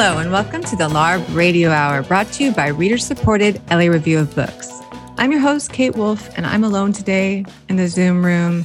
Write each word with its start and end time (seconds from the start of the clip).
Hello, 0.00 0.18
and 0.18 0.30
welcome 0.30 0.62
to 0.62 0.76
the 0.76 0.88
LARB 0.88 1.34
Radio 1.34 1.70
Hour, 1.70 2.04
brought 2.04 2.30
to 2.34 2.44
you 2.44 2.52
by 2.52 2.68
reader 2.68 2.98
supported 2.98 3.60
LA 3.68 3.86
Review 3.86 4.20
of 4.20 4.32
Books. 4.32 4.70
I'm 5.16 5.32
your 5.32 5.40
host, 5.40 5.72
Kate 5.72 5.96
Wolf, 5.96 6.30
and 6.36 6.46
I'm 6.46 6.62
alone 6.62 6.92
today 6.92 7.44
in 7.68 7.74
the 7.74 7.88
Zoom 7.88 8.24
room. 8.24 8.64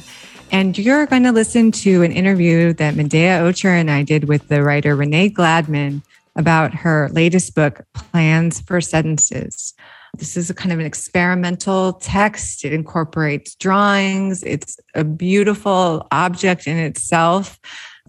And 0.52 0.78
you're 0.78 1.06
going 1.06 1.24
to 1.24 1.32
listen 1.32 1.72
to 1.72 2.04
an 2.04 2.12
interview 2.12 2.72
that 2.74 2.94
Medaya 2.94 3.40
Ocher 3.40 3.70
and 3.70 3.90
I 3.90 4.04
did 4.04 4.28
with 4.28 4.46
the 4.46 4.62
writer 4.62 4.94
Renee 4.94 5.28
Gladman 5.30 6.02
about 6.36 6.72
her 6.72 7.08
latest 7.10 7.56
book, 7.56 7.84
Plans 7.94 8.60
for 8.60 8.80
Sentences. 8.80 9.74
This 10.16 10.36
is 10.36 10.50
a 10.50 10.54
kind 10.54 10.72
of 10.72 10.78
an 10.78 10.86
experimental 10.86 11.94
text. 11.94 12.64
It 12.64 12.72
incorporates 12.72 13.56
drawings. 13.56 14.44
It's 14.44 14.78
a 14.94 15.02
beautiful 15.02 16.06
object 16.12 16.68
in 16.68 16.76
itself. 16.76 17.58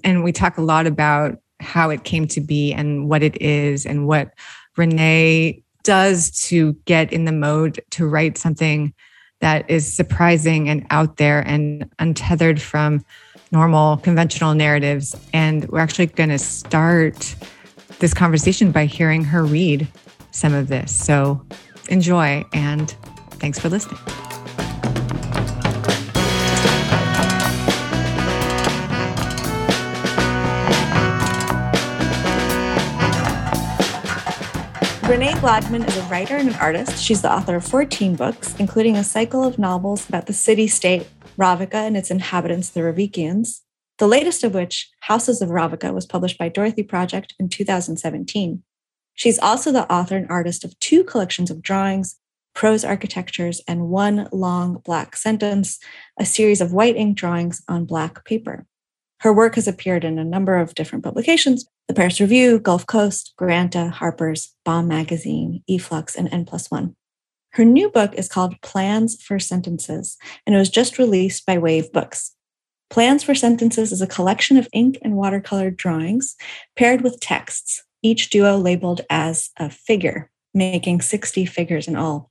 And 0.04 0.24
we 0.24 0.32
talk 0.32 0.60
a 0.60 0.62
lot 0.62 0.86
about 0.86 1.40
how 1.60 1.90
it 1.90 2.04
came 2.04 2.28
to 2.28 2.42
be 2.42 2.74
and 2.74 3.10
what 3.10 3.24
it 3.24 3.42
is 3.42 3.86
and 3.86 4.08
what 4.08 4.34
Renee 4.78 5.64
does 5.84 6.32
to 6.48 6.74
get 6.86 7.14
in 7.14 7.26
the 7.26 7.32
mode 7.32 7.80
to 7.92 8.08
write 8.08 8.38
something 8.38 8.94
that 9.42 9.70
is 9.70 9.92
surprising 9.92 10.70
and 10.70 10.86
out 10.90 11.18
there 11.18 11.42
and 11.42 11.90
untethered 12.00 12.62
from 12.62 13.06
normal 13.52 13.98
conventional 13.98 14.54
narratives. 14.54 15.16
And 15.34 15.68
we're 15.70 15.80
actually 15.80 16.08
going 16.08 16.30
to 16.30 16.40
start 16.40 17.36
this 18.00 18.14
conversation 18.14 18.72
by 18.72 18.86
hearing 18.86 19.24
her 19.24 19.46
read 19.46 19.88
some 20.32 20.54
of 20.54 20.68
this. 20.68 20.94
So 20.94 21.46
enjoy 21.90 22.44
and 22.54 22.90
thanks 23.40 23.60
for 23.60 23.70
listening. 23.70 24.00
Renee 35.08 35.34
Gladman 35.34 35.88
is 35.88 35.96
a 35.98 36.02
writer 36.04 36.36
and 36.36 36.50
an 36.50 36.56
artist. 36.56 36.98
She's 36.98 37.22
the 37.22 37.32
author 37.32 37.58
of 37.58 37.64
14 37.64 38.16
books, 38.16 38.56
including 38.58 38.98
a 38.98 39.04
cycle 39.04 39.44
of 39.44 39.60
novels 39.60 40.10
about 40.10 40.26
the 40.26 40.34
city 40.34 40.68
state, 40.68 41.08
Ravicka 41.38 41.76
and 41.76 41.96
its 41.96 42.10
inhabitants, 42.10 42.70
the 42.70 42.80
Ravickians, 42.80 43.62
the 44.00 44.08
latest 44.08 44.44
of 44.44 44.56
which, 44.56 44.90
Houses 45.02 45.44
of 45.44 45.50
Ravicka, 45.50 45.94
was 45.94 46.08
published 46.08 46.40
by 46.40 46.50
Dorothy 46.50 46.82
Project 46.82 47.36
in 47.40 47.50
2017. 47.50 48.64
She's 49.14 49.38
also 49.38 49.72
the 49.72 49.90
author 49.94 50.18
and 50.18 50.28
artist 50.28 50.66
of 50.66 50.78
two 50.80 51.04
collections 51.04 51.52
of 51.52 51.62
drawings, 51.62 52.18
prose 52.56 52.84
architectures, 52.84 53.62
and 53.68 53.90
one 53.90 54.28
long 54.32 54.82
black 54.84 55.16
sentence, 55.16 55.78
a 56.20 56.26
series 56.26 56.62
of 56.62 56.74
white 56.74 56.96
ink 56.96 57.16
drawings 57.16 57.62
on 57.68 57.86
black 57.86 58.26
paper. 58.26 58.66
Her 59.20 59.34
work 59.34 59.56
has 59.56 59.68
appeared 59.68 60.04
in 60.04 60.20
a 60.20 60.24
number 60.24 60.58
of 60.58 60.76
different 60.76 61.04
publications, 61.04 61.66
the 61.88 61.94
Paris 61.94 62.20
Review, 62.20 62.60
Gulf 62.60 62.86
Coast, 62.86 63.34
Granta, 63.38 63.90
Harper's, 63.90 64.54
Bomb 64.66 64.88
Magazine, 64.88 65.64
eFlux, 65.70 66.16
and 66.16 66.32
N 66.32 66.46
Plus 66.46 66.70
One. 66.70 66.96
Her 67.52 67.64
new 67.64 67.90
book 67.90 68.14
is 68.16 68.28
called 68.28 68.62
Plans 68.62 69.22
for 69.22 69.40
Sentences, 69.40 70.18
and 70.46 70.56
it 70.56 70.60
was 70.60 70.70
just 70.70 71.00
released 71.00 71.46
by 71.46 71.58
Wave 71.58 71.92
Books. 71.94 72.34
Plans 72.90 73.24
for 73.24 73.34
Sentences 73.34 73.92
is 73.92 74.02
a 74.02 74.08
collection 74.08 74.58
of 74.58 74.68
ink 74.74 74.98
and 75.02 75.16
watercolor 75.16 75.72
drawings 75.72 76.36
paired 76.76 77.02
with 77.02 77.20
texts, 77.20 77.84
each 78.04 78.30
duo 78.30 78.58
labeled 78.58 79.02
as 79.10 79.50
a 79.58 79.70
figure, 79.70 80.30
making 80.54 81.02
60 81.02 81.46
figures 81.46 81.88
in 81.88 81.96
all. 81.96 82.30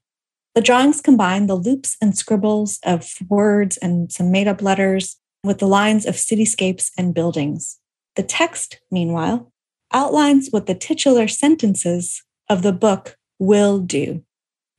The 0.55 0.61
drawings 0.61 1.01
combine 1.01 1.47
the 1.47 1.57
loops 1.57 1.97
and 2.01 2.17
scribbles 2.17 2.79
of 2.85 3.15
words 3.29 3.77
and 3.79 4.13
some 4.13 4.31
made 4.31 4.47
up 4.47 4.63
letters 4.63 5.17
with 5.45 5.59
the 5.59 5.69
lines 5.69 6.07
of 6.07 6.17
cityscapes 6.17 6.91
and 6.99 7.15
buildings. 7.15 7.79
The 8.17 8.23
text, 8.23 8.81
meanwhile, 8.91 9.53
outlines 9.93 10.49
what 10.51 10.67
the 10.67 10.75
titular 10.75 11.29
sentences 11.29 12.23
of 12.49 12.63
the 12.63 12.73
book 12.73 13.17
will 13.39 13.79
do. 13.79 14.25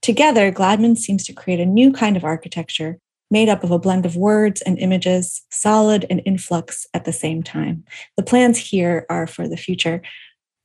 Together, 0.01 0.51
Gladman 0.51 0.97
seems 0.97 1.23
to 1.25 1.33
create 1.33 1.59
a 1.59 1.65
new 1.65 1.93
kind 1.93 2.17
of 2.17 2.23
architecture 2.23 2.99
made 3.31 3.49
up 3.49 3.63
of 3.63 3.71
a 3.71 3.79
blend 3.79 4.05
of 4.05 4.15
words 4.15 4.61
and 4.61 4.77
images, 4.77 5.43
solid 5.49 6.05
and 6.09 6.21
influx 6.25 6.85
at 6.93 7.05
the 7.05 7.13
same 7.13 7.41
time. 7.41 7.83
The 8.17 8.23
plans 8.23 8.57
here 8.57 9.05
are 9.09 9.27
for 9.27 9.47
the 9.47 9.57
future. 9.57 10.01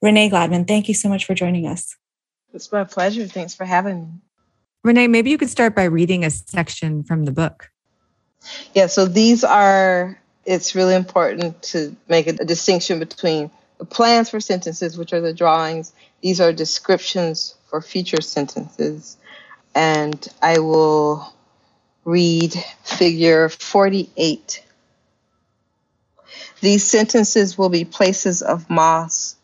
Renee 0.03 0.31
Gladman, 0.31 0.69
thank 0.69 0.89
you 0.89 0.95
so 0.95 1.09
much 1.09 1.25
for 1.25 1.35
joining 1.35 1.67
us. 1.67 1.97
It's 2.53 2.71
my 2.71 2.85
pleasure. 2.85 3.27
Thanks 3.27 3.55
for 3.55 3.65
having 3.65 4.01
me. 4.03 4.09
Renee, 4.83 5.09
maybe 5.09 5.31
you 5.31 5.39
could 5.39 5.51
start 5.51 5.75
by 5.75 5.85
reading 5.85 6.25
a 6.25 6.31
section 6.31 7.03
from 7.03 7.25
the 7.25 7.33
book. 7.33 7.71
Yeah, 8.75 8.87
so 8.87 9.07
these 9.07 9.45
are 9.45 10.19
it's 10.45 10.75
really 10.75 10.95
important 10.95 11.63
to 11.63 11.95
make 12.09 12.27
a, 12.27 12.31
a 12.31 12.45
distinction 12.45 12.99
between 12.99 13.51
the 13.79 13.85
plans 13.85 14.31
for 14.31 14.41
sentences, 14.41 14.97
which 14.97 15.13
are 15.13 15.21
the 15.21 15.33
drawings. 15.33 15.93
These 16.23 16.41
are 16.41 16.53
descriptions 16.53 17.55
for 17.69 17.81
future 17.81 18.21
sentences. 18.21 19.17
And 19.75 20.27
I 20.43 20.59
will 20.59 21.33
read 22.05 22.55
figure 22.83 23.49
48. 23.49 24.65
These 26.61 26.85
sentences 26.85 27.57
will 27.57 27.69
be 27.69 27.85
places 27.85 28.43
of 28.43 28.69
moss. 28.69 29.37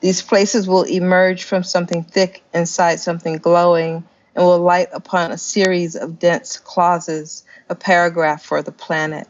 These 0.00 0.22
places 0.22 0.66
will 0.66 0.82
emerge 0.82 1.44
from 1.44 1.62
something 1.62 2.02
thick 2.02 2.42
inside 2.52 3.00
something 3.00 3.38
glowing 3.38 4.04
and 4.34 4.44
will 4.44 4.60
light 4.60 4.88
upon 4.92 5.32
a 5.32 5.38
series 5.38 5.96
of 5.96 6.18
dense 6.18 6.58
clauses, 6.58 7.44
a 7.68 7.74
paragraph 7.74 8.42
for 8.42 8.62
the 8.62 8.72
planet. 8.72 9.28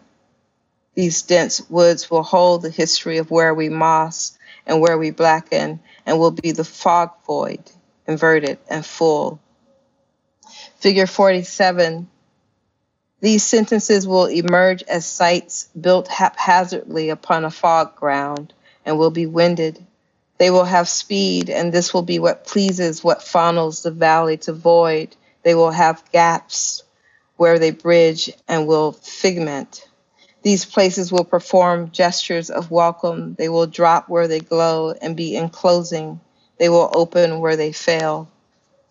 These 0.94 1.22
dense 1.22 1.68
woods 1.70 2.10
will 2.10 2.22
hold 2.22 2.62
the 2.62 2.70
history 2.70 3.18
of 3.18 3.30
where 3.30 3.54
we 3.54 3.68
moss 3.68 4.36
and 4.66 4.80
where 4.80 4.98
we 4.98 5.10
blacken, 5.10 5.80
and 6.06 6.18
will 6.18 6.30
be 6.30 6.52
the 6.52 6.64
fog 6.64 7.10
void, 7.26 7.62
inverted 8.06 8.58
and 8.68 8.84
full. 8.84 9.40
Figure 10.76 11.06
47 11.06 12.08
These 13.20 13.42
sentences 13.44 14.06
will 14.06 14.26
emerge 14.26 14.82
as 14.84 15.06
sites 15.06 15.68
built 15.80 16.08
haphazardly 16.08 17.10
upon 17.10 17.44
a 17.44 17.50
fog 17.50 17.96
ground 17.96 18.52
and 18.84 18.98
will 18.98 19.10
be 19.10 19.26
winded. 19.26 19.84
They 20.42 20.50
will 20.50 20.64
have 20.64 20.88
speed, 20.88 21.50
and 21.50 21.72
this 21.72 21.94
will 21.94 22.02
be 22.02 22.18
what 22.18 22.44
pleases, 22.44 23.04
what 23.04 23.22
funnels 23.22 23.84
the 23.84 23.92
valley 23.92 24.38
to 24.38 24.52
void. 24.52 25.14
They 25.44 25.54
will 25.54 25.70
have 25.70 26.02
gaps 26.10 26.82
where 27.36 27.60
they 27.60 27.70
bridge 27.70 28.28
and 28.48 28.66
will 28.66 28.90
figment. 28.90 29.88
These 30.42 30.64
places 30.64 31.12
will 31.12 31.22
perform 31.22 31.92
gestures 31.92 32.50
of 32.50 32.72
welcome. 32.72 33.34
They 33.34 33.48
will 33.48 33.68
drop 33.68 34.08
where 34.08 34.26
they 34.26 34.40
glow 34.40 34.90
and 35.00 35.16
be 35.16 35.36
enclosing. 35.36 36.20
They 36.58 36.68
will 36.68 36.90
open 36.92 37.38
where 37.38 37.54
they 37.54 37.70
fail. 37.70 38.28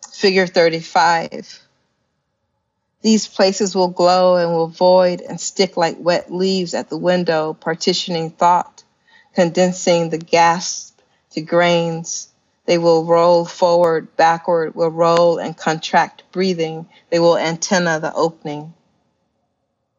Figure 0.10 0.48
35. 0.48 1.60
These 3.02 3.28
places 3.28 3.76
will 3.76 3.90
glow 3.90 4.38
and 4.38 4.54
will 4.54 4.68
void 4.68 5.20
and 5.20 5.38
stick 5.38 5.76
like 5.76 5.98
wet 6.00 6.32
leaves 6.32 6.74
at 6.74 6.90
the 6.90 6.98
window, 6.98 7.52
partitioning 7.52 8.30
thought, 8.30 8.86
condensing 9.36 10.12
the 10.12 10.18
gasp 10.18 10.91
to 11.32 11.42
grains. 11.42 12.30
They 12.66 12.78
will 12.78 13.06
roll 13.06 13.46
forward, 13.46 14.16
backward, 14.16 14.76
will 14.76 14.92
roll 14.92 15.38
and 15.38 15.58
contract 15.58 16.24
breathing. 16.32 16.88
They 17.10 17.20
will 17.20 17.38
antenna 17.38 18.00
the 18.00 18.14
opening. 18.14 18.74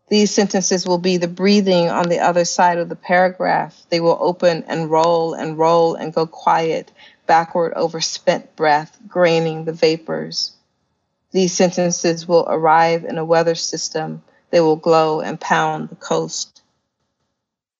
These 0.08 0.34
sentences 0.34 0.86
will 0.86 0.98
be 0.98 1.16
the 1.16 1.28
breathing 1.28 1.88
on 1.88 2.08
the 2.08 2.20
other 2.20 2.44
side 2.44 2.78
of 2.78 2.88
the 2.88 2.96
paragraph. 2.96 3.82
They 3.88 4.00
will 4.00 4.18
open 4.20 4.64
and 4.68 4.90
roll 4.90 5.32
and 5.32 5.56
roll 5.56 5.94
and 5.94 6.12
go 6.12 6.26
quiet, 6.26 6.92
backward 7.26 7.72
over 7.74 8.00
spent 8.00 8.54
breath, 8.54 8.98
graining 9.08 9.64
the 9.64 9.72
vapors. 9.72 10.52
These 11.30 11.54
sentences 11.54 12.28
will 12.28 12.44
arrive 12.46 13.04
in 13.04 13.16
a 13.16 13.24
weather 13.24 13.54
system. 13.54 14.22
They 14.50 14.60
will 14.60 14.76
glow 14.76 15.20
and 15.20 15.40
pound 15.40 15.88
the 15.88 15.96
coast. 15.96 16.60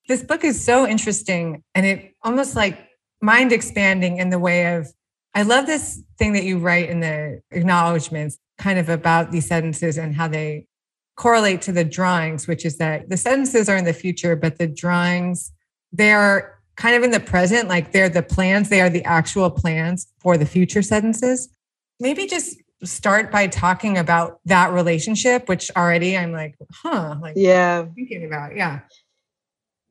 This 0.07 0.23
book 0.23 0.43
is 0.43 0.65
so 0.65 0.87
interesting 0.87 1.63
and 1.75 1.85
it 1.85 2.15
almost 2.23 2.55
like 2.55 2.79
mind 3.23 3.53
expanding 3.53 4.17
in 4.17 4.29
the 4.29 4.37
way 4.37 4.75
of 4.75 4.87
I 5.33 5.41
love 5.43 5.65
this 5.65 6.03
thing 6.19 6.33
that 6.33 6.43
you 6.43 6.59
write 6.59 6.89
in 6.89 6.99
the 6.99 7.41
acknowledgments 7.51 8.37
kind 8.59 8.77
of 8.77 8.89
about 8.89 9.31
these 9.31 9.47
sentences 9.47 9.97
and 9.97 10.13
how 10.13 10.27
they 10.27 10.67
correlate 11.15 11.61
to 11.63 11.71
the 11.71 11.83
drawings, 11.83 12.47
which 12.47 12.65
is 12.65 12.77
that 12.77 13.09
the 13.09 13.17
sentences 13.17 13.67
are 13.69 13.77
in 13.77 13.85
the 13.85 13.93
future, 13.93 14.35
but 14.35 14.59
the 14.59 14.67
drawings, 14.67 15.51
they 15.91 16.11
are 16.11 16.59
kind 16.75 16.95
of 16.95 17.03
in 17.03 17.11
the 17.11 17.19
present, 17.19 17.67
like 17.67 17.91
they're 17.93 18.09
the 18.09 18.21
plans, 18.21 18.69
they 18.69 18.81
are 18.81 18.89
the 18.89 19.03
actual 19.05 19.49
plans 19.49 20.07
for 20.19 20.37
the 20.37 20.45
future 20.45 20.81
sentences. 20.81 21.49
Maybe 21.99 22.27
just 22.27 22.57
start 22.83 23.31
by 23.31 23.47
talking 23.47 23.97
about 23.97 24.39
that 24.45 24.71
relationship, 24.71 25.47
which 25.47 25.71
already 25.75 26.17
I'm 26.17 26.31
like, 26.31 26.55
huh, 26.71 27.15
like 27.21 27.35
yeah, 27.37 27.85
thinking 27.95 28.25
about. 28.25 28.55
Yeah. 28.55 28.81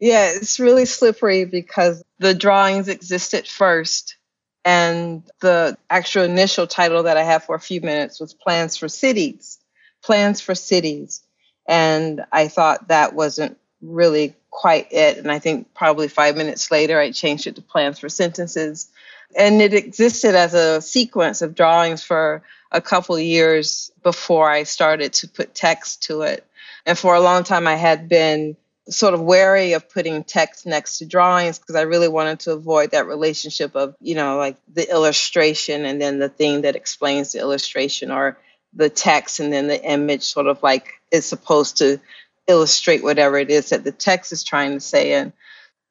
Yeah, 0.03 0.33
it's 0.35 0.59
really 0.61 0.85
slippery 0.85 1.45
because 1.45 2.03
the 2.19 2.35
drawings 2.35 2.89
existed 2.89 3.47
first. 3.49 4.17
And 4.65 5.23
the 5.41 5.77
actual 5.91 6.25
initial 6.25 6.67
title 6.67 7.05
that 7.05 7.17
I 7.17 7.23
have 7.23 7.45
for 7.45 7.55
a 7.55 7.61
few 7.61 7.81
minutes 7.81 8.21
was 8.21 8.35
Plans 8.35 8.77
for 8.77 8.89
Cities 8.89 9.59
plans 10.03 10.41
for 10.41 10.55
cities. 10.55 11.23
And 11.67 12.25
I 12.33 12.49
thought 12.49 12.89
that 12.89 13.15
wasn't 13.15 13.59
really 13.81 14.35
quite 14.51 14.93
it. 14.93 15.19
And 15.19 15.31
I 15.31 15.39
think 15.39 15.73
probably 15.75 16.09
five 16.09 16.37
minutes 16.37 16.71
later, 16.71 16.99
I 16.99 17.13
changed 17.13 17.47
it 17.47 17.57
to 17.57 17.63
plans 17.63 17.99
for 17.99 18.09
sentences. 18.09 18.91
And 19.37 19.63
it 19.63 19.73
existed 19.73 20.35
as 20.35 20.55
a 20.55 20.83
sequence 20.83 21.41
of 21.41 21.55
drawings 21.55 22.03
for 22.03 22.43
a 22.71 22.81
couple 22.81 23.19
years 23.19 23.91
before 24.03 24.51
I 24.51 24.65
started 24.65 25.13
to 25.15 25.29
put 25.29 25.55
text 25.55 26.05
to 26.05 26.23
it. 26.23 26.45
And 26.85 26.99
for 26.99 27.15
a 27.15 27.21
long 27.21 27.45
time, 27.45 27.67
I 27.67 27.77
had 27.77 28.09
been 28.09 28.57
sort 28.89 29.15
of 29.15 29.21
wary 29.21 29.75
of 29.75 29.89
putting 29.89 30.25
text 30.25 30.67
next 30.67 30.99
to 30.99 31.07
drawings 31.07 31.59
because 31.59 31.77
I 31.77 31.83
really 31.83 32.09
wanted 32.09 32.41
to 32.41 32.53
avoid 32.53 32.91
that 32.91 33.07
relationship 33.07 33.77
of, 33.77 33.95
you 34.01 34.15
know, 34.15 34.37
like 34.37 34.57
the 34.73 34.91
illustration 34.91 35.85
and 35.85 36.01
then 36.01 36.19
the 36.19 36.29
thing 36.29 36.63
that 36.63 36.77
explains 36.77 37.33
the 37.33 37.39
illustration 37.39 38.11
or 38.11 38.39
the 38.75 38.91
text 38.91 39.39
and 39.39 39.53
then 39.53 39.69
the 39.69 39.83
image 39.83 40.23
sort 40.23 40.47
of 40.47 40.63
like 40.63 41.01
is 41.11 41.27
supposed 41.27 41.79
to 41.79 42.01
illustrate 42.47 43.03
whatever 43.03 43.39
it 43.39 43.51
is 43.51 43.71
that 43.71 43.85
the 43.85 43.93
text 43.93 44.33
is 44.33 44.43
trying 44.43 44.73
to 44.73 44.81
say. 44.81 45.13
And 45.15 45.33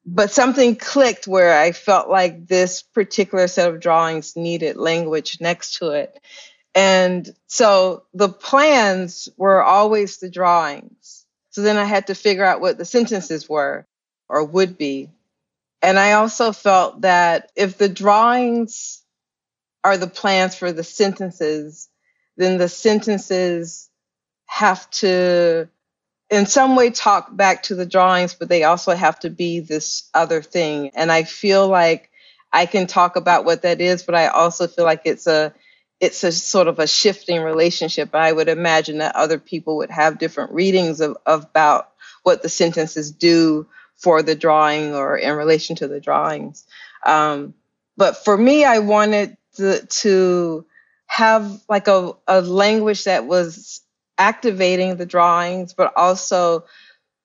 but 0.04 0.30
something 0.30 0.76
clicked 0.76 1.26
where 1.26 1.58
I 1.58 1.72
felt 1.72 2.08
like 2.08 2.46
this 2.46 2.82
particular 2.82 3.46
set 3.46 3.72
of 3.72 3.80
drawings 3.80 4.36
needed 4.36 4.76
language 4.76 5.38
next 5.40 5.78
to 5.78 5.90
it. 5.92 6.20
And 6.74 7.28
so 7.46 8.04
the 8.12 8.28
plans 8.28 9.28
were 9.36 9.62
always 9.62 10.18
the 10.18 10.30
drawings. 10.30 11.21
So 11.52 11.62
then 11.62 11.76
I 11.76 11.84
had 11.84 12.08
to 12.08 12.14
figure 12.14 12.44
out 12.44 12.60
what 12.60 12.78
the 12.78 12.84
sentences 12.84 13.48
were 13.48 13.86
or 14.28 14.44
would 14.44 14.76
be. 14.76 15.10
And 15.80 15.98
I 15.98 16.12
also 16.12 16.52
felt 16.52 17.02
that 17.02 17.50
if 17.56 17.78
the 17.78 17.88
drawings 17.88 19.02
are 19.84 19.96
the 19.96 20.06
plans 20.06 20.54
for 20.54 20.72
the 20.72 20.84
sentences, 20.84 21.88
then 22.36 22.58
the 22.58 22.68
sentences 22.68 23.90
have 24.46 24.88
to 24.90 25.68
in 26.30 26.46
some 26.46 26.76
way 26.76 26.88
talk 26.88 27.34
back 27.36 27.64
to 27.64 27.74
the 27.74 27.84
drawings, 27.84 28.34
but 28.34 28.48
they 28.48 28.64
also 28.64 28.94
have 28.94 29.20
to 29.20 29.28
be 29.28 29.60
this 29.60 30.08
other 30.14 30.40
thing. 30.40 30.90
And 30.94 31.12
I 31.12 31.24
feel 31.24 31.68
like 31.68 32.10
I 32.50 32.64
can 32.64 32.86
talk 32.86 33.16
about 33.16 33.44
what 33.44 33.62
that 33.62 33.82
is, 33.82 34.02
but 34.02 34.14
I 34.14 34.28
also 34.28 34.66
feel 34.66 34.86
like 34.86 35.02
it's 35.04 35.26
a 35.26 35.52
it's 36.02 36.24
a 36.24 36.32
sort 36.32 36.66
of 36.66 36.80
a 36.80 36.86
shifting 36.88 37.40
relationship. 37.40 38.12
I 38.12 38.32
would 38.32 38.48
imagine 38.48 38.98
that 38.98 39.14
other 39.14 39.38
people 39.38 39.76
would 39.76 39.90
have 39.90 40.18
different 40.18 40.50
readings 40.52 41.00
of, 41.00 41.16
of 41.24 41.44
about 41.44 41.90
what 42.24 42.42
the 42.42 42.48
sentences 42.48 43.12
do 43.12 43.68
for 43.94 44.20
the 44.20 44.34
drawing 44.34 44.96
or 44.96 45.16
in 45.16 45.36
relation 45.36 45.76
to 45.76 45.86
the 45.86 46.00
drawings. 46.00 46.66
Um, 47.06 47.54
but 47.96 48.16
for 48.24 48.36
me, 48.36 48.64
I 48.64 48.80
wanted 48.80 49.36
to, 49.58 49.86
to 49.86 50.66
have 51.06 51.62
like 51.68 51.86
a, 51.86 52.14
a 52.26 52.40
language 52.40 53.04
that 53.04 53.26
was 53.26 53.80
activating 54.18 54.96
the 54.96 55.06
drawings, 55.06 55.72
but 55.72 55.92
also 55.96 56.64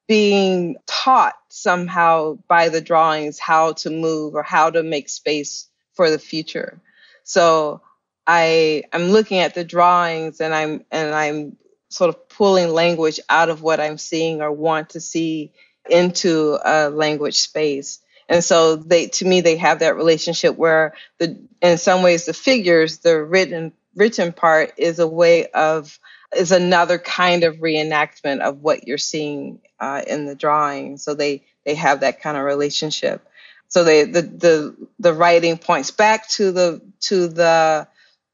being 0.07 0.75
taught 0.85 1.33
somehow 1.50 2.38
by 2.47 2.69
the 2.69 2.81
drawings 2.81 3.39
how 3.39 3.74
to 3.74 3.89
move 3.89 4.35
or 4.35 4.44
how 4.44 4.69
to 4.69 4.83
make 4.83 5.09
space 5.09 5.68
for 5.94 6.12
the 6.12 6.19
future. 6.19 6.79
So 7.24 7.81
I 8.27 8.83
am 8.91 9.03
looking 9.03 9.39
at 9.39 9.56
the 9.56 9.63
drawings 9.63 10.41
and 10.41 10.53
I'm 10.53 10.83
and 10.91 11.15
I'm 11.15 11.57
sort 11.89 12.09
of 12.09 12.27
pulling 12.27 12.69
language 12.69 13.19
out 13.29 13.50
of 13.50 13.62
what 13.62 13.79
I'm 13.79 13.97
seeing 13.97 14.41
or 14.41 14.51
want 14.51 14.89
to 14.91 15.00
see 15.00 15.53
into 15.89 16.59
a 16.63 16.89
language 16.89 17.38
space. 17.39 18.00
And 18.27 18.44
so 18.44 18.75
they 18.75 19.07
to 19.07 19.25
me 19.25 19.39
they 19.39 19.56
have 19.56 19.79
that 19.79 19.95
relationship 19.95 20.57
where 20.57 20.94
the 21.18 21.39
in 21.62 21.77
some 21.77 22.03
ways 22.03 22.25
the 22.25 22.33
figures, 22.33 22.97
the 22.97 23.24
written 23.24 23.71
written 23.95 24.33
part 24.33 24.74
is 24.77 25.00
a 25.00 25.07
way 25.07 25.47
of 25.47 25.97
is 26.35 26.51
another 26.51 26.97
kind 26.97 27.45
of 27.45 27.57
reenactment 27.57 28.41
of 28.41 28.62
what 28.62 28.85
you're 28.85 28.97
seeing 28.97 29.62
uh, 29.79 30.01
in 30.06 30.25
the 30.25 30.35
drawing. 30.35 30.97
So 30.97 31.13
they 31.13 31.44
they 31.65 31.75
have 31.75 32.01
that 32.01 32.21
kind 32.21 32.35
of 32.35 32.44
relationship. 32.44 33.25
So 33.69 33.85
they 33.85 34.03
the 34.03 34.21
the 34.21 34.88
the 35.00 35.13
writing 35.13 35.57
points 35.57 35.91
back 35.91 36.27
to 36.31 36.51
the 36.51 36.81
to 37.01 37.29
the 37.29 37.88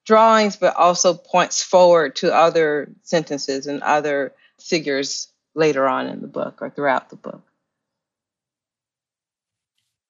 drawings, 0.06 0.56
but 0.56 0.76
also 0.76 1.14
points 1.14 1.64
forward 1.64 2.16
to 2.18 2.34
other 2.34 2.90
sentences 3.04 3.68
and 3.68 3.82
other 3.82 4.34
figures 4.60 5.32
later 5.56 5.88
on 5.88 6.08
in 6.08 6.22
the 6.22 6.28
book 6.28 6.62
or 6.62 6.70
throughout 6.70 7.10
the 7.10 7.16
book. 7.16 7.42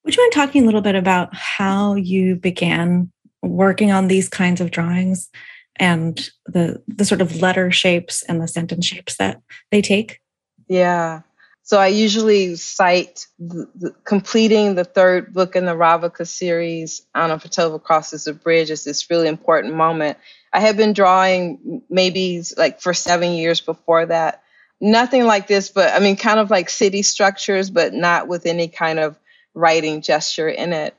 Would 0.04 0.16
you 0.16 0.24
mind 0.24 0.34
talking 0.34 0.64
a 0.64 0.66
little 0.66 0.82
bit 0.82 0.96
about 0.96 1.34
how 1.34 1.96
you 1.96 2.36
began 2.36 3.12
working 3.42 3.92
on 3.92 4.08
these 4.08 4.30
kinds 4.30 4.62
of 4.62 4.72
drawings 4.72 5.30
and 5.78 6.30
the 6.46 6.82
the 6.88 7.06
sort 7.06 7.22
of 7.22 7.42
letter 7.42 7.72
shapes 7.72 8.24
and 8.24 8.42
the 8.42 8.48
sentence 8.48 8.86
shapes 8.86 9.18
that 9.18 9.42
they 9.72 9.82
take? 9.82 10.20
Yeah. 10.68 11.22
So 11.66 11.80
I 11.80 11.88
usually 11.88 12.58
cite 12.58 13.26
the, 13.40 13.70
the, 13.74 13.96
completing 14.04 14.76
the 14.76 14.84
third 14.84 15.34
book 15.34 15.56
in 15.56 15.66
the 15.66 15.72
Ravicka 15.72 16.28
series, 16.28 17.04
Ana 17.16 17.38
Patova 17.38 17.82
Crosses 17.82 18.26
the 18.26 18.34
Bridge, 18.34 18.70
is 18.70 18.84
this 18.84 19.10
really 19.10 19.30
important 19.30 19.74
moment. 19.74 20.18
I 20.52 20.60
had 20.60 20.76
been 20.76 20.92
drawing 20.92 21.82
maybe 21.90 22.44
like 22.58 22.82
for 22.82 22.94
seven 22.94 23.32
years 23.32 23.62
before 23.62 24.06
that. 24.08 24.44
Nothing 24.82 25.24
like 25.24 25.48
this, 25.48 25.70
but 25.70 25.94
I 25.94 26.00
mean, 26.00 26.18
kind 26.18 26.40
of 26.40 26.52
like 26.52 26.70
city 26.70 27.02
structures, 27.02 27.70
but 27.70 27.94
not 27.94 28.28
with 28.28 28.46
any 28.46 28.68
kind 28.68 29.00
of 29.00 29.18
writing 29.54 30.02
gesture 30.02 30.50
in 30.50 30.74
it. 30.74 30.94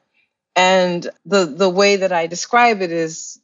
And 0.56 1.06
the 1.26 1.44
the 1.44 1.68
way 1.68 1.96
that 1.96 2.12
I 2.12 2.26
describe 2.26 2.80
it 2.80 2.90
is 2.90 3.38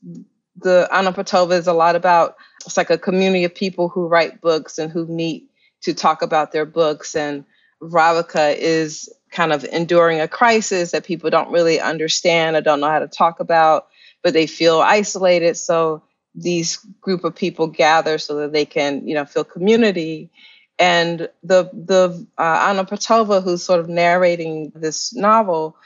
the 0.56 0.88
Ana 0.90 1.12
Patova 1.12 1.52
is 1.52 1.66
a 1.66 1.74
lot 1.74 1.96
about 1.96 2.36
it's 2.64 2.78
like 2.78 2.88
a 2.88 2.96
community 2.96 3.44
of 3.44 3.54
people 3.54 3.90
who 3.90 4.06
write 4.06 4.40
books 4.40 4.78
and 4.78 4.90
who 4.90 5.06
meet 5.06 5.49
to 5.82 5.94
talk 5.94 6.22
about 6.22 6.52
their 6.52 6.66
books. 6.66 7.14
And 7.14 7.44
Ravicka 7.82 8.56
is 8.56 9.08
kind 9.30 9.52
of 9.52 9.64
enduring 9.64 10.20
a 10.20 10.28
crisis 10.28 10.90
that 10.90 11.04
people 11.04 11.30
don't 11.30 11.52
really 11.52 11.80
understand 11.80 12.56
or 12.56 12.60
don't 12.60 12.80
know 12.80 12.90
how 12.90 12.98
to 12.98 13.08
talk 13.08 13.40
about, 13.40 13.88
but 14.22 14.32
they 14.32 14.46
feel 14.46 14.80
isolated. 14.80 15.56
So 15.56 16.02
these 16.34 16.76
group 17.00 17.24
of 17.24 17.34
people 17.34 17.66
gather 17.66 18.18
so 18.18 18.36
that 18.36 18.52
they 18.52 18.64
can, 18.64 19.06
you 19.06 19.14
know, 19.14 19.24
feel 19.24 19.44
community. 19.44 20.30
And 20.78 21.28
the 21.42 21.70
the 21.72 22.26
uh, 22.38 22.66
Ana 22.68 22.84
Patova, 22.84 23.42
who's 23.42 23.62
sort 23.62 23.80
of 23.80 23.88
narrating 23.88 24.72
this 24.74 25.14
novel, 25.14 25.76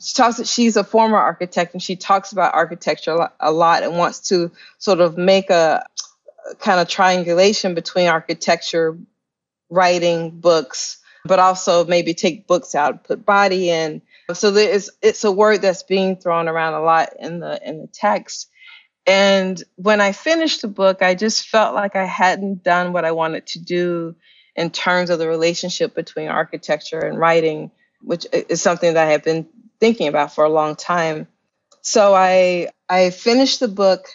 she 0.00 0.14
talks 0.14 0.46
she's 0.48 0.76
a 0.76 0.84
former 0.84 1.16
architect 1.16 1.72
and 1.72 1.82
she 1.82 1.96
talks 1.96 2.32
about 2.32 2.54
architecture 2.54 3.30
a 3.40 3.50
lot 3.50 3.82
and 3.82 3.96
wants 3.96 4.28
to 4.28 4.50
sort 4.78 5.00
of 5.00 5.16
make 5.16 5.50
a 5.50 5.86
kind 6.58 6.80
of 6.80 6.88
triangulation 6.88 7.74
between 7.74 8.08
architecture 8.08 8.98
writing 9.70 10.30
books, 10.40 10.98
but 11.24 11.38
also 11.38 11.84
maybe 11.84 12.14
take 12.14 12.46
books 12.46 12.74
out, 12.74 13.04
put 13.04 13.24
body 13.24 13.70
in. 13.70 14.02
So 14.32 14.50
there 14.50 14.70
is 14.70 14.90
it's 15.02 15.24
a 15.24 15.32
word 15.32 15.62
that's 15.62 15.82
being 15.82 16.16
thrown 16.16 16.48
around 16.48 16.74
a 16.74 16.82
lot 16.82 17.10
in 17.18 17.40
the 17.40 17.60
in 17.66 17.80
the 17.80 17.86
text. 17.86 18.50
And 19.06 19.62
when 19.76 20.00
I 20.00 20.12
finished 20.12 20.62
the 20.62 20.68
book, 20.68 21.00
I 21.00 21.14
just 21.14 21.48
felt 21.48 21.74
like 21.74 21.94
I 21.94 22.04
hadn't 22.04 22.64
done 22.64 22.92
what 22.92 23.04
I 23.04 23.12
wanted 23.12 23.46
to 23.48 23.60
do 23.60 24.16
in 24.56 24.70
terms 24.70 25.10
of 25.10 25.18
the 25.18 25.28
relationship 25.28 25.94
between 25.94 26.28
architecture 26.28 26.98
and 26.98 27.18
writing, 27.18 27.70
which 28.00 28.26
is 28.32 28.60
something 28.60 28.94
that 28.94 29.06
I 29.06 29.12
have 29.12 29.22
been 29.22 29.46
thinking 29.78 30.08
about 30.08 30.34
for 30.34 30.44
a 30.44 30.48
long 30.48 30.74
time. 30.74 31.28
So 31.82 32.14
I 32.14 32.70
I 32.88 33.10
finished 33.10 33.60
the 33.60 33.68
book. 33.68 34.06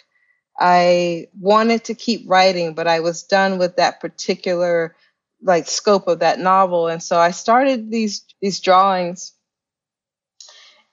I 0.58 1.28
wanted 1.40 1.84
to 1.84 1.94
keep 1.94 2.28
writing, 2.28 2.74
but 2.74 2.86
I 2.86 3.00
was 3.00 3.22
done 3.22 3.58
with 3.58 3.76
that 3.76 4.00
particular 4.00 4.94
like 5.42 5.68
scope 5.68 6.06
of 6.08 6.20
that 6.20 6.38
novel. 6.38 6.88
And 6.88 7.02
so 7.02 7.18
i 7.18 7.30
started 7.30 7.90
these 7.90 8.24
these 8.40 8.60
drawings. 8.60 9.32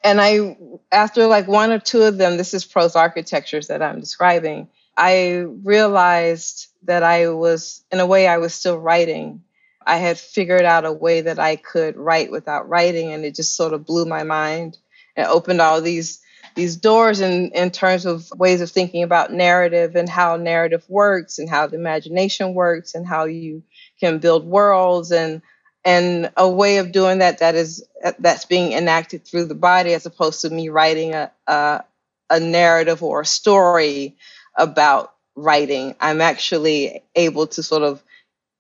And 0.04 0.20
i 0.22 0.58
after 0.92 1.28
like 1.28 1.48
one 1.48 1.72
or 1.72 1.80
two 1.80 2.04
of 2.04 2.18
them 2.18 2.38
this 2.38 2.54
is 2.54 2.66
prose 2.66 2.96
architectures 2.96 3.68
that 3.68 3.82
i'm 3.82 4.00
describing 4.00 4.70
i 4.96 5.46
realized 5.64 6.68
that 6.84 7.04
i 7.04 7.30
was 7.30 7.84
in 7.92 8.00
a 8.00 8.06
way 8.06 8.28
i 8.28 8.38
was 8.38 8.54
still 8.54 8.78
writing. 8.80 9.44
I 9.86 9.98
had 9.98 10.20
figured 10.20 10.64
out 10.66 10.86
a 10.86 10.94
way 10.94 11.22
that 11.22 11.40
i 11.40 11.56
could 11.56 11.98
write 11.98 12.32
without 12.32 12.70
writing 12.70 13.12
and 13.12 13.26
it 13.26 13.36
just 13.36 13.56
sort 13.56 13.74
of 13.74 13.86
blew 13.86 14.06
my 14.06 14.24
mind. 14.24 14.78
And 15.16 15.28
opened 15.28 15.60
all 15.60 15.82
these 15.82 16.22
these 16.56 16.76
doors 16.76 17.22
in, 17.22 17.52
in 17.52 17.72
terms 17.72 18.06
of 18.06 18.30
ways 18.38 18.62
of 18.62 18.72
thinking 18.72 19.04
about 19.04 19.34
narrative 19.34 19.96
and 19.96 20.10
how 20.10 20.36
narrative 20.36 20.84
works 20.90 21.40
and 21.40 21.50
how 21.50 21.68
the 21.68 21.76
imagination 21.76 22.54
works 22.54 22.96
and 22.96 23.08
how 23.08 23.26
you 23.26 23.64
can 24.00 24.20
build 24.20 24.46
worlds 24.46 25.12
and 25.12 25.42
and 25.86 26.32
a 26.38 26.50
way 26.50 26.78
of 26.80 26.92
doing 26.92 27.20
that 27.20 27.40
that 27.40 27.56
is 27.56 27.86
that's 28.20 28.46
being 28.46 28.74
enacted 28.74 29.26
through 29.26 29.46
the 29.46 29.56
body 29.56 29.94
as 29.94 30.06
opposed 30.06 30.42
to 30.42 30.50
me 30.52 30.70
writing 30.70 31.14
a 31.16 31.32
a, 31.48 31.84
a 32.30 32.40
narrative 32.40 33.04
or 33.04 33.22
a 33.22 33.26
story 33.28 34.18
about 34.58 35.14
writing. 35.36 35.96
I'm 36.02 36.22
actually 36.22 37.04
able 37.16 37.48
to 37.50 37.64
sort 37.64 37.84
of 37.84 38.04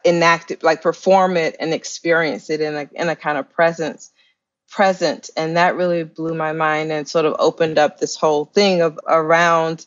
enact 0.05 0.51
it 0.51 0.63
like 0.63 0.81
perform 0.84 1.38
it 1.38 1.55
and 1.60 1.74
experience 1.74 2.50
it 2.50 2.62
in 2.62 2.75
a 2.75 2.89
in 2.93 3.10
a 3.10 3.15
kind 3.17 3.38
of 3.38 3.50
presence 3.51 4.12
present. 4.69 5.29
And 5.38 5.58
that 5.58 5.75
really 5.77 6.03
blew 6.03 6.36
my 6.36 6.53
mind 6.53 6.91
and 6.91 7.08
sort 7.08 7.25
of 7.25 7.36
opened 7.39 7.79
up 7.79 8.00
this 8.00 8.15
whole 8.17 8.46
thing 8.46 8.81
of 8.81 9.00
around 9.08 9.86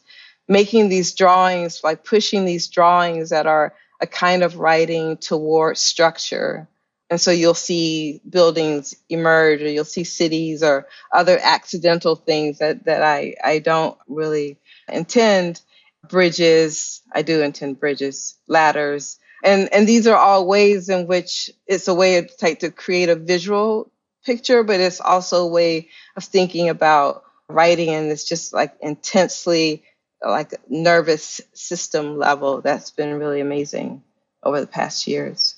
making 0.49 0.89
these 0.91 1.15
drawings 1.15 1.83
like 1.85 2.05
pushing 2.05 2.45
these 2.45 2.69
drawings 2.69 3.31
that 3.31 3.47
are 3.47 3.75
a 4.03 4.07
kind 4.07 4.43
of 4.43 4.59
writing 4.59 5.17
toward 5.17 5.79
structure. 5.79 6.69
And 7.09 7.21
so 7.21 7.31
you'll 7.31 7.55
see 7.55 8.21
buildings 8.29 8.95
emerge 9.09 9.63
or 9.63 9.69
you'll 9.69 9.85
see 9.85 10.05
cities 10.05 10.63
or 10.63 10.89
other 11.13 11.39
accidental 11.41 12.17
things 12.17 12.59
that, 12.59 12.85
that 12.85 13.03
I, 13.03 13.37
I 13.43 13.61
don't 13.61 13.97
really 14.09 14.59
intend. 14.89 15.63
Bridges 16.09 17.01
i 17.13 17.23
do 17.23 17.43
intend 17.43 17.79
bridges 17.79 18.37
ladders. 18.49 19.21
And 19.45 19.73
and 19.73 19.87
these 19.87 20.09
are 20.09 20.17
all 20.17 20.47
ways 20.49 20.89
in 20.89 21.07
which 21.07 21.51
it's 21.67 21.87
a 21.87 21.95
way 21.95 22.19
of 22.19 22.31
like 22.43 22.61
to 22.61 22.71
create 22.73 23.09
a 23.09 23.15
visual 23.15 23.89
picture 24.25 24.65
but 24.65 24.81
it's 24.81 25.01
also 25.01 25.45
a 25.45 25.51
way 25.51 25.89
of 26.17 26.25
thinking 26.25 26.69
about 26.69 27.25
writing 27.49 27.91
and 27.91 28.11
it's 28.11 28.25
just 28.25 28.53
like 28.53 28.75
intensely 28.81 29.85
like 30.25 30.55
nervous 30.69 31.41
system 31.53 32.17
level 32.17 32.61
that's 32.61 32.91
been 32.91 33.19
really 33.19 33.41
amazing 33.41 34.03
over 34.43 34.61
the 34.61 34.67
past 34.67 35.07
years. 35.07 35.57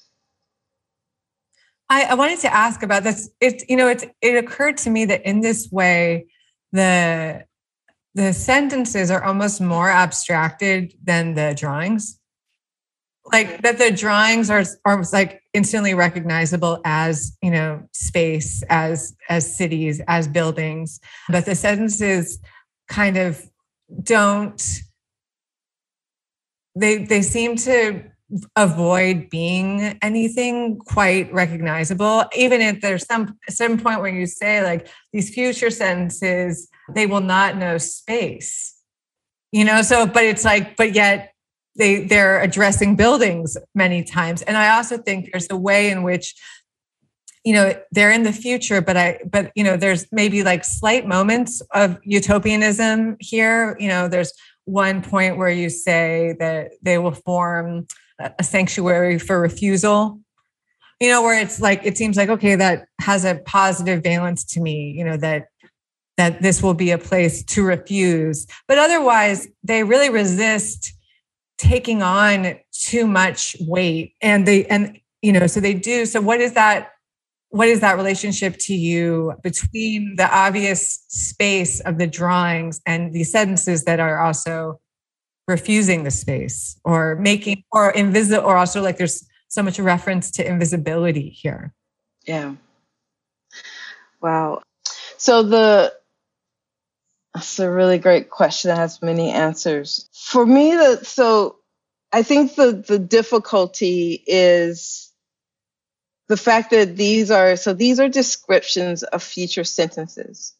I, 1.91 2.05
I 2.05 2.15
wanted 2.15 2.41
to 2.41 2.53
ask 2.53 2.83
about 2.83 3.05
this. 3.05 3.31
It's 3.41 3.65
you 3.69 3.77
know 3.77 3.89
it's 3.89 4.05
it 4.21 4.43
occurred 4.43 4.79
to 4.79 4.91
me 4.91 5.05
that 5.07 5.27
in 5.27 5.41
this 5.41 5.71
way 5.71 6.27
the 6.73 7.45
the 8.15 8.33
sentences 8.33 9.11
are 9.11 9.23
almost 9.23 9.61
more 9.61 9.91
abstracted 9.91 10.95
than 11.03 11.35
the 11.35 11.55
drawings. 11.57 12.19
Like 13.33 13.63
that 13.63 13.79
the 13.79 13.91
drawings 13.91 14.51
are 14.51 14.65
are 14.85 15.03
like 15.13 15.43
instantly 15.53 15.95
recognizable 15.95 16.81
as 16.85 17.37
you 17.43 17.51
know 17.51 17.87
space 17.93 18.63
as 18.69 19.15
as 19.29 19.57
cities 19.57 20.03
as 20.09 20.29
buildings 20.29 21.01
but 21.31 21.47
the 21.47 21.55
sentences 21.55 22.39
kind 22.89 23.17
of 23.17 23.49
don't 24.03 24.81
they 26.75 27.05
they 27.05 27.23
seem 27.23 27.57
to 27.57 28.05
avoid 28.57 29.29
being 29.31 29.97
anything 30.03 30.79
quite 30.79 31.33
recognizable 31.33 32.25
even 32.35 32.61
if 32.61 32.81
there's 32.81 33.07
some 33.07 33.39
some 33.49 33.79
point 33.79 34.01
where 34.01 34.11
you 34.13 34.27
say 34.27 34.63
like 34.63 34.89
these 35.13 35.33
future 35.33 35.71
sentences 35.71 36.69
they 36.95 37.07
will 37.07 37.21
not 37.21 37.57
know 37.57 37.79
space. 37.79 38.77
You 39.53 39.65
know 39.65 39.83
so 39.83 40.07
but 40.07 40.25
it's 40.25 40.45
like 40.45 40.77
but 40.77 40.95
yet 40.95 41.33
they 41.77 42.05
they're 42.05 42.41
addressing 42.41 42.97
buildings 42.97 43.57
many 43.75 44.03
times. 44.03 44.43
And 44.43 44.57
i 44.57 44.77
also 44.77 44.99
think 44.99 45.31
there's 45.31 45.49
a 45.51 45.57
way 45.57 45.91
in 45.91 46.03
which 46.03 46.35
you 47.45 47.53
know 47.53 47.75
they're 47.93 48.11
in 48.11 48.23
the 48.23 48.33
future 48.33 48.81
but 48.81 48.97
i 48.97 49.19
but 49.31 49.53
you 49.55 49.63
know 49.63 49.77
there's 49.77 50.07
maybe 50.11 50.43
like 50.43 50.65
slight 50.65 51.07
moments 51.07 51.61
of 51.73 51.99
utopianism 52.03 53.17
here. 53.21 53.77
You 53.79 53.89
know 53.89 54.09
there's 54.09 54.33
one 54.65 55.03
point 55.03 55.37
where 55.37 55.51
you 55.51 55.69
say 55.69 56.35
that 56.39 56.71
they 56.83 56.99
will 56.99 57.13
form 57.13 57.87
a 58.19 58.43
sanctuary 58.43 59.19
for 59.19 59.41
refusal. 59.41 60.21
You 61.01 61.11
know 61.11 61.23
where 61.23 61.39
it's 61.41 61.61
like 61.61 61.85
it 61.85 61.99
seems 61.99 62.17
like 62.17 62.31
okay 62.31 62.57
that 62.57 62.87
has 63.01 63.25
a 63.25 63.41
positive 63.45 64.03
valence 64.03 64.45
to 64.45 64.61
me 64.61 64.95
you 64.97 65.05
know 65.05 65.19
that 65.19 65.49
that 66.17 66.41
this 66.43 66.63
will 66.63 66.75
be 66.75 66.93
a 66.93 66.99
place 66.99 67.43
to 67.43 67.65
refuse. 67.65 68.47
But 68.69 68.79
otherwise 68.79 69.49
they 69.63 69.83
really 69.83 70.11
resist 70.11 70.93
taking 71.59 72.03
on 72.03 72.57
too 72.73 73.07
much 73.07 73.57
weight 73.61 74.15
and 74.21 74.47
they 74.47 74.65
and 74.67 74.99
you 75.23 75.33
know 75.33 75.47
so 75.47 75.61
they 75.61 75.75
do. 75.75 76.07
So 76.07 76.21
what 76.21 76.41
is 76.41 76.55
that 76.55 76.94
what 77.55 77.69
is 77.69 77.79
that 77.79 77.97
relationship 77.97 78.57
to 78.59 78.75
you 78.75 79.33
between 79.45 80.17
the 80.17 80.29
obvious 80.37 81.05
space 81.07 81.79
of 81.79 81.99
the 81.99 82.07
drawings 82.09 82.81
and 82.85 83.13
the 83.13 83.23
sentences 83.23 83.85
that 83.85 84.01
are 84.01 84.19
also 84.19 84.81
refusing 85.47 86.03
the 86.03 86.11
space 86.11 86.77
or 86.83 87.15
making 87.15 87.63
or 87.71 87.93
invisible 87.93 88.45
or 88.45 88.57
also 88.57 88.83
like 88.83 88.97
there's 88.97 89.25
so 89.47 89.63
much 89.63 89.79
reference 89.79 90.33
to 90.33 90.45
invisibility 90.45 91.29
here? 91.29 91.73
Yeah. 92.27 92.57
Wow. 94.21 94.63
So 95.17 95.45
the 95.45 95.95
that's 97.35 97.61
a 97.61 97.71
really 97.71 97.99
great 97.99 98.31
question 98.31 98.71
that 98.71 98.79
has 98.79 99.01
many 99.01 99.31
answers. 99.31 100.09
For 100.13 100.45
me, 100.45 100.73
the, 100.73 101.05
so 101.05 101.59
I 102.13 102.25
think 102.25 102.57
the, 102.57 102.73
the 102.73 102.99
difficulty 102.99 104.25
is 104.27 105.04
the 106.29 106.37
fact 106.37 106.71
that 106.71 106.97
these 106.97 107.31
are, 107.31 107.57
so 107.57 107.75
these 107.75 108.01
are 108.01 108.09
descriptions 108.09 109.03
of 109.03 109.23
future 109.23 109.65
sentences. 109.65 110.55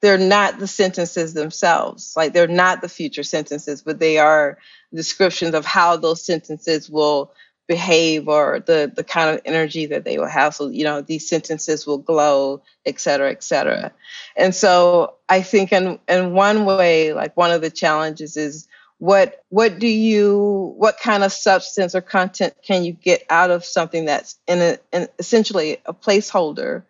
They're 0.00 0.18
not 0.18 0.58
the 0.58 0.66
sentences 0.68 1.34
themselves. 1.34 2.14
Like 2.16 2.32
they're 2.32 2.46
not 2.46 2.82
the 2.82 2.88
future 2.88 3.24
sentences, 3.24 3.82
but 3.82 3.98
they 3.98 4.18
are 4.18 4.58
descriptions 4.94 5.54
of 5.54 5.64
how 5.64 5.96
those 5.96 6.24
sentences 6.24 6.88
will 6.88 7.32
behave 7.68 8.28
or 8.28 8.60
the 8.60 8.90
the 8.96 9.04
kind 9.04 9.30
of 9.30 9.42
energy 9.44 9.86
that 9.86 10.02
they 10.02 10.18
will 10.18 10.26
have 10.26 10.54
so 10.54 10.68
you 10.68 10.82
know 10.84 11.02
these 11.02 11.28
sentences 11.28 11.86
will 11.86 11.98
glow 11.98 12.62
et 12.86 12.98
cetera 12.98 13.30
et 13.30 13.42
cetera 13.42 13.92
and 14.36 14.54
so 14.54 15.14
i 15.28 15.42
think 15.42 15.70
in 15.70 15.98
in 16.08 16.32
one 16.32 16.64
way 16.64 17.12
like 17.12 17.36
one 17.36 17.52
of 17.52 17.60
the 17.60 17.70
challenges 17.70 18.38
is 18.38 18.66
what 18.98 19.44
what 19.48 19.78
do 19.78 19.86
you 19.86 20.74
what 20.76 20.98
kind 20.98 21.22
of 21.22 21.32
substance 21.32 21.94
or 21.94 22.00
content 22.00 22.54
can 22.62 22.84
you 22.84 22.92
get 22.92 23.24
out 23.30 23.50
of 23.50 23.64
something 23.64 24.06
that's 24.06 24.38
in, 24.46 24.58
a, 24.58 24.78
in 24.92 25.08
essentially 25.18 25.78
a 25.86 25.94
placeholder 25.94 26.82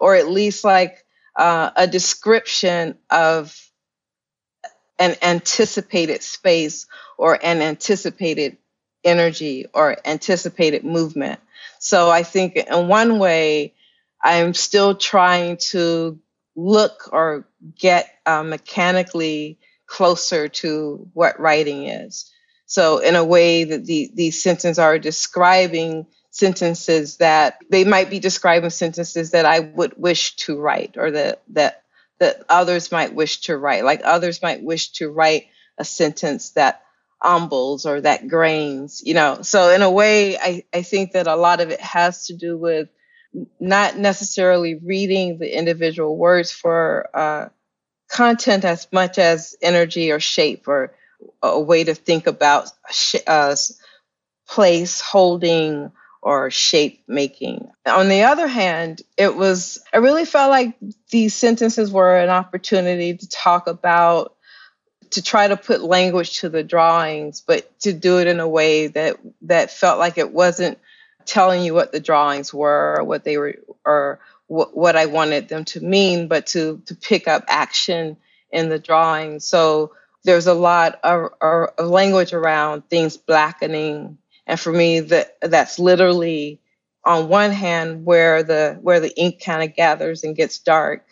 or 0.00 0.14
at 0.14 0.28
least 0.28 0.64
like 0.64 1.04
uh, 1.36 1.70
a 1.76 1.86
description 1.86 2.96
of 3.10 3.54
an 4.98 5.16
anticipated 5.22 6.22
space 6.22 6.86
or 7.18 7.38
an 7.42 7.60
anticipated 7.60 8.56
energy 9.04 9.66
or 9.74 9.96
anticipated 10.04 10.84
movement. 10.84 11.40
So 11.78 12.10
I 12.10 12.22
think 12.22 12.56
in 12.56 12.88
one 12.88 13.18
way, 13.18 13.74
I'm 14.22 14.54
still 14.54 14.94
trying 14.94 15.58
to 15.70 16.18
look 16.56 17.10
or 17.12 17.46
get 17.78 18.10
uh, 18.24 18.42
mechanically 18.42 19.58
closer 19.86 20.48
to 20.48 21.08
what 21.14 21.40
writing 21.40 21.86
is. 21.86 22.30
So 22.66 22.98
in 22.98 23.16
a 23.16 23.24
way 23.24 23.64
that 23.64 23.84
the, 23.84 24.10
these 24.14 24.42
sentences 24.42 24.78
are 24.78 24.98
describing 24.98 26.06
sentences 26.30 27.16
that 27.18 27.58
they 27.70 27.84
might 27.84 28.10
be 28.10 28.18
describing 28.18 28.70
sentences 28.70 29.30
that 29.30 29.46
I 29.46 29.60
would 29.60 29.94
wish 29.96 30.36
to 30.36 30.58
write 30.58 30.96
or 30.98 31.10
that 31.12 31.42
that 31.50 31.82
that 32.18 32.42
others 32.48 32.92
might 32.92 33.14
wish 33.14 33.42
to 33.42 33.56
write. 33.56 33.84
Like 33.84 34.00
others 34.04 34.42
might 34.42 34.62
wish 34.62 34.92
to 34.92 35.10
write 35.10 35.46
a 35.78 35.84
sentence 35.84 36.50
that 36.50 36.82
umbles 37.22 37.86
or 37.86 38.00
that 38.00 38.28
grains, 38.28 39.02
you 39.04 39.14
know. 39.14 39.42
So 39.42 39.70
in 39.70 39.82
a 39.82 39.90
way, 39.90 40.38
I, 40.38 40.64
I 40.72 40.82
think 40.82 41.12
that 41.12 41.26
a 41.26 41.36
lot 41.36 41.60
of 41.60 41.70
it 41.70 41.80
has 41.80 42.26
to 42.26 42.34
do 42.36 42.56
with 42.56 42.88
not 43.60 43.98
necessarily 43.98 44.76
reading 44.76 45.38
the 45.38 45.56
individual 45.56 46.16
words 46.16 46.52
for 46.52 47.08
uh, 47.14 47.48
content 48.08 48.64
as 48.64 48.86
much 48.92 49.18
as 49.18 49.56
energy 49.60 50.10
or 50.10 50.20
shape 50.20 50.68
or 50.68 50.94
a 51.42 51.58
way 51.60 51.84
to 51.84 51.94
think 51.94 52.26
about 52.26 52.70
sh- 52.90 53.16
uh, 53.26 53.56
place 54.48 55.00
holding 55.00 55.90
or 56.22 56.50
shape 56.50 57.02
making. 57.06 57.70
On 57.86 58.08
the 58.08 58.24
other 58.24 58.48
hand, 58.48 59.02
it 59.16 59.34
was, 59.36 59.78
I 59.92 59.98
really 59.98 60.24
felt 60.24 60.50
like 60.50 60.76
these 61.10 61.34
sentences 61.34 61.90
were 61.90 62.16
an 62.18 62.30
opportunity 62.30 63.16
to 63.16 63.28
talk 63.28 63.66
about 63.66 64.34
to 65.10 65.22
try 65.22 65.46
to 65.46 65.56
put 65.56 65.82
language 65.82 66.40
to 66.40 66.48
the 66.48 66.64
drawings, 66.64 67.40
but 67.40 67.78
to 67.80 67.92
do 67.92 68.18
it 68.18 68.26
in 68.26 68.40
a 68.40 68.48
way 68.48 68.88
that 68.88 69.16
that 69.42 69.70
felt 69.70 69.98
like 69.98 70.18
it 70.18 70.32
wasn't 70.32 70.78
telling 71.24 71.62
you 71.62 71.74
what 71.74 71.92
the 71.92 72.00
drawings 72.00 72.52
were 72.52 72.96
or 72.98 73.04
what 73.04 73.24
they 73.24 73.36
were 73.36 73.56
or 73.84 74.20
what, 74.46 74.76
what 74.76 74.96
I 74.96 75.06
wanted 75.06 75.48
them 75.48 75.64
to 75.66 75.80
mean, 75.80 76.28
but 76.28 76.46
to 76.48 76.82
to 76.86 76.94
pick 76.94 77.28
up 77.28 77.44
action 77.48 78.16
in 78.50 78.68
the 78.68 78.78
drawing. 78.78 79.40
So 79.40 79.92
there's 80.24 80.46
a 80.46 80.54
lot 80.54 80.98
of, 81.04 81.30
of 81.40 81.86
language 81.88 82.32
around 82.32 82.88
things 82.88 83.16
blackening, 83.16 84.18
and 84.46 84.58
for 84.58 84.72
me, 84.72 85.00
that 85.00 85.36
that's 85.40 85.78
literally 85.78 86.60
on 87.04 87.28
one 87.28 87.52
hand 87.52 88.04
where 88.04 88.42
the 88.42 88.78
where 88.82 89.00
the 89.00 89.16
ink 89.18 89.42
kind 89.44 89.62
of 89.68 89.76
gathers 89.76 90.24
and 90.24 90.36
gets 90.36 90.58
dark 90.58 91.06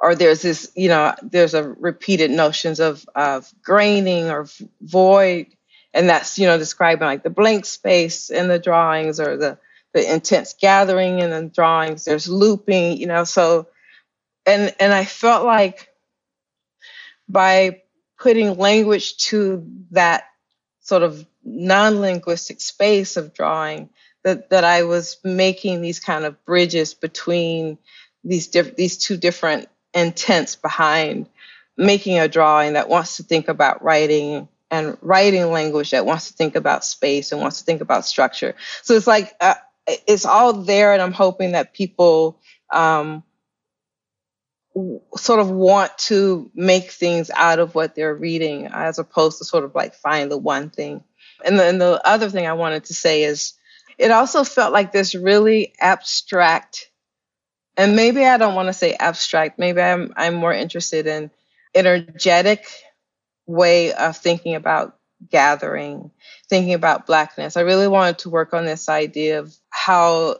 or 0.00 0.14
there's 0.14 0.42
this, 0.42 0.72
you 0.74 0.88
know, 0.88 1.14
there's 1.22 1.54
a 1.54 1.62
repeated 1.62 2.30
notions 2.30 2.80
of 2.80 3.04
of 3.14 3.52
graining 3.62 4.30
or 4.30 4.46
void, 4.80 5.46
and 5.92 6.08
that's 6.08 6.38
you 6.38 6.46
know 6.46 6.58
describing 6.58 7.06
like 7.06 7.22
the 7.22 7.30
blank 7.30 7.66
space 7.66 8.30
in 8.30 8.48
the 8.48 8.58
drawings 8.58 9.20
or 9.20 9.36
the 9.36 9.58
the 9.92 10.12
intense 10.12 10.54
gathering 10.60 11.20
and 11.20 11.32
the 11.32 11.50
drawings. 11.52 12.04
There's 12.04 12.28
looping, 12.28 12.96
you 12.98 13.06
know, 13.06 13.24
so 13.24 13.68
and 14.46 14.74
and 14.80 14.92
I 14.92 15.04
felt 15.04 15.44
like 15.44 15.88
by 17.28 17.82
putting 18.18 18.58
language 18.58 19.16
to 19.28 19.66
that 19.92 20.24
sort 20.80 21.02
of 21.02 21.26
non-linguistic 21.44 22.60
space 22.60 23.16
of 23.16 23.32
drawing 23.32 23.88
that 24.24 24.50
that 24.50 24.64
I 24.64 24.82
was 24.84 25.18
making 25.24 25.80
these 25.80 26.00
kind 26.00 26.24
of 26.24 26.44
bridges 26.44 26.94
between 26.94 27.78
these 28.24 28.48
diff- 28.48 28.76
these 28.76 28.98
two 28.98 29.16
different 29.16 29.68
intents 29.94 30.56
behind 30.56 31.28
making 31.76 32.18
a 32.18 32.28
drawing 32.28 32.74
that 32.74 32.88
wants 32.88 33.16
to 33.16 33.22
think 33.22 33.48
about 33.48 33.82
writing 33.82 34.48
and 34.70 34.96
writing 35.00 35.50
language 35.50 35.90
that 35.90 36.06
wants 36.06 36.28
to 36.28 36.34
think 36.34 36.54
about 36.54 36.84
space 36.84 37.32
and 37.32 37.40
wants 37.40 37.58
to 37.58 37.64
think 37.64 37.80
about 37.80 38.04
structure. 38.04 38.54
So 38.82 38.94
it's 38.94 39.06
like 39.06 39.34
uh, 39.40 39.54
it's 40.06 40.24
all 40.24 40.52
there, 40.52 40.92
and 40.92 41.02
I'm 41.02 41.12
hoping 41.12 41.52
that 41.52 41.74
people 41.74 42.40
um, 42.72 43.22
sort 45.16 45.40
of 45.40 45.50
want 45.50 45.96
to 45.98 46.50
make 46.54 46.90
things 46.90 47.30
out 47.34 47.58
of 47.58 47.74
what 47.74 47.94
they're 47.94 48.14
reading 48.14 48.66
as 48.66 48.98
opposed 48.98 49.38
to 49.38 49.44
sort 49.44 49.64
of 49.64 49.74
like 49.74 49.94
find 49.94 50.30
the 50.30 50.38
one 50.38 50.70
thing. 50.70 51.02
And 51.44 51.58
then 51.58 51.78
the 51.78 52.00
other 52.06 52.28
thing 52.28 52.46
I 52.46 52.52
wanted 52.52 52.84
to 52.84 52.94
say 52.94 53.24
is 53.24 53.54
it 53.98 54.10
also 54.10 54.44
felt 54.44 54.72
like 54.72 54.92
this 54.92 55.14
really 55.14 55.74
abstract 55.80 56.90
and 57.80 57.96
maybe 57.96 58.26
I 58.26 58.36
don't 58.36 58.54
want 58.54 58.66
to 58.68 58.74
say 58.74 58.94
abstract, 58.94 59.58
maybe 59.58 59.80
I'm 59.80 60.12
I'm 60.14 60.34
more 60.34 60.52
interested 60.52 61.06
in 61.06 61.30
energetic 61.74 62.66
way 63.46 63.94
of 63.94 64.18
thinking 64.18 64.54
about 64.54 64.98
gathering, 65.28 66.10
thinking 66.48 66.74
about 66.74 67.06
blackness. 67.06 67.56
I 67.56 67.62
really 67.62 67.88
wanted 67.88 68.18
to 68.18 68.30
work 68.30 68.54
on 68.54 68.64
this 68.64 68.88
idea 68.88 69.40
of 69.40 69.54
how 69.70 70.36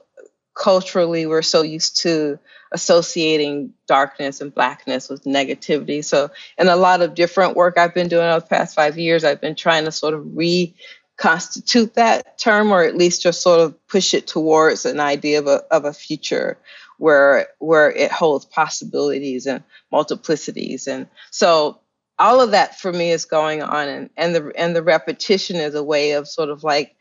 culturally 0.54 1.26
we're 1.26 1.42
so 1.42 1.62
used 1.62 2.02
to 2.02 2.38
associating 2.72 3.72
darkness 3.86 4.40
and 4.40 4.54
blackness 4.54 5.08
with 5.08 5.24
negativity. 5.24 6.04
So, 6.04 6.30
in 6.58 6.68
a 6.68 6.76
lot 6.76 7.02
of 7.02 7.14
different 7.14 7.56
work 7.56 7.78
I've 7.78 7.94
been 7.94 8.08
doing 8.08 8.26
over 8.26 8.40
the 8.40 8.46
past 8.46 8.74
five 8.74 8.98
years, 8.98 9.24
I've 9.24 9.40
been 9.40 9.56
trying 9.56 9.84
to 9.84 9.92
sort 9.92 10.14
of 10.14 10.24
reconstitute 10.34 11.94
that 11.94 12.38
term 12.38 12.70
or 12.72 12.82
at 12.84 12.96
least 12.96 13.22
just 13.22 13.42
sort 13.42 13.60
of 13.60 13.86
push 13.88 14.14
it 14.14 14.26
towards 14.26 14.84
an 14.84 15.00
idea 15.00 15.40
of 15.40 15.46
a, 15.46 15.62
of 15.70 15.84
a 15.84 15.92
future 15.92 16.58
where 16.98 17.48
where 17.58 17.90
it 17.90 18.12
holds 18.12 18.44
possibilities 18.44 19.46
and 19.46 19.64
multiplicities 19.92 20.86
and 20.86 21.08
so 21.30 21.80
all 22.20 22.42
of 22.42 22.50
that 22.50 22.78
for 22.78 22.92
me 22.92 23.10
is 23.10 23.24
going 23.24 23.62
on 23.62 23.88
and, 23.88 24.10
and 24.16 24.34
the 24.34 24.52
and 24.54 24.76
the 24.76 24.82
repetition 24.82 25.56
is 25.56 25.74
a 25.74 25.82
way 25.82 26.12
of 26.12 26.28
sort 26.28 26.50
of 26.50 26.62
like 26.62 26.94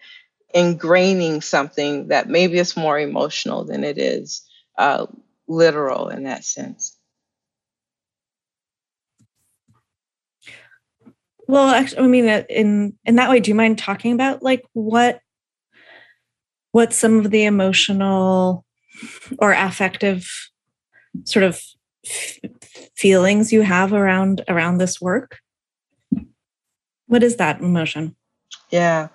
ingraining 0.56 1.44
something 1.44 2.08
that 2.08 2.30
maybe 2.30 2.58
it's 2.58 2.78
more 2.78 2.98
emotional 2.98 3.66
than 3.66 3.84
it 3.84 3.98
is 3.98 4.42
uh, 4.78 5.06
literal 5.48 6.08
in 6.08 6.24
that 6.24 6.46
sense. 6.46 6.96
Well 11.48 11.68
actually 11.68 12.04
i 12.04 12.08
mean 12.08 12.26
in 12.48 12.94
in 13.06 13.16
that 13.16 13.30
way 13.30 13.40
do 13.40 13.50
you 13.50 13.56
mind 13.56 13.80
talking 13.80 14.14
about 14.14 14.44
like 14.44 14.64
what 14.74 15.20
what 16.72 16.94
some 16.94 17.18
of 17.18 17.32
the 17.32 17.44
emotional 17.44 18.66
or 19.40 19.54
affective 19.54 20.30
sort 21.24 21.44
of 21.44 21.60
feelings 22.96 23.51
you 23.51 23.62
have 23.62 23.94
around 23.94 24.41
around 24.48 24.77
this 24.77 25.00
work? 25.01 25.39
What 27.08 27.24
is 27.24 27.38
that 27.38 27.62
emotion? 27.62 28.15
Yeah 28.70 29.10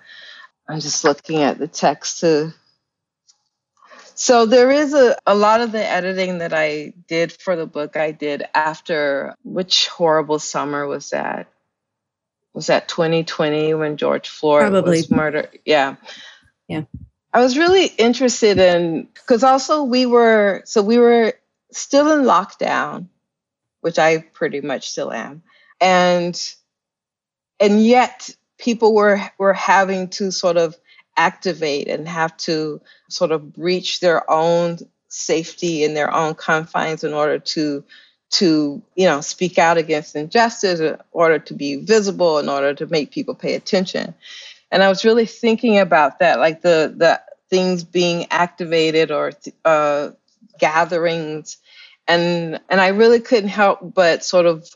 i'm 0.67 0.79
just 0.79 1.03
looking 1.03 1.41
at 1.41 1.57
the 1.57 1.67
text 1.67 2.21
to 2.21 2.53
so 4.17 4.45
there 4.45 4.71
is 4.71 4.93
a, 4.93 5.17
a 5.27 5.35
lot 5.35 5.61
of 5.61 5.71
the 5.71 5.85
editing 5.85 6.39
that 6.39 6.53
i 6.53 6.93
did 7.07 7.31
for 7.31 7.55
the 7.55 7.65
book 7.65 7.97
i 7.97 8.11
did 8.11 8.43
after 8.53 9.35
which 9.43 9.87
horrible 9.87 10.39
summer 10.39 10.87
was 10.87 11.09
that? 11.09 11.47
Was 12.53 12.67
that 12.67 12.87
2020 12.87 13.73
when 13.73 13.97
george 13.97 14.29
floyd 14.29 14.61
Probably. 14.61 14.97
was 14.97 15.11
murdered? 15.11 15.59
Yeah. 15.65 15.97
Yeah. 16.69 16.83
I 17.33 17.41
was 17.41 17.57
really 17.57 17.87
interested 17.87 18.57
in 18.57 19.09
because 19.13 19.43
also 19.43 19.83
we 19.83 20.05
were 20.05 20.61
so 20.63 20.81
we 20.81 20.97
were 20.97 21.33
still 21.71 22.11
in 22.11 22.25
lockdown, 22.25 23.07
which 23.81 23.99
I 23.99 24.19
pretty 24.19 24.61
much 24.61 24.89
still 24.89 25.11
am, 25.11 25.43
and 25.81 26.39
and 27.59 27.85
yet 27.85 28.29
people 28.57 28.93
were 28.93 29.21
were 29.37 29.53
having 29.53 30.09
to 30.09 30.31
sort 30.31 30.57
of 30.57 30.75
activate 31.17 31.87
and 31.87 32.07
have 32.07 32.35
to 32.37 32.81
sort 33.09 33.31
of 33.31 33.53
breach 33.53 33.99
their 33.99 34.29
own 34.29 34.77
safety 35.07 35.83
in 35.83 35.93
their 35.93 36.13
own 36.13 36.35
confines 36.35 37.03
in 37.03 37.13
order 37.13 37.39
to 37.39 37.83
to 38.31 38.81
you 38.95 39.05
know 39.05 39.21
speak 39.21 39.57
out 39.57 39.77
against 39.77 40.15
injustice 40.15 40.79
in 40.79 40.97
order 41.11 41.39
to 41.39 41.53
be 41.53 41.77
visible 41.77 42.39
in 42.39 42.49
order 42.49 42.73
to 42.73 42.87
make 42.87 43.11
people 43.11 43.35
pay 43.35 43.55
attention. 43.55 44.13
And 44.71 44.83
I 44.83 44.89
was 44.89 45.05
really 45.05 45.25
thinking 45.25 45.77
about 45.77 46.19
that, 46.19 46.39
like 46.39 46.61
the 46.61 46.93
the 46.95 47.21
things 47.49 47.83
being 47.83 48.25
activated 48.31 49.11
or 49.11 49.31
uh, 49.63 50.09
gatherings, 50.59 51.57
and 52.07 52.59
and 52.69 52.81
I 52.81 52.89
really 52.89 53.19
couldn't 53.19 53.49
help 53.49 53.79
but 53.93 54.23
sort 54.23 54.45
of 54.45 54.67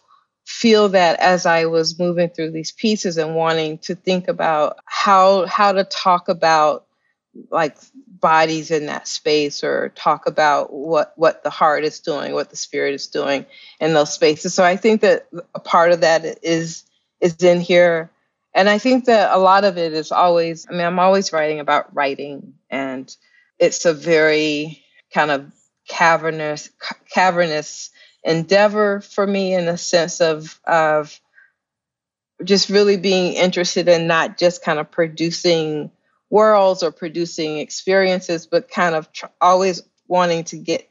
feel 0.45 0.89
that 0.89 1.19
as 1.19 1.45
I 1.45 1.65
was 1.65 1.99
moving 1.99 2.29
through 2.29 2.51
these 2.51 2.71
pieces 2.71 3.17
and 3.17 3.35
wanting 3.35 3.77
to 3.79 3.95
think 3.95 4.27
about 4.27 4.77
how 4.85 5.45
how 5.45 5.73
to 5.73 5.83
talk 5.83 6.27
about 6.29 6.85
like 7.51 7.77
bodies 8.07 8.71
in 8.71 8.87
that 8.87 9.07
space 9.07 9.63
or 9.63 9.89
talk 9.89 10.25
about 10.27 10.73
what 10.73 11.13
what 11.15 11.43
the 11.43 11.49
heart 11.51 11.83
is 11.83 11.99
doing 11.99 12.33
what 12.33 12.49
the 12.49 12.55
spirit 12.55 12.95
is 12.95 13.07
doing 13.07 13.45
in 13.79 13.93
those 13.93 14.11
spaces. 14.11 14.53
So 14.53 14.63
i 14.63 14.75
think 14.75 15.01
that 15.01 15.27
a 15.53 15.59
part 15.59 15.91
of 15.91 16.01
that 16.01 16.25
is 16.43 16.83
is 17.21 17.35
in 17.43 17.61
here. 17.61 18.11
And 18.53 18.69
I 18.69 18.77
think 18.77 19.05
that 19.05 19.33
a 19.33 19.37
lot 19.37 19.63
of 19.63 19.77
it 19.77 19.93
is 19.93 20.11
always, 20.11 20.65
I 20.69 20.71
mean, 20.71 20.81
I'm 20.81 20.99
always 20.99 21.31
writing 21.31 21.59
about 21.59 21.93
writing, 21.95 22.55
and 22.69 23.13
it's 23.59 23.85
a 23.85 23.93
very 23.93 24.83
kind 25.13 25.31
of 25.31 25.51
cavernous, 25.89 26.69
cavernous 27.13 27.89
endeavor 28.23 29.01
for 29.01 29.27
me 29.27 29.53
in 29.53 29.65
the 29.65 29.77
sense 29.77 30.21
of, 30.21 30.59
of 30.65 31.19
just 32.43 32.69
really 32.69 32.95
being 32.95 33.33
interested 33.33 33.89
in 33.89 34.07
not 34.07 34.37
just 34.37 34.63
kind 34.63 34.79
of 34.79 34.89
producing 34.89 35.91
worlds 36.29 36.83
or 36.83 36.91
producing 36.91 37.57
experiences, 37.57 38.45
but 38.45 38.69
kind 38.69 38.95
of 38.95 39.11
tr- 39.11 39.25
always 39.41 39.81
wanting 40.07 40.43
to 40.45 40.57
get 40.57 40.89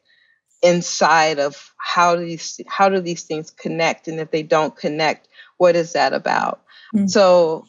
inside 0.62 1.38
of 1.38 1.72
how 1.76 2.16
do 2.16 2.24
these 2.24 2.60
how 2.66 2.88
do 2.88 3.00
these 3.00 3.22
things 3.22 3.50
connect, 3.50 4.08
and 4.08 4.20
if 4.20 4.30
they 4.30 4.42
don't 4.42 4.76
connect, 4.76 5.28
what 5.56 5.76
is 5.76 5.92
that 5.92 6.12
about? 6.12 6.62
Mm-hmm. 6.94 7.06
So, 7.06 7.66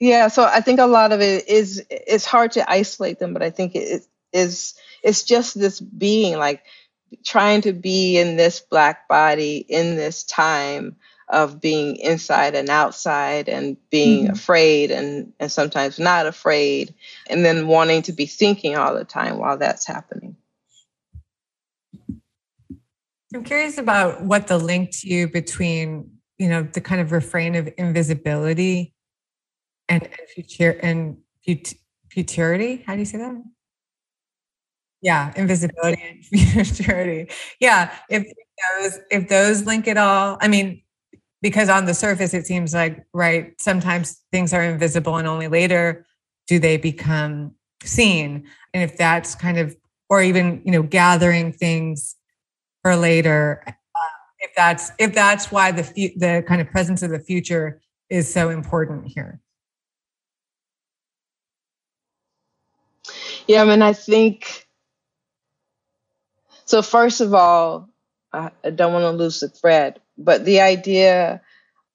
yeah, 0.00 0.28
so 0.28 0.44
I 0.44 0.60
think 0.60 0.80
a 0.80 0.86
lot 0.86 1.12
of 1.12 1.20
it 1.20 1.48
is 1.48 1.84
it's 1.90 2.24
hard 2.24 2.52
to 2.52 2.70
isolate 2.70 3.18
them, 3.18 3.32
but 3.32 3.42
I 3.42 3.50
think 3.50 3.74
it 3.74 4.04
is 4.32 4.74
it's 5.02 5.24
just 5.24 5.58
this 5.58 5.80
being 5.80 6.38
like 6.38 6.64
trying 7.24 7.60
to 7.62 7.72
be 7.72 8.18
in 8.18 8.36
this 8.36 8.60
black 8.60 9.08
body 9.08 9.58
in 9.58 9.96
this 9.96 10.24
time 10.24 10.96
of 11.28 11.60
being 11.60 11.96
inside 11.96 12.54
and 12.54 12.68
outside 12.68 13.48
and 13.48 13.76
being 13.90 14.24
mm-hmm. 14.24 14.32
afraid 14.32 14.90
and, 14.90 15.32
and 15.40 15.50
sometimes 15.50 15.98
not 15.98 16.26
afraid 16.26 16.94
and 17.28 17.44
then 17.44 17.66
wanting 17.66 18.02
to 18.02 18.12
be 18.12 18.26
thinking 18.26 18.76
all 18.76 18.94
the 18.94 19.04
time 19.04 19.38
while 19.38 19.56
that's 19.56 19.86
happening 19.86 20.36
i'm 23.34 23.44
curious 23.44 23.78
about 23.78 24.22
what 24.22 24.46
the 24.46 24.58
link 24.58 24.90
to 24.90 25.08
you 25.08 25.28
between 25.28 26.10
you 26.38 26.48
know 26.48 26.62
the 26.62 26.80
kind 26.80 27.00
of 27.00 27.12
refrain 27.12 27.54
of 27.54 27.68
invisibility 27.78 28.94
and, 29.88 30.02
and 30.02 30.28
future 30.34 30.78
and 30.82 31.16
fut- 31.46 31.74
futurity 32.10 32.82
how 32.86 32.92
do 32.92 32.98
you 32.98 33.06
say 33.06 33.18
that 33.18 33.42
yeah 35.02 35.32
invisibility 35.36 36.02
and 36.02 36.24
futurity 36.66 37.30
yeah 37.60 37.92
if 38.08 38.24
those 38.80 38.98
if 39.10 39.28
those 39.28 39.64
link 39.66 39.86
at 39.88 39.96
all 39.96 40.38
i 40.40 40.48
mean 40.48 40.80
because 41.42 41.68
on 41.68 41.84
the 41.84 41.94
surface 41.94 42.32
it 42.34 42.46
seems 42.46 42.72
like 42.72 43.04
right 43.12 43.60
sometimes 43.60 44.22
things 44.30 44.52
are 44.52 44.62
invisible 44.62 45.16
and 45.16 45.28
only 45.28 45.48
later 45.48 46.06
do 46.46 46.58
they 46.58 46.76
become 46.76 47.52
seen 47.82 48.44
and 48.72 48.82
if 48.82 48.96
that's 48.96 49.34
kind 49.34 49.58
of 49.58 49.76
or 50.08 50.22
even 50.22 50.62
you 50.64 50.72
know 50.72 50.82
gathering 50.82 51.52
things 51.52 52.16
for 52.82 52.96
later 52.96 53.62
if 54.42 54.50
that's 54.56 54.92
if 54.98 55.14
that's 55.14 55.50
why 55.50 55.70
the 55.70 55.82
the 56.16 56.44
kind 56.46 56.60
of 56.60 56.68
presence 56.68 57.02
of 57.02 57.10
the 57.10 57.18
future 57.18 57.80
is 58.10 58.32
so 58.32 58.50
important 58.50 59.06
here. 59.06 59.40
Yeah, 63.46 63.62
I 63.62 63.64
mean, 63.64 63.82
I 63.82 63.92
think 63.92 64.66
so. 66.64 66.82
First 66.82 67.20
of 67.20 67.34
all, 67.34 67.88
I 68.32 68.50
don't 68.74 68.92
want 68.92 69.04
to 69.04 69.10
lose 69.10 69.40
the 69.40 69.48
thread, 69.48 70.00
but 70.16 70.44
the 70.44 70.60
idea. 70.60 71.42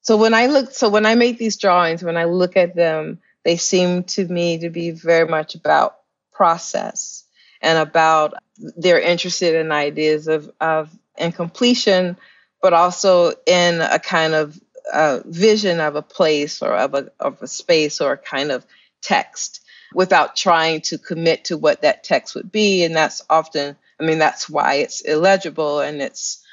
So 0.01 0.17
when 0.17 0.33
I 0.33 0.47
look, 0.47 0.71
so 0.71 0.89
when 0.89 1.05
I 1.05 1.15
make 1.15 1.37
these 1.37 1.57
drawings, 1.57 2.03
when 2.03 2.17
I 2.17 2.25
look 2.25 2.55
at 2.55 2.75
them, 2.75 3.19
they 3.43 3.57
seem 3.57 4.03
to 4.03 4.25
me 4.25 4.59
to 4.59 4.69
be 4.69 4.91
very 4.91 5.27
much 5.27 5.55
about 5.55 5.97
process 6.31 7.23
and 7.61 7.77
about 7.79 8.35
they're 8.77 8.99
interested 8.99 9.55
in 9.55 9.71
ideas 9.71 10.27
of 10.27 10.51
of 10.61 10.89
and 11.17 11.33
completion 11.33 12.17
but 12.61 12.73
also 12.73 13.31
in 13.45 13.81
a 13.81 13.99
kind 13.99 14.33
of 14.33 14.59
uh, 14.91 15.19
vision 15.25 15.79
of 15.79 15.95
a 15.95 16.01
place 16.01 16.61
or 16.61 16.75
of 16.75 16.93
a, 16.93 17.09
of 17.19 17.41
a 17.41 17.47
space 17.47 18.01
or 18.01 18.13
a 18.13 18.17
kind 18.17 18.51
of 18.51 18.65
text 19.01 19.61
without 19.93 20.35
trying 20.35 20.81
to 20.81 20.97
commit 20.97 21.45
to 21.45 21.57
what 21.57 21.81
that 21.81 22.03
text 22.03 22.35
would 22.35 22.51
be. 22.51 22.83
And 22.83 22.95
that's 22.95 23.21
often, 23.29 23.75
I 23.99 24.05
mean, 24.05 24.19
that's 24.19 24.49
why 24.49 24.75
it's 24.75 25.01
illegible 25.01 25.79
and 25.81 26.01
it's, 26.01 26.43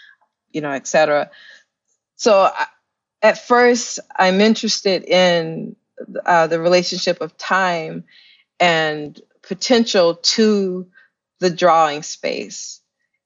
you 0.53 0.61
know, 0.61 0.71
et 0.71 0.87
cetera. 0.87 1.31
So 2.17 2.43
I, 2.45 2.67
at 3.23 3.39
first, 3.39 4.01
I'm 4.17 4.41
interested 4.41 5.05
in 5.05 5.77
uh, 6.27 6.47
the 6.47 6.61
relationship 6.61 7.21
of 7.21 7.37
time 7.37 8.05
and 8.61 9.21
potential 9.43 10.17
to 10.17 10.89
the 11.41 11.51
drawing 11.51 12.03
space 12.03 12.81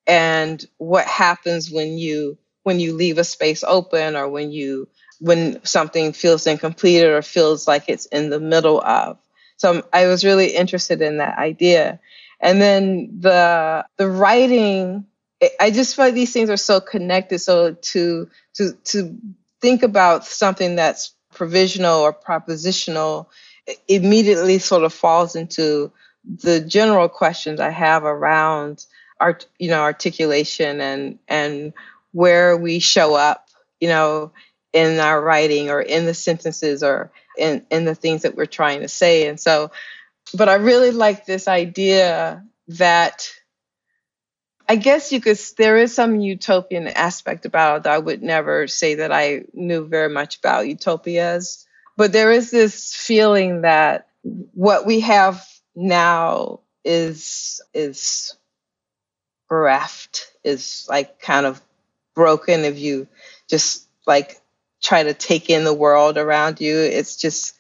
and 0.07 0.65
what 0.79 1.07
happens 1.07 1.71
when 1.71 1.99
you 1.99 2.39
when 2.65 2.81
you 2.81 2.95
leave 2.95 3.19
a 3.19 3.25
space 3.25 3.65
open 3.67 4.17
or 4.17 4.29
when 4.29 4.51
you 4.51 4.89
when 5.21 5.65
something 5.65 6.13
feels 6.13 6.47
incomplete 6.47 7.05
or 7.05 7.23
feels 7.23 7.69
like 7.69 7.85
it's 7.89 8.07
in 8.07 8.31
the 8.31 8.41
middle 8.41 8.81
of. 8.81 9.19
So 9.57 9.83
I 9.93 10.07
was 10.07 10.25
really 10.25 10.49
interested 10.57 11.03
in 11.03 11.19
that 11.19 11.39
idea. 11.39 12.01
And 12.41 12.61
then 12.61 13.19
the 13.21 13.87
the 13.97 14.09
writing, 14.09 15.07
I 15.61 15.71
just 15.71 15.97
feel 15.97 16.07
like 16.07 16.15
these 16.15 16.33
things 16.33 16.51
are 16.51 16.57
so 16.57 16.81
connected. 16.81 17.41
So 17.41 17.75
to 17.75 18.29
to 18.55 18.73
to 18.85 19.19
think 19.61 19.83
about 19.83 20.25
something 20.25 20.77
that's 20.77 21.13
provisional 21.35 22.01
or 22.01 22.13
propositional 22.13 23.27
immediately 23.87 24.59
sort 24.59 24.85
of 24.85 24.93
falls 24.93 25.37
into 25.37 25.93
the 26.25 26.61
general 26.61 27.09
questions 27.09 27.61
I 27.61 27.71
have 27.71 28.05
around 28.05 28.85
art, 29.21 29.47
you 29.59 29.69
know, 29.69 29.81
articulation 29.81 30.81
and 30.81 31.19
and 31.29 31.73
where 32.13 32.57
we 32.57 32.79
show 32.79 33.15
up, 33.15 33.49
you 33.81 33.89
know, 33.89 34.33
in 34.73 34.99
our 35.01 35.21
writing 35.21 35.71
or 35.71 35.81
in 35.81 36.07
the 36.07 36.15
sentences 36.15 36.83
or 36.83 37.11
in, 37.37 37.65
in 37.71 37.85
the 37.85 37.95
things 37.95 38.23
that 38.23 38.37
we're 38.37 38.47
trying 38.47 38.81
to 38.81 38.89
say. 38.89 39.27
And 39.29 39.39
so, 39.39 39.71
but 40.35 40.49
I 40.49 40.55
really 40.55 40.91
like 40.91 41.25
this 41.25 41.49
idea 41.49 42.45
that 42.69 43.29
I 44.69 44.77
guess 44.77 45.13
you 45.13 45.21
could, 45.21 45.39
there 45.57 45.79
is 45.79 45.95
some 45.95 46.21
utopian 46.21 46.89
aspect 46.89 47.47
about 47.47 47.87
it. 47.87 47.89
I 47.89 47.99
would 47.99 48.23
never 48.23 48.67
say 48.67 48.97
that 48.97 49.11
I 49.11 49.45
knew 49.55 49.87
very 49.87 50.11
much 50.11 50.39
about 50.39 50.69
utopias, 50.69 51.67
but 51.97 52.13
there 52.13 52.31
is 52.31 52.51
this 52.51 52.95
feeling 52.95 53.63
that 53.63 54.09
what 54.23 54.85
we 54.85 55.01
have 55.01 55.43
now 55.75 56.61
is, 56.85 57.63
is 57.73 58.37
bereft, 59.49 60.33
is 60.45 60.87
like 60.91 61.19
kind 61.19 61.47
of 61.47 61.63
broken 62.15 62.65
if 62.65 62.79
you 62.79 63.09
just 63.49 63.89
like 64.07 64.39
try 64.83 65.03
to 65.03 65.15
take 65.15 65.49
in 65.49 65.65
the 65.65 65.73
world 65.73 66.19
around 66.19 66.61
you. 66.61 66.77
It's 66.77 67.17
just 67.17 67.58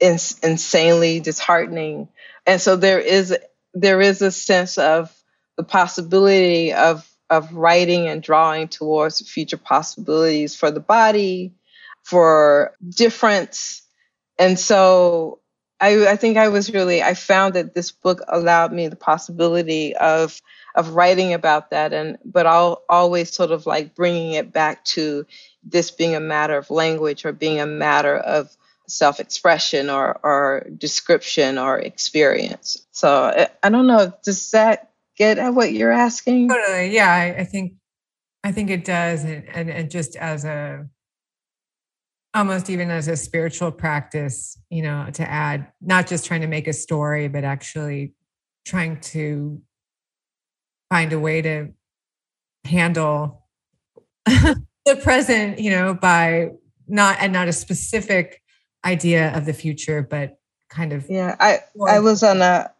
ins- 0.00 0.38
insanely 0.40 1.20
disheartening. 1.20 2.08
And 2.46 2.60
so 2.60 2.76
there 2.76 3.00
is 3.00 3.36
there 3.74 4.00
is 4.00 4.22
a 4.22 4.32
sense 4.32 4.78
of 4.78 5.14
the 5.56 5.64
possibility 5.64 6.72
of 6.72 7.08
of 7.30 7.52
writing 7.54 8.08
and 8.08 8.22
drawing 8.22 8.68
towards 8.68 9.28
future 9.28 9.56
possibilities 9.56 10.56
for 10.56 10.70
the 10.70 10.80
body, 10.80 11.54
for 12.02 12.74
difference. 12.90 13.82
And 14.38 14.58
so 14.58 15.40
I, 15.80 16.08
I 16.08 16.16
think 16.16 16.36
I 16.36 16.48
was 16.48 16.72
really 16.72 17.02
I 17.02 17.14
found 17.14 17.54
that 17.54 17.74
this 17.74 17.92
book 17.92 18.20
allowed 18.28 18.72
me 18.72 18.88
the 18.88 18.96
possibility 18.96 19.96
of 19.96 20.40
of 20.74 20.90
writing 20.90 21.34
about 21.34 21.70
that 21.70 21.92
and 21.92 22.18
but 22.24 22.46
I'll 22.46 22.82
always 22.88 23.32
sort 23.32 23.50
of 23.50 23.66
like 23.66 23.94
bringing 23.94 24.32
it 24.32 24.52
back 24.52 24.84
to 24.86 25.26
this 25.64 25.90
being 25.90 26.14
a 26.14 26.20
matter 26.20 26.56
of 26.56 26.70
language 26.70 27.24
or 27.24 27.32
being 27.32 27.60
a 27.60 27.66
matter 27.66 28.16
of 28.16 28.56
self-expression 28.90 29.88
or 29.88 30.18
or 30.22 30.66
description 30.76 31.58
or 31.58 31.78
experience. 31.78 32.86
So 32.90 33.48
i 33.62 33.68
don't 33.68 33.86
know 33.86 34.12
does 34.24 34.50
that 34.50 34.90
get 35.16 35.38
at 35.38 35.54
what 35.54 35.72
you're 35.72 35.92
asking? 35.92 36.48
Totally 36.48 36.94
yeah 36.94 37.12
i, 37.12 37.40
I 37.40 37.44
think 37.44 37.74
i 38.44 38.52
think 38.52 38.70
it 38.70 38.84
does 38.84 39.24
and, 39.24 39.48
and 39.48 39.70
and 39.70 39.90
just 39.90 40.16
as 40.16 40.44
a 40.44 40.86
almost 42.34 42.70
even 42.70 42.90
as 42.90 43.08
a 43.08 43.16
spiritual 43.16 43.72
practice 43.72 44.58
you 44.70 44.82
know 44.82 45.08
to 45.12 45.28
add 45.28 45.66
not 45.80 46.06
just 46.06 46.24
trying 46.24 46.42
to 46.42 46.46
make 46.46 46.68
a 46.68 46.72
story 46.72 47.28
but 47.28 47.44
actually 47.44 48.14
trying 48.64 49.00
to 49.00 49.60
find 50.90 51.12
a 51.12 51.18
way 51.18 51.42
to 51.42 51.68
handle 52.64 53.46
the 54.26 54.96
present, 55.02 55.58
you 55.58 55.70
know, 55.70 55.94
by 55.94 56.50
not 56.88 57.18
and 57.20 57.32
not 57.32 57.48
a 57.48 57.52
specific 57.52 58.42
idea 58.84 59.36
of 59.36 59.46
the 59.46 59.52
future, 59.52 60.02
but 60.02 60.38
kind 60.68 60.92
of 60.92 61.08
yeah. 61.08 61.36
I 61.38 61.60
I 61.86 62.00
was 62.00 62.22
on 62.22 62.42
a 62.42 62.70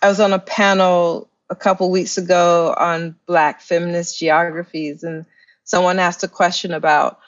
I 0.00 0.08
was 0.08 0.20
on 0.20 0.32
a 0.32 0.38
panel 0.38 1.30
a 1.50 1.56
couple 1.56 1.90
weeks 1.90 2.18
ago 2.18 2.74
on 2.76 3.16
Black 3.26 3.60
feminist 3.60 4.18
geographies, 4.18 5.02
and 5.02 5.26
someone 5.64 5.98
asked 5.98 6.22
a 6.24 6.28
question 6.28 6.72
about 6.72 7.18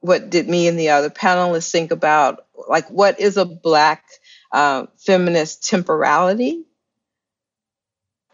what 0.00 0.30
did 0.30 0.48
me 0.48 0.68
and 0.68 0.78
the 0.78 0.90
other 0.90 1.10
panelists 1.10 1.70
think 1.70 1.90
about 1.90 2.46
like 2.68 2.88
what 2.88 3.20
is 3.20 3.36
a 3.36 3.44
Black 3.44 4.04
uh, 4.52 4.86
feminist 4.98 5.68
temporality 5.68 6.64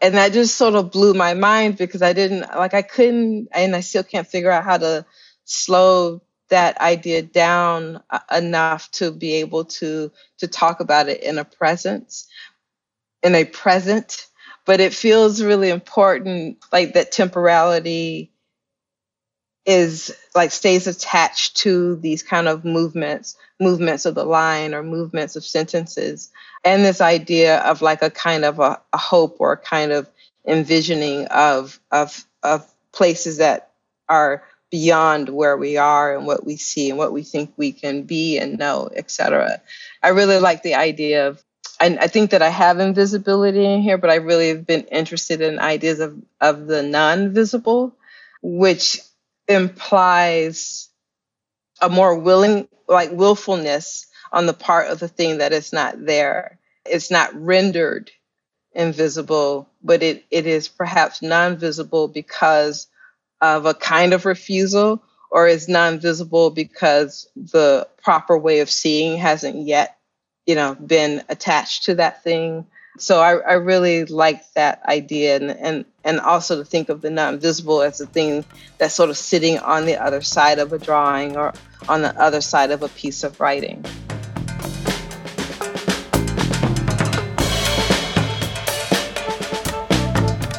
and 0.03 0.15
that 0.15 0.33
just 0.33 0.57
sort 0.57 0.75
of 0.75 0.91
blew 0.91 1.13
my 1.13 1.33
mind 1.33 1.77
because 1.77 2.01
I 2.01 2.11
didn't 2.11 2.41
like 2.41 2.73
I 2.73 2.81
couldn't 2.81 3.47
and 3.53 3.73
I 3.73 3.79
still 3.79 4.03
can't 4.03 4.27
figure 4.27 4.51
out 4.51 4.65
how 4.65 4.77
to 4.77 5.05
slow 5.45 6.21
that 6.53 6.79
idea 6.79 7.23
down 7.23 7.99
uh, 8.11 8.19
enough 8.31 8.91
to 8.91 9.11
be 9.11 9.33
able 9.33 9.65
to 9.65 10.11
to 10.37 10.47
talk 10.47 10.79
about 10.79 11.09
it 11.09 11.23
in 11.23 11.39
a 11.39 11.45
presence 11.45 12.27
in 13.23 13.33
a 13.33 13.43
present. 13.43 14.27
But 14.65 14.79
it 14.79 14.93
feels 14.93 15.41
really 15.41 15.69
important 15.69 16.59
like 16.71 16.93
that 16.93 17.11
temporality 17.11 18.31
is 19.65 20.15
like 20.35 20.51
stays 20.51 20.87
attached 20.87 21.57
to 21.57 21.95
these 21.95 22.21
kind 22.21 22.47
of 22.47 22.63
movements 22.63 23.35
movements 23.59 24.05
of 24.05 24.13
the 24.13 24.25
line 24.25 24.73
or 24.73 24.83
movements 24.83 25.35
of 25.35 25.43
sentences. 25.43 26.31
And 26.63 26.85
this 26.85 27.01
idea 27.01 27.59
of 27.61 27.81
like 27.81 28.03
a 28.03 28.09
kind 28.11 28.45
of 28.45 28.59
a, 28.59 28.79
a 28.93 28.97
hope 28.97 29.37
or 29.39 29.53
a 29.53 29.57
kind 29.57 29.91
of 29.91 30.07
envisioning 30.47 31.25
of 31.27 31.79
of 31.91 32.23
of 32.43 32.69
places 32.91 33.37
that 33.37 33.71
are 34.07 34.43
beyond 34.73 35.29
where 35.29 35.55
we 35.55 35.77
are 35.77 36.17
and 36.17 36.25
what 36.25 36.43
we 36.43 36.57
see 36.57 36.89
and 36.89 36.97
what 36.97 37.13
we 37.13 37.21
think 37.21 37.53
we 37.57 37.71
can 37.71 38.01
be 38.01 38.39
and 38.39 38.57
know, 38.57 38.89
etc. 38.95 39.61
I 40.01 40.09
really 40.09 40.39
like 40.39 40.63
the 40.63 40.73
idea 40.73 41.27
of 41.27 41.43
I, 41.79 41.95
I 42.01 42.07
think 42.07 42.31
that 42.31 42.41
I 42.41 42.49
have 42.49 42.79
invisibility 42.79 43.63
in 43.63 43.83
here, 43.83 43.99
but 43.99 44.09
I 44.09 44.15
really 44.15 44.47
have 44.47 44.65
been 44.65 44.85
interested 44.85 45.41
in 45.41 45.59
ideas 45.59 45.99
of, 45.99 46.17
of 46.41 46.65
the 46.65 46.81
non-visible, 46.81 47.95
which 48.41 48.99
implies 49.47 50.89
a 51.79 51.87
more 51.87 52.17
willing 52.17 52.67
like 52.87 53.11
willfulness 53.11 54.07
on 54.31 54.47
the 54.47 54.53
part 54.53 54.87
of 54.87 54.99
the 54.99 55.07
thing 55.07 55.37
that 55.37 55.53
is 55.53 55.71
not 55.71 56.03
there. 56.03 56.57
It's 56.83 57.11
not 57.11 57.35
rendered 57.35 58.09
invisible, 58.73 59.69
but 59.83 60.01
it, 60.01 60.25
it 60.31 60.47
is 60.47 60.67
perhaps 60.67 61.21
non 61.21 61.57
visible 61.57 62.07
because 62.07 62.87
of 63.43 63.65
a 63.65 63.73
kind 63.73 64.13
of 64.13 64.25
refusal, 64.25 65.03
or 65.29 65.47
is 65.47 65.67
non 65.67 65.99
visible 65.99 66.49
because 66.49 67.27
the 67.35 67.85
proper 68.01 68.37
way 68.37 68.61
of 68.61 68.69
seeing 68.69 69.17
hasn't 69.17 69.67
yet, 69.67 69.97
you 70.45 70.55
know, 70.55 70.75
been 70.75 71.21
attached 71.27 71.83
to 71.83 71.95
that 71.95 72.23
thing. 72.23 72.65
So 72.99 73.19
I, 73.19 73.33
I 73.35 73.53
really 73.53 74.05
like 74.05 74.41
that 74.53 74.81
idea 74.85 75.35
and, 75.35 75.51
and 75.51 75.85
and 76.05 76.19
also 76.21 76.57
to 76.57 76.63
think 76.63 76.87
of 76.87 77.01
the 77.01 77.09
non-visible 77.09 77.81
as 77.81 77.99
a 77.99 78.05
thing 78.05 78.45
that's 78.77 78.93
sort 78.93 79.09
of 79.09 79.17
sitting 79.17 79.57
on 79.59 79.85
the 79.85 79.97
other 79.97 80.21
side 80.21 80.59
of 80.59 80.71
a 80.71 80.79
drawing 80.79 81.35
or 81.35 81.53
on 81.89 82.01
the 82.01 82.17
other 82.21 82.39
side 82.39 82.71
of 82.71 82.81
a 82.81 82.89
piece 82.89 83.25
of 83.25 83.39
writing. 83.41 83.83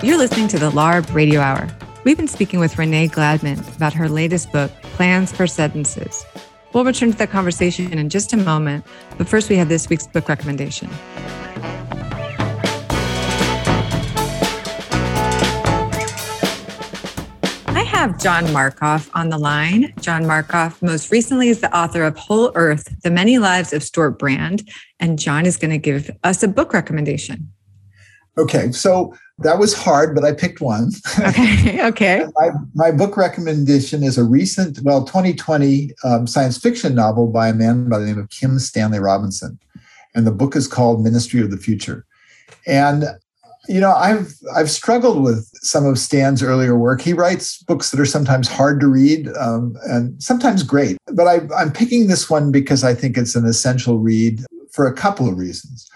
You're 0.02 0.18
listening 0.18 0.48
to 0.48 0.58
the 0.58 0.70
LARB 0.70 1.14
Radio 1.14 1.40
Hour. 1.40 1.74
We've 2.04 2.18
been 2.18 2.28
speaking 2.28 2.60
with 2.60 2.76
Renee 2.76 3.08
Gladman 3.08 3.76
about 3.76 3.94
her 3.94 4.10
latest 4.10 4.52
book, 4.52 4.70
Plans 4.82 5.32
for 5.32 5.46
Sentences. 5.46 6.26
We'll 6.74 6.84
return 6.84 7.12
to 7.12 7.16
that 7.16 7.30
conversation 7.30 7.90
in 7.94 8.10
just 8.10 8.34
a 8.34 8.36
moment, 8.36 8.84
but 9.16 9.26
first 9.26 9.48
we 9.48 9.56
have 9.56 9.70
this 9.70 9.88
week's 9.88 10.06
book 10.06 10.28
recommendation. 10.28 10.90
I 17.68 17.84
have 17.86 18.20
John 18.20 18.44
Markoff 18.48 19.08
on 19.14 19.30
the 19.30 19.38
line. 19.38 19.94
John 20.00 20.24
Markoff 20.24 20.82
most 20.82 21.10
recently 21.10 21.48
is 21.48 21.62
the 21.62 21.74
author 21.74 22.02
of 22.02 22.18
Whole 22.18 22.52
Earth, 22.54 23.00
The 23.02 23.10
Many 23.10 23.38
Lives 23.38 23.72
of 23.72 23.82
Stewart 23.82 24.18
Brand, 24.18 24.68
and 25.00 25.18
John 25.18 25.46
is 25.46 25.56
going 25.56 25.70
to 25.70 25.78
give 25.78 26.10
us 26.22 26.42
a 26.42 26.48
book 26.48 26.74
recommendation. 26.74 27.50
Okay, 28.36 28.72
so 28.72 29.14
that 29.38 29.58
was 29.58 29.74
hard, 29.74 30.14
but 30.14 30.24
I 30.24 30.32
picked 30.32 30.60
one. 30.60 30.90
Okay. 31.18 31.86
Okay. 31.86 32.26
my, 32.36 32.50
my 32.74 32.90
book 32.90 33.16
recommendation 33.16 34.02
is 34.02 34.18
a 34.18 34.24
recent, 34.24 34.80
well, 34.82 35.04
2020 35.04 35.90
um, 36.04 36.26
science 36.26 36.58
fiction 36.58 36.94
novel 36.94 37.28
by 37.28 37.48
a 37.48 37.54
man 37.54 37.88
by 37.88 37.98
the 37.98 38.06
name 38.06 38.18
of 38.18 38.30
Kim 38.30 38.58
Stanley 38.58 38.98
Robinson. 38.98 39.58
And 40.14 40.26
the 40.26 40.32
book 40.32 40.54
is 40.54 40.68
called 40.68 41.02
Ministry 41.02 41.40
of 41.40 41.50
the 41.50 41.56
Future. 41.56 42.04
And 42.66 43.04
you 43.68 43.80
know, 43.80 43.92
I've 43.92 44.34
I've 44.54 44.70
struggled 44.70 45.22
with 45.22 45.50
some 45.62 45.86
of 45.86 45.98
Stan's 45.98 46.42
earlier 46.42 46.76
work. 46.76 47.00
He 47.00 47.12
writes 47.12 47.62
books 47.62 47.90
that 47.90 48.00
are 48.00 48.06
sometimes 48.06 48.46
hard 48.46 48.78
to 48.80 48.86
read 48.86 49.28
um, 49.38 49.76
and 49.84 50.22
sometimes 50.22 50.62
great. 50.62 50.98
But 51.12 51.26
I, 51.26 51.40
I'm 51.56 51.72
picking 51.72 52.06
this 52.06 52.28
one 52.28 52.52
because 52.52 52.84
I 52.84 52.94
think 52.94 53.16
it's 53.16 53.34
an 53.34 53.46
essential 53.46 53.98
read 53.98 54.44
for 54.72 54.86
a 54.86 54.92
couple 54.92 55.28
of 55.28 55.38
reasons. 55.38 55.88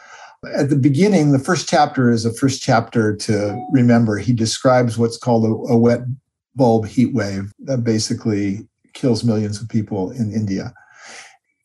At 0.54 0.70
the 0.70 0.76
beginning, 0.76 1.32
the 1.32 1.38
first 1.38 1.68
chapter 1.68 2.10
is 2.10 2.24
a 2.24 2.32
first 2.32 2.62
chapter 2.62 3.16
to 3.16 3.66
remember. 3.72 4.18
He 4.18 4.32
describes 4.32 4.96
what's 4.96 5.18
called 5.18 5.44
a, 5.44 5.72
a 5.72 5.76
wet 5.76 6.00
bulb 6.54 6.86
heat 6.86 7.12
wave 7.12 7.52
that 7.60 7.78
basically 7.78 8.68
kills 8.94 9.24
millions 9.24 9.60
of 9.60 9.68
people 9.68 10.10
in 10.12 10.32
India. 10.32 10.72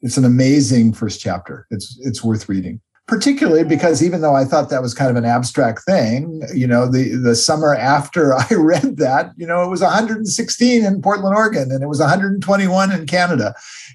It's 0.02 0.18
an 0.18 0.26
amazing 0.26 0.94
first 0.94 1.22
chapter. 1.22 1.68
It's 1.70 1.98
it's 2.02 2.24
worth 2.24 2.50
reading 2.50 2.82
particularly 3.08 3.64
because 3.64 4.02
even 4.02 4.22
though 4.22 4.36
I 4.36 4.46
thought 4.46 4.70
that 4.70 4.82
was 4.82 4.94
kind 4.94 5.12
of 5.12 5.18
an 5.18 5.26
abstract 5.26 5.84
thing, 5.84 6.42
you 6.54 6.66
know, 6.66 6.90
the 6.90 7.16
the 7.16 7.36
summer 7.36 7.76
after 7.76 8.34
I 8.38 8.48
read 8.52 8.98
that, 8.98 9.32
you 9.38 9.46
know, 9.46 9.64
it 9.64 9.70
was 9.70 9.82
116 9.82 10.86
in 10.86 11.02
Portland, 11.02 11.36
Oregon, 11.36 11.72
and 11.72 11.84
it 11.84 11.88
was 11.88 12.00
121 12.00 12.92
in 12.92 13.06
Canada, 13.06 13.54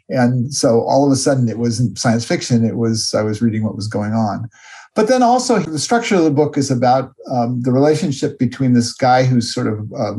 and 0.09 0.53
so 0.53 0.83
all 0.83 1.07
of 1.07 1.13
a 1.13 1.17
sudden 1.17 1.49
it 1.49 1.59
wasn't 1.59 1.99
science 1.99 2.25
fiction; 2.25 2.65
it 2.65 2.77
was 2.77 3.15
I 3.15 3.23
was 3.23 3.41
reading 3.41 3.65
what 3.65 3.77
was 3.77 3.89
going 3.89 4.13
on. 4.13 4.49
But 4.95 5.09
then 5.09 5.23
also 5.23 5.61
the 5.61 5.79
structure 5.79 6.17
of 6.17 6.25
the 6.25 6.31
book 6.31 6.59
is 6.59 6.71
about 6.71 7.13
um, 7.31 7.63
the 7.63 7.73
relationship 7.73 8.39
between 8.39 8.73
this 8.73 8.93
guy 8.93 9.23
who's 9.23 9.53
sort 9.55 9.69
of 9.69 9.93
uh, 9.93 10.15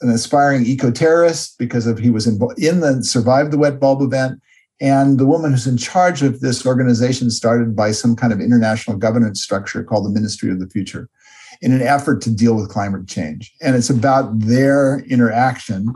an 0.00 0.10
aspiring 0.10 0.64
eco-terrorist 0.64 1.58
because 1.58 1.86
of 1.86 1.98
he 1.98 2.10
was 2.10 2.26
in, 2.26 2.40
in 2.56 2.80
the 2.80 3.04
survived 3.04 3.52
the 3.52 3.58
wet 3.58 3.78
bulb 3.78 4.02
event 4.02 4.40
and 4.80 5.18
the 5.18 5.26
woman 5.26 5.50
who's 5.50 5.66
in 5.66 5.76
charge 5.76 6.22
of 6.22 6.40
this 6.40 6.64
organization 6.64 7.30
started 7.30 7.76
by 7.76 7.92
some 7.92 8.16
kind 8.16 8.32
of 8.32 8.40
international 8.40 8.96
governance 8.96 9.42
structure 9.42 9.84
called 9.84 10.06
the 10.06 10.10
Ministry 10.10 10.50
of 10.50 10.58
the 10.58 10.68
Future 10.68 11.08
in 11.60 11.72
an 11.72 11.82
effort 11.82 12.22
to 12.22 12.30
deal 12.30 12.56
with 12.56 12.70
climate 12.70 13.06
change. 13.06 13.52
And 13.60 13.76
it's 13.76 13.90
about 13.90 14.38
their 14.38 15.00
interaction. 15.10 15.92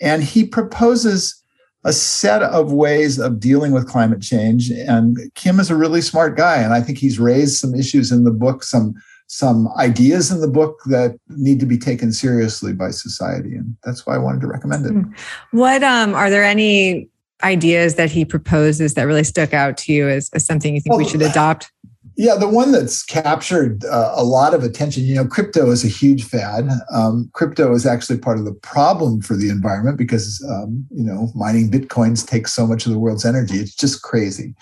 And 0.00 0.22
he 0.22 0.46
proposes 0.46 1.42
a 1.84 1.92
set 1.92 2.42
of 2.42 2.72
ways 2.72 3.18
of 3.18 3.40
dealing 3.40 3.72
with 3.72 3.88
climate 3.88 4.22
change. 4.22 4.70
And 4.70 5.18
Kim 5.34 5.58
is 5.58 5.70
a 5.70 5.76
really 5.76 6.00
smart 6.00 6.36
guy. 6.36 6.58
And 6.58 6.72
I 6.72 6.80
think 6.80 6.98
he's 6.98 7.18
raised 7.18 7.58
some 7.58 7.74
issues 7.74 8.12
in 8.12 8.24
the 8.24 8.30
book, 8.30 8.62
some 8.62 8.94
some 9.30 9.68
ideas 9.76 10.30
in 10.30 10.40
the 10.40 10.48
book 10.48 10.80
that 10.86 11.18
need 11.28 11.60
to 11.60 11.66
be 11.66 11.76
taken 11.76 12.10
seriously 12.12 12.72
by 12.72 12.90
society 12.90 13.54
and 13.54 13.76
that's 13.84 14.06
why 14.06 14.14
i 14.14 14.18
wanted 14.18 14.40
to 14.40 14.46
recommend 14.46 14.86
it 14.86 14.92
hmm. 14.92 15.02
what 15.50 15.82
um, 15.82 16.14
are 16.14 16.30
there 16.30 16.42
any 16.42 17.06
ideas 17.42 17.94
that 17.94 18.10
he 18.10 18.24
proposes 18.24 18.94
that 18.94 19.02
really 19.02 19.24
stuck 19.24 19.54
out 19.54 19.76
to 19.78 19.92
you 19.92 20.08
as, 20.08 20.30
as 20.34 20.44
something 20.44 20.74
you 20.74 20.80
think 20.80 20.92
well, 20.92 20.98
we 20.98 21.08
should 21.08 21.22
adopt? 21.22 21.70
Yeah, 22.16 22.34
the 22.34 22.48
one 22.48 22.72
that's 22.72 23.04
captured 23.04 23.84
uh, 23.84 24.12
a 24.16 24.24
lot 24.24 24.52
of 24.52 24.64
attention, 24.64 25.04
you 25.04 25.14
know, 25.14 25.24
crypto 25.24 25.70
is 25.70 25.84
a 25.84 25.88
huge 25.88 26.24
fad. 26.24 26.68
Um, 26.92 27.30
crypto 27.32 27.72
is 27.74 27.86
actually 27.86 28.18
part 28.18 28.38
of 28.38 28.44
the 28.44 28.54
problem 28.54 29.20
for 29.20 29.36
the 29.36 29.50
environment 29.50 29.98
because, 29.98 30.44
um, 30.50 30.84
you 30.90 31.04
know, 31.04 31.30
mining 31.36 31.70
bitcoins 31.70 32.26
takes 32.26 32.52
so 32.52 32.66
much 32.66 32.86
of 32.86 32.92
the 32.92 32.98
world's 32.98 33.24
energy. 33.24 33.58
It's 33.58 33.74
just 33.74 34.02
crazy. 34.02 34.56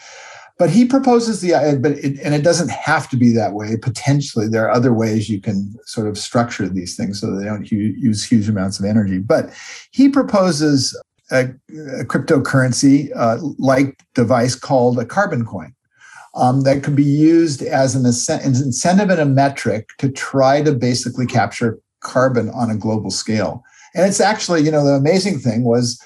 But 0.58 0.70
he 0.70 0.86
proposes 0.86 1.40
the, 1.40 1.54
uh, 1.54 1.76
but 1.76 1.92
it, 1.92 2.18
and 2.20 2.34
it 2.34 2.42
doesn't 2.42 2.70
have 2.70 3.08
to 3.10 3.16
be 3.16 3.32
that 3.32 3.52
way. 3.52 3.76
Potentially, 3.76 4.48
there 4.48 4.66
are 4.66 4.70
other 4.70 4.92
ways 4.92 5.28
you 5.28 5.40
can 5.40 5.74
sort 5.84 6.08
of 6.08 6.16
structure 6.16 6.66
these 6.68 6.96
things 6.96 7.20
so 7.20 7.34
they 7.34 7.44
don't 7.44 7.70
use 7.70 8.24
huge 8.24 8.48
amounts 8.48 8.78
of 8.78 8.86
energy. 8.86 9.18
But 9.18 9.52
he 9.92 10.08
proposes 10.08 10.98
a, 11.30 11.44
a 12.00 12.04
cryptocurrency 12.04 13.10
uh, 13.14 13.38
like 13.58 14.02
device 14.14 14.54
called 14.54 14.98
a 14.98 15.04
carbon 15.04 15.44
coin. 15.44 15.72
Um, 16.34 16.64
that 16.64 16.82
could 16.82 16.94
be 16.94 17.02
used 17.02 17.62
as 17.62 17.94
an, 17.94 18.04
an 18.04 18.44
incentive 18.44 19.08
and 19.08 19.20
a 19.20 19.24
metric 19.24 19.88
to 19.98 20.10
try 20.10 20.62
to 20.62 20.72
basically 20.72 21.24
capture 21.26 21.78
carbon 22.00 22.50
on 22.50 22.70
a 22.70 22.76
global 22.76 23.10
scale. 23.10 23.64
And 23.94 24.06
it's 24.06 24.20
actually, 24.20 24.62
you 24.62 24.70
know, 24.70 24.84
the 24.84 24.92
amazing 24.92 25.38
thing 25.38 25.64
was 25.64 25.98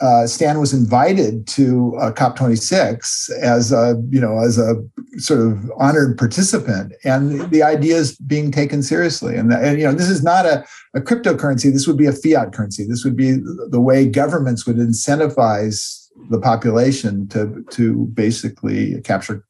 uh, 0.00 0.26
Stan 0.26 0.58
was 0.58 0.72
invited 0.72 1.46
to 1.46 1.96
uh, 2.00 2.12
COP26 2.12 3.30
as 3.40 3.72
a, 3.72 4.00
you 4.10 4.20
know, 4.20 4.38
as 4.38 4.58
a 4.58 4.74
sort 5.18 5.40
of 5.40 5.70
honored 5.78 6.16
participant, 6.18 6.92
and 7.04 7.50
the 7.50 7.62
idea 7.62 7.96
is 7.96 8.16
being 8.16 8.50
taken 8.50 8.82
seriously. 8.82 9.36
And, 9.36 9.52
and 9.52 9.78
you 9.78 9.86
know, 9.86 9.92
this 9.92 10.08
is 10.08 10.22
not 10.22 10.46
a, 10.46 10.64
a 10.94 11.00
cryptocurrency. 11.00 11.72
This 11.72 11.86
would 11.86 11.96
be 11.96 12.06
a 12.06 12.12
fiat 12.12 12.52
currency. 12.52 12.86
This 12.86 13.04
would 13.04 13.16
be 13.16 13.36
the 13.70 13.80
way 13.80 14.08
governments 14.08 14.66
would 14.66 14.76
incentivize 14.76 16.08
the 16.30 16.38
population 16.38 17.26
to 17.28 17.64
to 17.70 18.06
basically 18.14 19.00
capture 19.02 19.44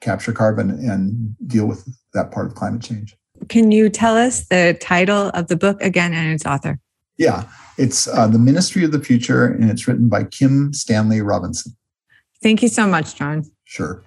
capture 0.00 0.32
carbon 0.32 0.70
and 0.70 1.36
deal 1.46 1.66
with 1.66 1.86
that 2.14 2.32
part 2.32 2.46
of 2.46 2.54
climate 2.54 2.82
change. 2.82 3.16
Can 3.48 3.70
you 3.70 3.88
tell 3.88 4.16
us 4.16 4.46
the 4.48 4.76
title 4.80 5.30
of 5.30 5.48
the 5.48 5.56
book 5.56 5.80
again 5.80 6.12
and 6.12 6.32
its 6.32 6.44
author? 6.44 6.78
Yeah, 7.20 7.44
it's 7.76 8.08
uh, 8.08 8.28
The 8.28 8.38
Ministry 8.38 8.82
of 8.82 8.92
the 8.92 8.98
Future, 8.98 9.44
and 9.44 9.70
it's 9.70 9.86
written 9.86 10.08
by 10.08 10.24
Kim 10.24 10.72
Stanley 10.72 11.20
Robinson. 11.20 11.76
Thank 12.42 12.62
you 12.62 12.68
so 12.68 12.86
much, 12.86 13.14
John. 13.14 13.44
Sure. 13.64 14.02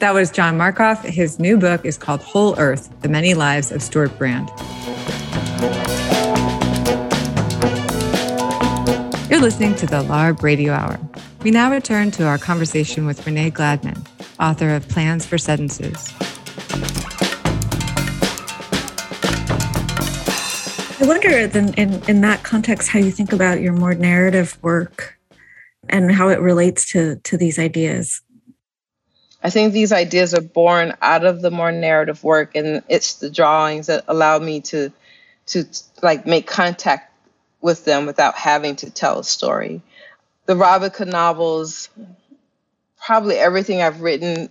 That 0.00 0.12
was 0.12 0.30
John 0.30 0.58
Markoff. 0.58 1.02
His 1.02 1.38
new 1.38 1.56
book 1.56 1.86
is 1.86 1.96
called 1.96 2.20
Whole 2.20 2.58
Earth 2.58 2.90
The 3.00 3.08
Many 3.08 3.32
Lives 3.32 3.72
of 3.72 3.80
Stewart 3.80 4.16
Brand. 4.18 4.50
You're 9.30 9.40
listening 9.40 9.74
to 9.76 9.86
the 9.86 10.02
LARB 10.02 10.42
Radio 10.42 10.74
Hour. 10.74 11.00
We 11.42 11.50
now 11.50 11.70
return 11.70 12.10
to 12.12 12.26
our 12.26 12.36
conversation 12.36 13.06
with 13.06 13.24
Renee 13.24 13.50
Gladman, 13.50 14.06
author 14.38 14.74
of 14.74 14.86
Plans 14.90 15.24
for 15.24 15.38
Sentences. 15.38 16.12
I 21.00 21.06
wonder 21.06 21.46
then 21.46 21.74
in, 21.74 22.02
in 22.08 22.20
that 22.22 22.42
context 22.42 22.88
how 22.88 22.98
you 22.98 23.12
think 23.12 23.32
about 23.32 23.60
your 23.60 23.72
more 23.72 23.94
narrative 23.94 24.58
work 24.62 25.16
and 25.88 26.10
how 26.10 26.28
it 26.28 26.40
relates 26.40 26.90
to 26.90 27.16
to 27.16 27.36
these 27.36 27.56
ideas. 27.56 28.20
I 29.40 29.50
think 29.50 29.72
these 29.72 29.92
ideas 29.92 30.34
are 30.34 30.40
born 30.40 30.94
out 31.00 31.24
of 31.24 31.40
the 31.40 31.52
more 31.52 31.70
narrative 31.70 32.24
work 32.24 32.56
and 32.56 32.82
it's 32.88 33.14
the 33.14 33.30
drawings 33.30 33.86
that 33.86 34.04
allow 34.08 34.40
me 34.40 34.60
to 34.62 34.90
to 35.46 35.64
like 36.02 36.26
make 36.26 36.48
contact 36.48 37.12
with 37.60 37.84
them 37.84 38.04
without 38.04 38.34
having 38.34 38.74
to 38.76 38.90
tell 38.90 39.20
a 39.20 39.24
story. 39.24 39.82
The 40.46 40.54
Ravicka 40.54 41.06
novels, 41.06 41.90
probably 43.00 43.36
everything 43.36 43.82
I've 43.82 44.00
written 44.00 44.48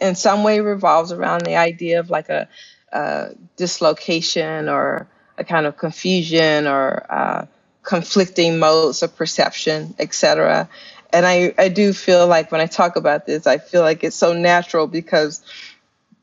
in 0.00 0.14
some 0.14 0.44
way 0.44 0.60
revolves 0.60 1.10
around 1.10 1.42
the 1.42 1.56
idea 1.56 1.98
of 1.98 2.08
like 2.08 2.28
a, 2.28 2.48
a 2.92 3.30
dislocation 3.56 4.68
or 4.68 5.08
a 5.38 5.44
kind 5.44 5.66
of 5.66 5.76
confusion 5.76 6.66
or 6.66 7.06
uh, 7.08 7.46
conflicting 7.82 8.58
modes 8.58 9.02
of 9.02 9.16
perception, 9.16 9.94
etc. 9.98 10.68
And 11.12 11.26
I, 11.26 11.54
I 11.58 11.68
do 11.68 11.92
feel 11.92 12.26
like 12.26 12.50
when 12.50 12.60
I 12.60 12.66
talk 12.66 12.96
about 12.96 13.26
this, 13.26 13.46
I 13.46 13.58
feel 13.58 13.82
like 13.82 14.04
it's 14.04 14.16
so 14.16 14.32
natural 14.32 14.86
because 14.86 15.42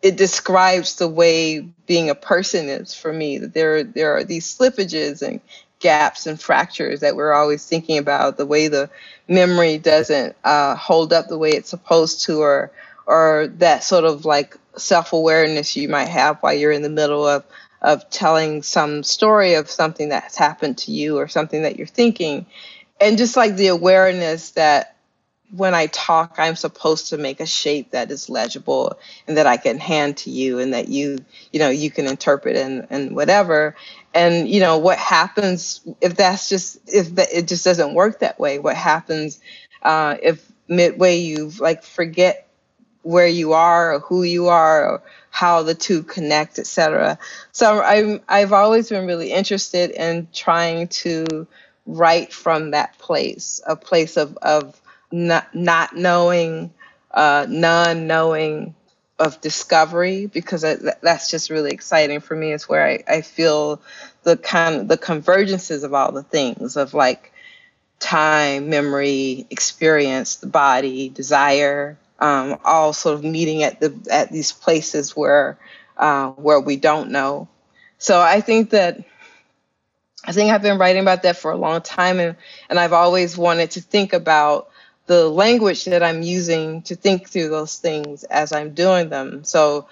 it 0.02 0.16
describes 0.16 0.96
the 0.96 1.08
way 1.08 1.60
being 1.86 2.10
a 2.10 2.16
person 2.16 2.70
is 2.70 2.94
for 2.94 3.12
me. 3.12 3.38
That 3.40 3.54
there 3.54 3.84
there 3.84 4.16
are 4.16 4.24
these 4.24 4.58
slippages 4.58 5.22
and 5.22 5.42
gaps 5.80 6.26
and 6.28 6.40
fractures 6.40 7.02
that 7.02 7.16
we're 7.16 7.34
always 7.34 7.66
thinking 7.66 7.98
about. 7.98 8.38
The 8.38 8.46
way 8.46 8.68
the 8.68 8.90
memory 9.28 9.78
doesn't 9.78 10.36
uh, 10.44 10.76
hold 10.76 11.14
up 11.14 11.28
the 11.28 11.38
way 11.38 11.52
it's 11.52 11.70
supposed 11.70 12.24
to, 12.26 12.40
or 12.40 12.72
or 13.06 13.48
that 13.58 13.84
sort 13.84 14.06
of 14.06 14.26
like 14.26 14.56
self 14.78 15.14
awareness 15.14 15.76
you 15.76 15.90
might 15.90 16.08
have 16.08 16.38
while 16.40 16.54
you're 16.54 16.72
in 16.72 16.82
the 16.82 16.90
middle 16.90 17.28
of 17.28 17.44
of 17.82 18.10
telling 18.10 18.64
some 18.64 19.04
story 19.04 19.54
of 19.54 19.70
something 19.70 20.10
that's 20.10 20.36
happened 20.36 20.78
to 20.80 20.92
you 20.92 21.18
or 21.18 21.28
something 21.28 21.64
that 21.64 21.78
you're 21.78 21.88
thinking. 21.88 22.46
And 23.00 23.18
just 23.18 23.38
like 23.38 23.56
the 23.56 23.68
awareness 23.68 24.52
that 24.52 24.96
when 25.52 25.74
I 25.74 25.88
talk, 25.88 26.36
I'm 26.38 26.56
supposed 26.56 27.10
to 27.10 27.18
make 27.18 27.40
a 27.40 27.46
shape 27.46 27.92
that 27.92 28.12
is 28.12 28.30
legible 28.30 29.00
and 29.28 29.38
that 29.38 29.48
I 29.48 29.58
can 29.58 29.80
hand 29.80 30.18
to 30.18 30.30
you 30.30 30.60
and 30.60 30.74
that 30.74 30.90
you, 30.90 31.20
you 31.52 31.60
know, 31.60 31.70
you 31.70 31.90
can 31.90 32.06
interpret 32.06 32.56
and, 32.56 32.86
and 32.90 33.16
whatever. 33.16 33.76
And, 34.14 34.48
you 34.48 34.60
know, 34.60 34.78
what 34.78 34.98
happens 34.98 35.82
if 36.02 36.16
that's 36.16 36.50
just, 36.50 36.80
if 36.88 37.18
it 37.18 37.48
just 37.48 37.66
doesn't 37.66 37.94
work 37.94 38.20
that 38.20 38.40
way? 38.40 38.60
What 38.60 38.76
happens 38.76 39.40
uh, 39.82 40.18
if 40.22 40.52
midway 40.68 41.18
you've 41.18 41.60
like 41.60 41.84
forget 41.84 42.49
where 43.04 43.28
you 43.28 43.54
are 43.54 43.96
or 43.96 44.00
who 44.00 44.24
you 44.24 44.48
are 44.48 44.90
or 44.90 45.02
how 45.30 45.64
the 45.64 45.76
two 45.76 46.04
connect, 46.04 46.60
etc. 46.60 47.18
So 47.52 47.82
I'm 47.82 48.22
I've 48.28 48.54
always 48.54 48.90
been 48.90 49.08
really 49.08 49.32
interested 49.32 49.92
in 49.92 50.28
trying 50.34 50.88
to 50.90 51.48
write 51.86 52.34
from 52.34 52.72
that 52.72 52.98
place, 52.98 53.62
a 53.66 53.76
place 53.76 54.18
of 54.18 54.38
of 54.42 54.80
not, 55.12 55.54
not 55.56 55.96
knowing, 55.96 56.72
uh, 57.12 57.46
non-knowing, 57.50 58.76
of 59.20 59.42
discovery 59.42 60.26
because 60.28 60.64
I, 60.64 60.78
that's 61.02 61.30
just 61.30 61.50
really 61.50 61.72
exciting 61.72 62.22
for 62.22 62.36
me. 62.36 62.54
It's 62.54 62.70
where 62.70 62.88
I, 62.88 63.04
I 63.08 63.22
feel 63.22 63.82
the 64.24 64.38
kind 64.38 64.76
of 64.76 64.88
the 64.88 64.98
convergences 64.98 65.84
of 65.84 65.94
all 65.94 66.12
the 66.12 66.24
things 66.24 66.78
of 66.78 66.94
like 66.94 67.34
time, 68.00 68.70
memory, 68.70 69.46
experience, 69.50 70.38
the 70.38 70.48
body, 70.48 71.10
desire, 71.10 71.98
um, 72.20 72.60
all 72.64 72.94
sort 72.94 73.16
of 73.16 73.24
meeting 73.24 73.64
at 73.64 73.80
the 73.80 73.98
at 74.12 74.32
these 74.32 74.52
places 74.52 75.16
where 75.16 75.58
uh, 75.98 76.30
where 76.32 76.60
we 76.60 76.76
don't 76.76 77.12
know. 77.12 77.48
So 77.98 78.20
I 78.20 78.42
think 78.42 78.72
that 78.72 79.04
I 80.26 80.32
think 80.32 80.52
I've 80.52 80.62
been 80.62 80.78
writing 80.78 81.02
about 81.02 81.24
that 81.24 81.38
for 81.38 81.52
a 81.52 81.58
long 81.58 81.82
time, 81.82 82.20
and 82.20 82.36
and 82.70 82.80
I've 82.80 82.94
always 82.94 83.38
wanted 83.38 83.72
to 83.72 83.82
think 83.82 84.14
about 84.14 84.70
the 85.08 85.28
language 85.28 85.86
that 85.86 86.04
I'm 86.04 86.22
using 86.22 86.84
to 86.84 86.96
think 86.96 87.30
through 87.30 87.50
those 87.50 87.78
things 87.78 88.24
as 88.26 88.52
I'm 88.52 88.74
doing 88.74 89.10
them. 89.10 89.44
So 89.44 89.88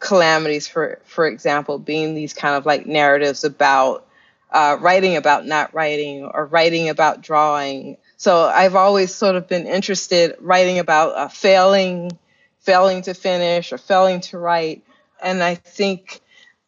calamities, 0.00 0.66
for 0.66 1.00
for 1.04 1.26
example, 1.26 1.78
being 1.78 2.14
these 2.14 2.32
kind 2.32 2.56
of 2.56 2.66
like 2.66 2.86
narratives 2.86 3.44
about 3.44 4.06
uh, 4.50 4.76
writing 4.80 5.16
about 5.16 5.46
not 5.46 5.74
writing 5.74 6.24
or 6.24 6.46
writing 6.46 6.88
about 6.88 7.20
drawing. 7.20 7.98
So 8.18 8.46
I've 8.46 8.74
always 8.74 9.14
sort 9.14 9.36
of 9.36 9.46
been 9.46 9.66
interested 9.66 10.34
writing 10.40 10.80
about 10.80 11.16
uh, 11.16 11.28
failing, 11.28 12.10
failing 12.58 13.02
to 13.02 13.14
finish 13.14 13.72
or 13.72 13.78
failing 13.78 14.20
to 14.22 14.38
write, 14.38 14.82
and 15.22 15.42
I 15.42 15.54
think 15.54 16.20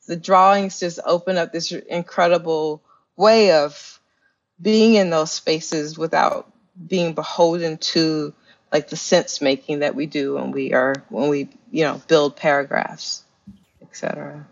the 0.06 0.16
drawings 0.16 0.80
just 0.80 1.00
open 1.04 1.36
up 1.36 1.52
this 1.52 1.72
incredible 1.72 2.82
way 3.16 3.52
of 3.52 4.00
being 4.62 4.94
in 4.94 5.10
those 5.10 5.32
spaces 5.32 5.98
without 5.98 6.50
being 6.86 7.14
beholden 7.14 7.78
to 7.78 8.32
like 8.72 8.88
the 8.88 8.96
sense 8.96 9.40
making 9.40 9.80
that 9.80 9.94
we 9.94 10.06
do 10.06 10.34
when 10.34 10.52
we 10.52 10.72
are 10.72 10.94
when 11.08 11.28
we 11.28 11.48
you 11.70 11.84
know 11.84 12.00
build 12.08 12.36
paragraphs 12.36 13.24
etc 13.82 14.46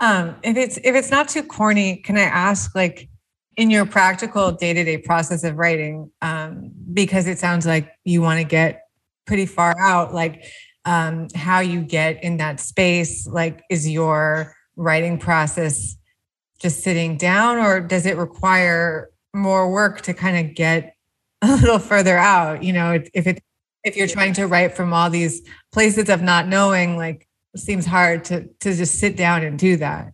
um 0.00 0.34
if 0.42 0.56
it's 0.56 0.76
if 0.78 0.94
it's 0.94 1.10
not 1.10 1.28
too 1.28 1.42
corny 1.42 1.96
can 1.96 2.16
i 2.16 2.22
ask 2.22 2.74
like 2.74 3.08
in 3.58 3.70
your 3.70 3.84
practical 3.84 4.52
day-to-day 4.52 4.98
process 4.98 5.44
of 5.44 5.58
writing 5.58 6.10
um 6.22 6.70
because 6.94 7.26
it 7.26 7.38
sounds 7.38 7.66
like 7.66 7.92
you 8.04 8.22
want 8.22 8.38
to 8.38 8.44
get 8.44 8.84
pretty 9.26 9.44
far 9.44 9.74
out 9.78 10.14
like 10.14 10.44
um 10.84 11.26
how 11.34 11.60
you 11.60 11.82
get 11.82 12.22
in 12.22 12.38
that 12.38 12.60
space 12.60 13.26
like 13.26 13.62
is 13.68 13.86
your 13.86 14.54
writing 14.76 15.18
process 15.18 15.96
just 16.58 16.82
sitting 16.82 17.16
down 17.16 17.58
or 17.58 17.80
does 17.80 18.06
it 18.06 18.16
require 18.16 19.10
more 19.34 19.70
work 19.70 20.00
to 20.02 20.14
kind 20.14 20.46
of 20.46 20.54
get 20.54 20.94
a 21.42 21.56
little 21.56 21.78
further 21.78 22.16
out? 22.16 22.62
You 22.62 22.72
know 22.72 23.02
if 23.12 23.26
it 23.26 23.42
if 23.84 23.96
you're 23.96 24.08
trying 24.08 24.32
to 24.34 24.46
write 24.46 24.74
from 24.74 24.92
all 24.92 25.10
these 25.10 25.42
places 25.72 26.08
of 26.08 26.22
not 26.22 26.48
knowing 26.48 26.96
like 26.96 27.28
seems 27.56 27.86
hard 27.86 28.24
to 28.26 28.46
to 28.60 28.74
just 28.74 28.98
sit 28.98 29.16
down 29.16 29.42
and 29.42 29.58
do 29.58 29.76
that 29.76 30.12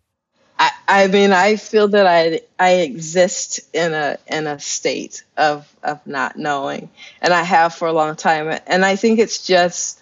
I, 0.58 0.70
I 0.88 1.06
mean 1.08 1.32
i 1.32 1.56
feel 1.56 1.88
that 1.88 2.06
i 2.06 2.40
i 2.58 2.74
exist 2.76 3.60
in 3.74 3.92
a 3.94 4.18
in 4.28 4.46
a 4.46 4.58
state 4.60 5.24
of 5.36 5.68
of 5.82 6.06
not 6.06 6.36
knowing 6.38 6.90
and 7.22 7.32
i 7.34 7.42
have 7.42 7.74
for 7.74 7.88
a 7.88 7.92
long 7.92 8.16
time 8.16 8.58
and 8.66 8.84
i 8.84 8.96
think 8.96 9.18
it's 9.18 9.46
just 9.46 10.00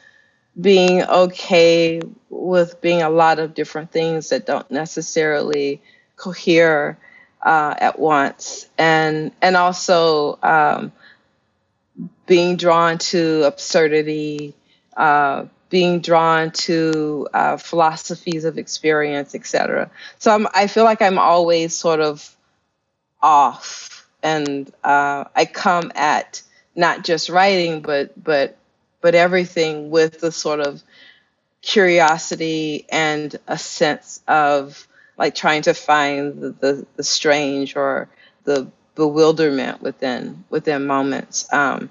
being 0.61 1.03
okay 1.03 2.01
with 2.31 2.81
being 2.81 3.03
a 3.03 3.11
lot 3.11 3.39
of 3.39 3.55
different 3.55 3.91
things 3.93 4.31
that 4.31 4.47
don't 4.47 4.71
necessarily 4.71 5.81
cohere 6.17 6.99
uh, 7.43 7.75
at 7.79 7.99
once 7.99 8.69
and 8.79 9.33
and 9.43 9.57
also 9.57 10.39
um, 10.43 10.93
being 12.27 12.57
drawn 12.57 12.99
to 12.99 13.45
absurdity, 13.45 14.55
uh, 14.97 15.47
being 15.73 16.01
drawn 16.01 16.51
to 16.51 17.27
uh, 17.33 17.57
philosophies 17.57 18.45
of 18.45 18.59
experience, 18.59 19.35
etc. 19.35 19.91
So 20.19 20.31
I'm, 20.31 20.47
I 20.53 20.67
feel 20.67 20.85
like 20.85 21.01
I'm 21.01 21.19
always 21.19 21.75
sort 21.75 22.01
of 22.01 22.37
off, 23.23 24.07
and 24.23 24.71
uh, 24.85 25.25
I 25.35 25.47
come 25.47 25.91
at 25.95 26.43
not 26.77 27.05
just 27.05 27.31
writing, 27.31 27.81
but 27.81 28.13
but 28.23 28.59
but 29.01 29.15
everything 29.15 29.91
with 29.91 30.21
the 30.21 30.31
sort 30.31 30.61
of 30.61 30.83
curiosity 31.63 32.85
and 32.91 33.35
a 33.49 33.57
sense 33.57 34.21
of 34.29 34.87
like 35.17 35.35
trying 35.35 35.63
to 35.63 35.73
find 35.73 36.39
the, 36.39 36.51
the, 36.51 36.87
the 36.97 37.03
strange 37.03 37.77
or 37.77 38.11
the 38.45 38.71
bewilderment 38.95 39.81
within 39.81 40.45
within 40.51 40.87
moments. 40.87 41.51
Um, 41.51 41.91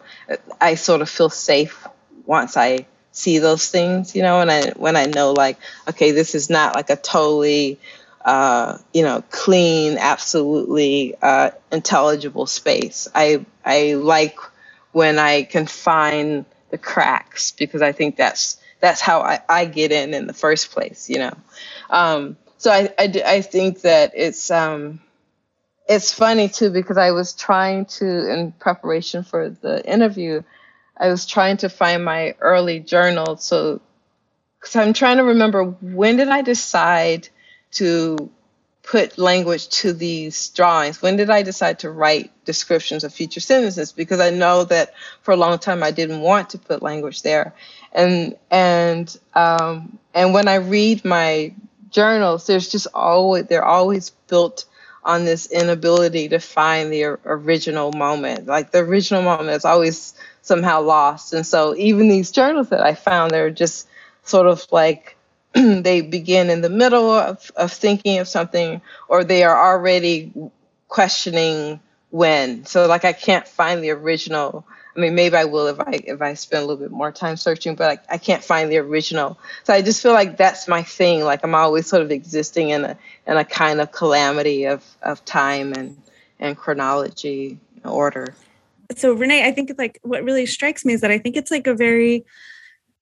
I 0.60 0.76
sort 0.76 1.02
of 1.02 1.10
feel 1.10 1.32
safe 1.32 1.88
once 2.28 2.56
I 2.56 2.86
see 3.12 3.39
those 3.39 3.69
things, 3.69 4.15
you 4.15 4.21
know, 4.21 4.41
and 4.41 4.52
I 4.52 4.71
when 4.71 4.95
I 4.95 5.06
know 5.06 5.34
like, 5.34 5.58
okay, 5.89 6.12
this 6.12 6.36
is 6.36 6.50
not 6.50 6.76
like 6.76 6.89
a 6.89 6.95
totally 6.95 7.80
uh, 8.26 8.78
you 8.93 9.04
know, 9.04 9.24
clean, 9.32 9.97
absolutely 9.97 11.15
uh, 11.21 11.52
intelligible 11.71 12.45
space. 12.45 13.08
I 13.15 13.45
I 13.65 13.93
like 13.95 14.38
when 14.91 15.19
I 15.19 15.43
can 15.43 15.65
find 15.65 16.45
the 16.69 16.78
cracks 16.78 17.52
because 17.52 17.82
I 17.82 17.91
think 17.91 18.15
that's 18.15 18.58
that's 18.80 19.02
how 19.02 19.21
I, 19.21 19.39
I 19.50 19.65
get 19.65 19.91
in 19.91 20.13
in 20.13 20.28
the 20.28 20.34
first 20.34 20.71
place, 20.71 21.10
you 21.10 21.19
know. 21.19 21.34
Um, 21.89 22.38
so 22.58 22.71
I, 22.71 22.93
I, 23.00 23.24
I 23.26 23.41
think 23.41 23.82
that 23.82 24.12
it's 24.15 24.52
um, 24.52 25.02
it's 25.88 26.13
funny 26.13 26.50
too 26.50 26.69
because 26.69 26.97
I 26.97 27.12
was 27.12 27.34
trying 27.34 27.86
to, 27.86 28.32
in 28.34 28.52
preparation 28.54 29.24
for 29.24 29.50
the 29.50 29.86
interview, 29.86 30.43
I 31.02 31.10
was 31.10 31.26
trying 31.26 31.58
to 31.58 31.70
find 31.70 32.06
my 32.06 32.36
early 32.40 32.80
journal. 32.80 33.38
So, 33.38 33.82
because 34.60 34.76
I'm 34.76 34.94
trying 34.94 35.18
to 35.18 35.24
remember 35.24 35.64
when 35.66 36.18
did 36.18 36.30
I 36.30 36.44
decide 36.44 37.28
to 37.72 38.30
put 38.84 39.18
language 39.18 39.68
to 39.70 39.94
these 39.94 40.50
drawings? 40.50 41.02
When 41.02 41.18
did 41.18 41.32
I 41.32 41.42
decide 41.42 41.80
to 41.80 41.90
write 41.90 42.32
descriptions 42.46 43.04
of 43.04 43.14
future 43.14 43.40
sentences? 43.40 43.92
Because 43.92 44.20
I 44.20 44.30
know 44.30 44.64
that 44.66 44.94
for 45.24 45.32
a 45.32 45.38
long 45.38 45.58
time 45.58 45.82
I 45.82 45.90
didn't 45.90 46.22
want 46.22 46.52
to 46.52 46.60
put 46.60 46.84
language 46.84 47.24
there, 47.24 47.56
and 47.92 48.38
and 48.52 49.18
um, 49.34 49.98
and 50.14 50.36
when 50.36 50.48
I 50.48 50.56
read 50.56 51.04
my 51.04 51.56
journals, 51.90 52.46
there's 52.46 52.70
just 52.70 52.88
always 52.94 53.46
they're 53.48 53.66
always 53.66 54.12
built 54.28 54.66
on 55.04 55.26
this 55.26 55.48
inability 55.48 56.30
to 56.30 56.40
find 56.40 56.92
the 56.92 57.04
original 57.26 57.92
moment. 57.92 58.46
Like 58.48 58.72
the 58.72 58.80
original 58.80 59.24
moment 59.24 59.50
is 59.50 59.66
always 59.66 60.14
somehow 60.42 60.82
lost. 60.82 61.34
And 61.34 61.46
so 61.46 61.76
even 61.76 62.08
these 62.08 62.32
journals 62.32 62.70
that 62.70 62.82
I 62.82 62.94
found, 62.94 63.32
they're 63.32 63.50
just 63.50 63.88
sort 64.24 64.48
of 64.48 64.66
like 64.72 65.18
they 65.54 66.02
begin 66.02 66.50
in 66.50 66.62
the 66.62 66.70
middle 66.70 67.10
of, 67.10 67.52
of 67.56 67.72
thinking 67.72 68.20
of 68.20 68.28
something 68.28 68.82
or 69.08 69.24
they 69.24 69.44
are 69.44 69.74
already 69.74 70.32
questioning 70.88 71.80
when. 72.12 72.65
So 72.65 72.88
like 72.88 73.04
I 73.04 73.13
can't 73.13 73.47
find 73.47 73.84
the 73.84 73.89
original 73.91 74.65
I 74.95 75.00
mean, 75.00 75.15
maybe 75.15 75.38
I 75.38 75.45
will 75.45 75.67
if 75.67 75.80
I 75.80 76.02
if 76.04 76.21
I 76.21 76.34
spend 76.34 76.63
a 76.63 76.65
little 76.65 76.82
bit 76.82 76.91
more 76.91 77.12
time 77.12 77.38
searching, 77.38 77.76
but 77.76 78.00
I, 78.10 78.15
I 78.15 78.17
can't 78.17 78.43
find 78.43 78.71
the 78.71 78.78
original. 78.78 79.39
So 79.63 79.74
I 79.74 79.82
just 79.82 80.04
feel 80.04 80.12
like 80.12 80.38
that's 80.38 80.67
my 80.67 80.84
thing. 80.84 81.24
Like 81.24 81.41
I'm 81.43 81.56
always 81.56 81.88
sort 81.88 82.02
of 82.02 82.12
existing 82.12 82.69
in 82.69 82.84
a 82.84 82.97
in 83.26 83.38
a 83.38 83.45
kind 83.45 83.80
of 83.80 83.91
calamity 83.91 84.65
of 84.65 84.86
of 85.02 85.24
time 85.24 85.74
and 85.74 85.97
and 86.39 86.58
chronology 86.58 87.58
order. 87.86 88.34
So 88.97 89.13
Renee, 89.13 89.47
I 89.47 89.52
think 89.52 89.69
it's 89.69 89.80
like 89.80 90.00
what 90.02 90.24
really 90.24 90.45
strikes 90.45 90.84
me 90.84 90.93
is 90.93 91.02
that 91.02 91.12
I 91.12 91.17
think 91.17 91.38
it's 91.38 91.52
like 91.52 91.67
a 91.67 91.74
very 91.74 92.26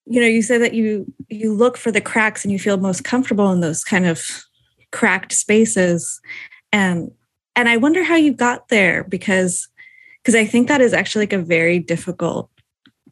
you 0.06 0.19
know, 0.19 0.28
you 0.28 0.41
said 0.41 0.62
that 0.62 0.74
you 0.74 1.12
you 1.28 1.54
look 1.54 1.76
for 1.76 1.91
the 1.91 2.02
cracks 2.02 2.43
and 2.45 2.52
you 2.52 2.60
feel 2.60 2.78
most 2.78 3.04
comfortable 3.04 3.52
in 3.52 3.62
those 3.62 3.84
kind 3.84 4.06
of 4.06 4.43
cracked 4.91 5.34
spaces. 5.34 6.22
And 6.72 7.12
and 7.56 7.68
I 7.68 7.78
wonder 7.78 8.04
how 8.04 8.16
you 8.16 8.34
got 8.34 8.70
there 8.70 9.04
because 9.04 9.68
because 10.22 10.36
I 10.36 10.46
think 10.46 10.68
that 10.68 10.82
is 10.82 10.94
actually 10.94 11.24
like 11.24 11.34
a 11.34 11.42
very 11.42 11.80
difficult 11.80 12.50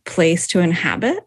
place 0.06 0.48
to 0.48 0.60
inhabit. 0.60 1.26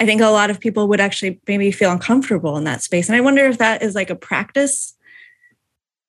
I 0.00 0.06
think 0.06 0.20
a 0.20 0.26
lot 0.26 0.50
of 0.50 0.60
people 0.60 0.88
would 0.88 1.00
actually 1.00 1.40
maybe 1.46 1.70
feel 1.72 1.90
uncomfortable 1.90 2.56
in 2.56 2.64
that 2.64 2.82
space. 2.82 3.08
And 3.08 3.16
I 3.16 3.20
wonder 3.20 3.46
if 3.46 3.58
that 3.58 3.82
is 3.82 3.94
like 3.94 4.10
a 4.10 4.14
practice 4.14 4.94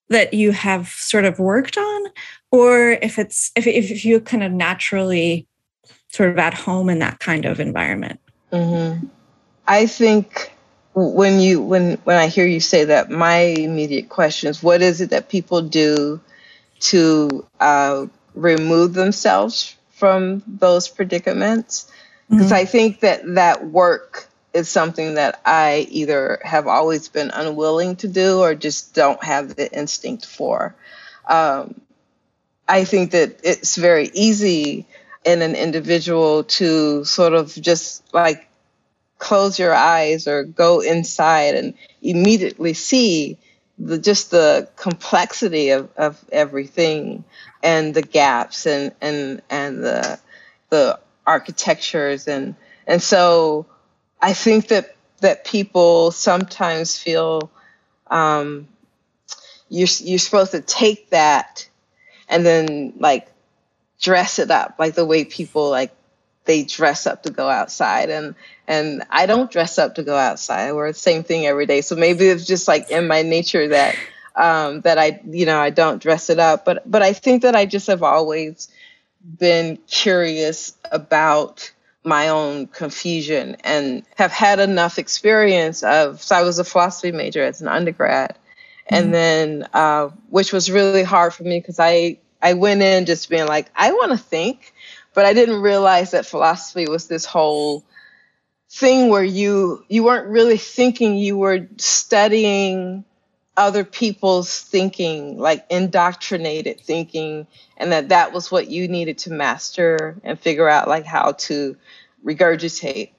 that 0.08 0.34
you 0.34 0.52
have 0.52 0.88
sort 0.88 1.24
of 1.24 1.38
worked 1.38 1.76
on, 1.76 2.06
or 2.50 2.90
if 3.02 3.18
it's 3.18 3.50
if, 3.56 3.66
if 3.66 4.04
you 4.04 4.20
kind 4.20 4.42
of 4.42 4.52
naturally 4.52 5.46
sort 6.08 6.30
of 6.30 6.38
at 6.38 6.54
home 6.54 6.90
in 6.90 6.98
that 6.98 7.20
kind 7.20 7.44
of 7.44 7.60
environment. 7.60 8.20
Mm-hmm. 8.52 9.06
I 9.66 9.86
think 9.86 10.52
when 10.94 11.40
you 11.40 11.62
when 11.62 11.94
when 12.04 12.16
I 12.16 12.26
hear 12.26 12.46
you 12.46 12.60
say 12.60 12.84
that, 12.84 13.10
my 13.10 13.38
immediate 13.38 14.08
question 14.08 14.50
is, 14.50 14.62
what 14.62 14.82
is 14.82 15.00
it 15.00 15.10
that 15.10 15.28
people 15.28 15.62
do 15.62 16.20
to 16.80 17.46
uh, 17.58 18.06
remove 18.34 18.94
themselves 18.94 19.76
from 19.90 20.42
those 20.46 20.88
predicaments 20.88 21.90
because 22.28 22.46
mm-hmm. 22.46 22.54
I 22.54 22.64
think 22.64 23.00
that 23.00 23.34
that 23.34 23.66
work 23.66 24.28
is 24.54 24.68
something 24.68 25.14
that 25.14 25.40
I 25.44 25.86
either 25.90 26.40
have 26.44 26.66
always 26.66 27.08
been 27.08 27.30
unwilling 27.30 27.96
to 27.96 28.08
do 28.08 28.40
or 28.40 28.54
just 28.54 28.94
don't 28.94 29.22
have 29.22 29.54
the 29.54 29.70
instinct 29.72 30.26
for. 30.26 30.74
Um, 31.28 31.80
I 32.68 32.84
think 32.84 33.12
that 33.12 33.40
it's 33.42 33.76
very 33.76 34.10
easy 34.14 34.86
in 35.24 35.42
an 35.42 35.54
individual 35.54 36.44
to 36.44 37.04
sort 37.04 37.34
of 37.34 37.52
just 37.54 38.02
like 38.14 38.48
close 39.18 39.58
your 39.58 39.74
eyes 39.74 40.26
or 40.26 40.44
go 40.44 40.80
inside 40.80 41.54
and 41.54 41.74
immediately 42.00 42.74
see 42.74 43.38
the 43.80 43.98
just 43.98 44.30
the 44.30 44.68
complexity 44.76 45.70
of, 45.70 45.88
of 45.96 46.22
everything 46.30 47.24
and 47.62 47.94
the 47.94 48.02
gaps 48.02 48.66
and 48.66 48.92
and 49.00 49.42
and 49.48 49.82
the 49.82 50.18
the 50.68 51.00
architectures. 51.26 52.28
And 52.28 52.54
and 52.86 53.02
so 53.02 53.66
I 54.20 54.34
think 54.34 54.68
that 54.68 54.94
that 55.20 55.44
people 55.44 56.10
sometimes 56.10 56.98
feel 56.98 57.50
um, 58.08 58.68
you're 59.68 59.88
you're 60.00 60.18
supposed 60.18 60.52
to 60.52 60.60
take 60.60 61.10
that 61.10 61.68
and 62.28 62.44
then 62.44 62.92
like 62.98 63.28
dress 64.00 64.38
it 64.38 64.50
up 64.50 64.76
like 64.78 64.94
the 64.94 65.04
way 65.04 65.24
people 65.24 65.70
like 65.70 65.94
they 66.50 66.64
dress 66.64 67.06
up 67.06 67.22
to 67.22 67.30
go 67.30 67.48
outside 67.48 68.10
and 68.10 68.34
and 68.66 69.04
I 69.08 69.26
don't 69.26 69.52
dress 69.52 69.78
up 69.78 69.94
to 69.94 70.02
go 70.02 70.16
outside. 70.16 70.66
I 70.66 70.72
wear 70.72 70.90
the 70.90 70.98
same 70.98 71.22
thing 71.22 71.46
every 71.46 71.64
day. 71.64 71.80
So 71.80 71.94
maybe 71.94 72.26
it's 72.26 72.44
just 72.44 72.66
like 72.66 72.90
in 72.90 73.06
my 73.06 73.22
nature 73.22 73.68
that 73.68 73.94
um, 74.34 74.80
that 74.80 74.98
I 74.98 75.20
you 75.30 75.46
know 75.46 75.60
I 75.60 75.70
don't 75.70 76.02
dress 76.02 76.28
it 76.28 76.40
up. 76.40 76.64
But 76.64 76.90
but 76.90 77.02
I 77.02 77.12
think 77.12 77.42
that 77.42 77.54
I 77.54 77.66
just 77.66 77.86
have 77.86 78.02
always 78.02 78.68
been 79.38 79.78
curious 79.86 80.76
about 80.90 81.72
my 82.02 82.28
own 82.28 82.66
confusion 82.66 83.56
and 83.62 84.02
have 84.16 84.32
had 84.32 84.58
enough 84.58 84.98
experience 84.98 85.84
of 85.84 86.20
so 86.20 86.34
I 86.34 86.42
was 86.42 86.58
a 86.58 86.64
philosophy 86.64 87.12
major 87.12 87.44
as 87.44 87.62
an 87.62 87.68
undergrad. 87.68 88.30
Mm-hmm. 88.30 88.94
And 88.96 89.14
then 89.14 89.68
uh, 89.72 90.08
which 90.30 90.52
was 90.52 90.68
really 90.68 91.04
hard 91.04 91.32
for 91.32 91.44
me 91.44 91.60
because 91.60 91.78
I 91.78 92.18
I 92.42 92.54
went 92.54 92.82
in 92.82 93.06
just 93.06 93.28
being 93.28 93.46
like, 93.46 93.70
I 93.76 93.92
want 93.92 94.12
to 94.12 94.18
think, 94.18 94.72
but 95.14 95.24
I 95.24 95.32
didn't 95.32 95.60
realize 95.62 96.12
that 96.12 96.26
philosophy 96.26 96.86
was 96.88 97.08
this 97.08 97.24
whole 97.24 97.84
thing 98.70 99.08
where 99.08 99.24
you 99.24 99.84
you 99.88 100.04
weren't 100.04 100.28
really 100.28 100.56
thinking, 100.56 101.16
you 101.16 101.36
were 101.36 101.68
studying 101.76 103.04
other 103.56 103.84
people's 103.84 104.60
thinking, 104.60 105.38
like 105.38 105.66
indoctrinated 105.70 106.80
thinking, 106.80 107.46
and 107.76 107.92
that 107.92 108.08
that 108.10 108.32
was 108.32 108.50
what 108.50 108.68
you 108.68 108.88
needed 108.88 109.18
to 109.18 109.32
master 109.32 110.16
and 110.22 110.38
figure 110.38 110.68
out 110.68 110.88
like 110.88 111.04
how 111.04 111.32
to 111.32 111.76
regurgitate. 112.24 113.10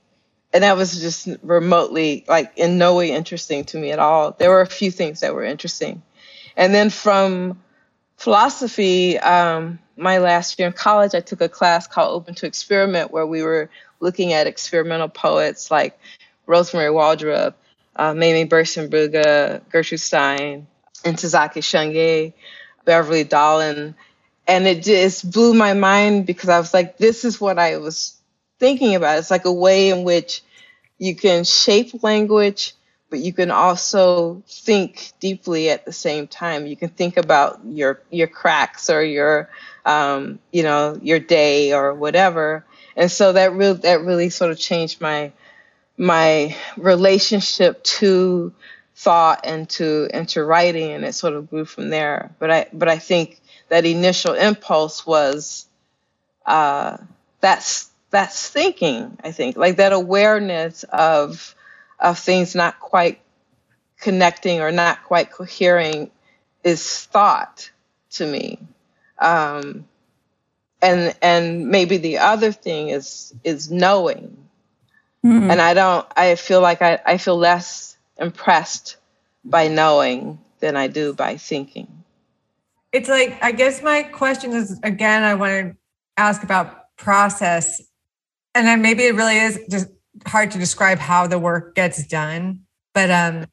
And 0.53 0.63
that 0.63 0.77
was 0.77 0.99
just 0.99 1.29
remotely 1.43 2.25
like 2.27 2.53
in 2.57 2.77
no 2.77 2.95
way 2.95 3.11
interesting 3.11 3.63
to 3.65 3.77
me 3.77 3.91
at 3.91 3.99
all. 3.99 4.35
There 4.37 4.49
were 4.49 4.61
a 4.61 4.67
few 4.67 4.91
things 4.91 5.21
that 5.21 5.33
were 5.33 5.43
interesting. 5.43 6.01
And 6.57 6.73
then 6.73 6.89
from 6.89 7.61
philosophy, 8.17 9.17
um, 9.19 9.79
my 10.01 10.17
last 10.17 10.57
year 10.57 10.67
in 10.67 10.73
college, 10.73 11.13
I 11.13 11.21
took 11.21 11.41
a 11.41 11.49
class 11.49 11.87
called 11.87 12.13
Open 12.13 12.33
to 12.35 12.47
Experiment, 12.47 13.11
where 13.11 13.25
we 13.25 13.43
were 13.43 13.69
looking 13.99 14.33
at 14.33 14.47
experimental 14.47 15.07
poets 15.07 15.69
like 15.69 15.97
Rosmarie 16.47 16.91
Waldrop, 16.91 17.53
uh, 17.95 18.13
Mamie 18.13 18.45
Gertrude 18.45 19.99
Stein, 19.99 20.67
and 21.05 21.17
Tazaki 21.17 21.61
Shangye, 21.61 22.33
Beverly 22.83 23.25
Dahlen. 23.25 23.93
And 24.47 24.67
it 24.67 24.83
just 24.83 25.31
blew 25.31 25.53
my 25.53 25.73
mind 25.73 26.25
because 26.25 26.49
I 26.49 26.57
was 26.57 26.73
like, 26.73 26.97
this 26.97 27.23
is 27.23 27.39
what 27.39 27.59
I 27.59 27.77
was 27.77 28.19
thinking 28.59 28.95
about. 28.95 29.19
It's 29.19 29.31
like 29.31 29.45
a 29.45 29.53
way 29.53 29.89
in 29.89 30.03
which 30.03 30.41
you 30.97 31.15
can 31.15 31.43
shape 31.43 32.03
language 32.03 32.73
but 33.11 33.19
you 33.19 33.33
can 33.33 33.51
also 33.51 34.41
think 34.47 35.11
deeply 35.19 35.69
at 35.69 35.85
the 35.85 35.91
same 35.91 36.27
time. 36.27 36.65
You 36.65 36.77
can 36.77 36.89
think 36.89 37.17
about 37.17 37.59
your 37.65 38.01
your 38.09 38.27
cracks 38.27 38.89
or 38.89 39.03
your 39.03 39.49
um, 39.85 40.39
you 40.51 40.63
know 40.63 40.97
your 41.03 41.19
day 41.19 41.73
or 41.73 41.93
whatever. 41.93 42.65
And 42.95 43.11
so 43.11 43.33
that 43.33 43.53
really 43.53 43.79
that 43.81 44.01
really 44.01 44.29
sort 44.29 44.51
of 44.51 44.57
changed 44.57 45.01
my 45.01 45.33
my 45.97 46.55
relationship 46.77 47.83
to 47.83 48.53
thought 48.95 49.41
and 49.43 49.69
to 49.71 50.09
and 50.13 50.27
to 50.29 50.43
writing, 50.43 50.91
and 50.91 51.03
it 51.03 51.13
sort 51.13 51.33
of 51.33 51.49
grew 51.49 51.65
from 51.65 51.89
there. 51.89 52.33
But 52.39 52.49
I 52.49 52.67
but 52.71 52.87
I 52.87 52.97
think 52.97 53.41
that 53.67 53.85
initial 53.85 54.33
impulse 54.33 55.05
was 55.05 55.67
uh, 56.45 56.97
that's 57.41 57.89
that's 58.09 58.49
thinking. 58.49 59.17
I 59.21 59.31
think 59.31 59.57
like 59.57 59.77
that 59.77 59.91
awareness 59.91 60.83
of 60.85 61.55
of 62.01 62.19
things 62.19 62.55
not 62.55 62.79
quite 62.79 63.21
connecting 63.99 64.61
or 64.61 64.71
not 64.71 65.03
quite 65.03 65.31
cohering 65.31 66.11
is 66.63 67.05
thought 67.05 67.71
to 68.11 68.25
me. 68.25 68.59
Um, 69.19 69.87
and 70.81 71.15
and 71.21 71.67
maybe 71.67 71.97
the 71.97 72.17
other 72.17 72.51
thing 72.51 72.89
is 72.89 73.33
is 73.43 73.71
knowing. 73.71 74.37
Mm-hmm. 75.23 75.51
And 75.51 75.61
I 75.61 75.73
don't 75.73 76.07
I 76.17 76.35
feel 76.35 76.61
like 76.61 76.81
I, 76.81 76.99
I 77.05 77.17
feel 77.17 77.37
less 77.37 77.97
impressed 78.17 78.97
by 79.45 79.67
knowing 79.67 80.39
than 80.59 80.75
I 80.75 80.87
do 80.87 81.13
by 81.13 81.37
thinking. 81.37 82.03
It's 82.91 83.07
like 83.07 83.37
I 83.43 83.51
guess 83.51 83.83
my 83.83 84.03
question 84.03 84.53
is 84.53 84.79
again 84.81 85.23
I 85.23 85.35
want 85.35 85.51
to 85.51 85.77
ask 86.17 86.41
about 86.43 86.95
process 86.97 87.81
and 88.53 88.67
then 88.67 88.81
maybe 88.81 89.03
it 89.03 89.15
really 89.15 89.37
is 89.37 89.59
just 89.69 89.87
hard 90.25 90.51
to 90.51 90.59
describe 90.59 90.99
how 90.99 91.27
the 91.27 91.39
work 91.39 91.75
gets 91.75 92.05
done, 92.05 92.61
but 92.93 93.09
um, 93.09 93.45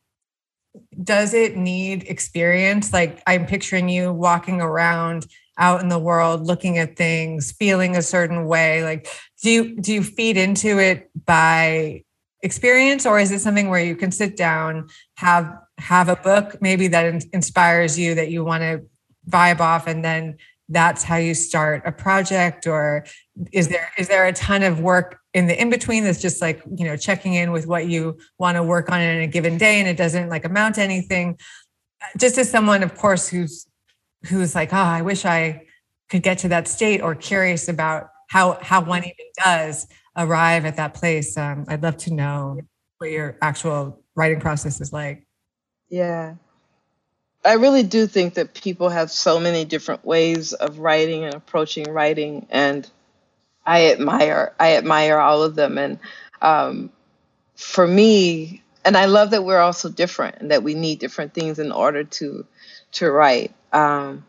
does 1.02 1.34
it 1.34 1.56
need 1.56 2.04
experience? 2.04 2.92
Like 2.92 3.22
I'm 3.26 3.46
picturing 3.46 3.88
you 3.88 4.12
walking 4.12 4.60
around 4.60 5.26
out 5.58 5.80
in 5.80 5.88
the 5.88 5.98
world, 5.98 6.46
looking 6.46 6.78
at 6.78 6.96
things, 6.96 7.52
feeling 7.52 7.96
a 7.96 8.02
certain 8.02 8.46
way. 8.46 8.84
Like, 8.84 9.08
do 9.42 9.50
you 9.50 9.80
do 9.80 9.92
you 9.92 10.02
feed 10.02 10.36
into 10.36 10.78
it 10.78 11.10
by 11.26 12.04
experience, 12.42 13.06
or 13.06 13.18
is 13.18 13.32
it 13.32 13.40
something 13.40 13.68
where 13.68 13.84
you 13.84 13.96
can 13.96 14.12
sit 14.12 14.36
down, 14.36 14.88
have 15.16 15.58
have 15.78 16.08
a 16.08 16.16
book 16.16 16.60
maybe 16.60 16.88
that 16.88 17.06
in- 17.06 17.30
inspires 17.32 17.98
you 17.98 18.14
that 18.14 18.30
you 18.30 18.44
want 18.44 18.62
to 18.62 18.82
vibe 19.28 19.60
off, 19.60 19.86
and 19.86 20.04
then 20.04 20.36
that's 20.68 21.02
how 21.02 21.16
you 21.16 21.34
start 21.34 21.82
a 21.86 21.92
project 21.92 22.66
or 22.66 23.04
is 23.52 23.68
there 23.68 23.90
is 23.96 24.08
there 24.08 24.26
a 24.26 24.32
ton 24.32 24.62
of 24.62 24.80
work 24.80 25.18
in 25.38 25.46
the 25.46 25.60
in 25.60 25.70
between 25.70 26.04
that's 26.04 26.20
just 26.20 26.40
like 26.40 26.62
you 26.76 26.84
know 26.84 26.96
checking 26.96 27.34
in 27.34 27.52
with 27.52 27.66
what 27.66 27.86
you 27.88 28.18
want 28.38 28.56
to 28.56 28.62
work 28.62 28.90
on 28.90 29.00
in 29.00 29.20
a 29.22 29.26
given 29.26 29.56
day 29.58 29.78
and 29.78 29.88
it 29.88 29.96
doesn't 29.96 30.28
like 30.28 30.44
amount 30.44 30.76
to 30.76 30.82
anything. 30.82 31.38
Just 32.16 32.38
as 32.38 32.50
someone 32.50 32.82
of 32.82 32.96
course 32.96 33.28
who's 33.28 33.66
who's 34.26 34.54
like 34.54 34.72
oh 34.72 34.76
i 34.76 35.00
wish 35.00 35.24
i 35.24 35.62
could 36.10 36.22
get 36.24 36.38
to 36.38 36.48
that 36.48 36.66
state 36.66 37.00
or 37.00 37.14
curious 37.14 37.68
about 37.68 38.08
how 38.28 38.58
how 38.60 38.80
one 38.80 39.04
even 39.04 39.14
does 39.44 39.86
arrive 40.16 40.64
at 40.64 40.76
that 40.76 40.92
place 40.92 41.36
um, 41.36 41.64
i'd 41.68 41.82
love 41.82 41.96
to 41.96 42.12
know 42.12 42.58
what 42.98 43.10
your 43.10 43.36
actual 43.40 44.02
writing 44.14 44.40
process 44.40 44.80
is 44.80 44.92
like. 44.92 45.26
Yeah. 45.88 46.34
I 47.44 47.54
really 47.54 47.84
do 47.84 48.06
think 48.06 48.34
that 48.34 48.52
people 48.52 48.88
have 48.88 49.10
so 49.10 49.40
many 49.40 49.64
different 49.64 50.04
ways 50.04 50.52
of 50.52 50.80
writing 50.80 51.24
and 51.24 51.34
approaching 51.34 51.90
writing, 51.90 52.46
and 52.50 52.90
I 53.68 53.92
admire 53.92 54.54
I 54.58 54.76
admire 54.76 55.18
all 55.18 55.42
of 55.42 55.54
them. 55.54 55.76
And 55.76 55.98
um, 56.40 56.90
for 57.54 57.86
me, 57.86 58.62
and 58.84 58.96
I 58.96 59.04
love 59.04 59.30
that 59.30 59.44
we're 59.44 59.58
all 59.60 59.74
so 59.74 59.90
different 59.90 60.36
and 60.40 60.50
that 60.50 60.62
we 60.62 60.74
need 60.74 61.00
different 61.00 61.34
things 61.34 61.58
in 61.58 61.70
order 61.70 62.02
to 62.04 62.46
to 62.92 63.10
write. 63.10 63.54
Um, 63.72 64.24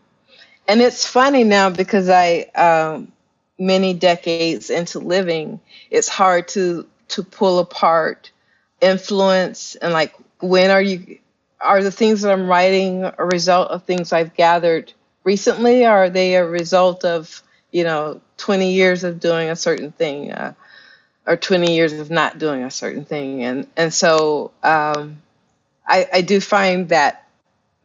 and 0.67 0.81
it's 0.81 1.05
funny 1.05 1.45
now 1.45 1.69
because 1.69 2.09
I 2.09 2.49
um, 2.55 3.13
many 3.57 3.93
decades 3.93 4.69
into 4.69 4.99
living, 4.99 5.61
it's 5.89 6.09
hard 6.09 6.49
to 6.49 6.85
to 7.09 7.23
pull 7.23 7.59
apart 7.59 8.31
influence 8.81 9.75
and 9.75 9.93
like 9.93 10.13
when 10.39 10.69
are 10.69 10.81
you 10.81 11.19
are 11.61 11.81
the 11.81 11.91
things 11.91 12.21
that 12.21 12.31
I'm 12.31 12.47
writing 12.47 13.03
a 13.17 13.25
result 13.25 13.71
of 13.71 13.83
things 13.83 14.11
I've 14.13 14.35
gathered 14.35 14.93
recently? 15.23 15.85
Or 15.85 15.91
are 15.91 16.09
they 16.09 16.35
a 16.35 16.45
result 16.45 17.03
of, 17.05 17.41
you 17.71 17.83
know, 17.83 18.21
20 18.39 18.73
years 18.73 19.03
of 19.03 19.19
doing 19.19 19.49
a 19.49 19.55
certain 19.55 19.91
thing 19.91 20.31
uh, 20.31 20.53
or 21.27 21.37
20 21.37 21.75
years 21.75 21.93
of 21.93 22.09
not 22.09 22.39
doing 22.39 22.63
a 22.63 22.71
certain 22.71 23.05
thing? 23.05 23.43
And, 23.43 23.67
and 23.77 23.93
so 23.93 24.51
um, 24.63 25.21
I, 25.87 26.07
I 26.13 26.21
do 26.21 26.41
find 26.41 26.89
that 26.89 27.27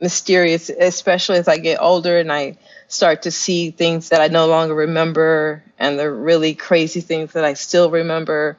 mysterious, 0.00 0.70
especially 0.70 1.38
as 1.38 1.48
I 1.48 1.58
get 1.58 1.80
older 1.80 2.18
and 2.18 2.32
I 2.32 2.58
start 2.88 3.22
to 3.22 3.30
see 3.30 3.70
things 3.70 4.10
that 4.10 4.20
I 4.20 4.28
no 4.28 4.46
longer 4.46 4.74
remember 4.74 5.62
and 5.78 5.98
the 5.98 6.10
really 6.10 6.54
crazy 6.54 7.00
things 7.00 7.32
that 7.32 7.44
I 7.44 7.54
still 7.54 7.90
remember 7.90 8.56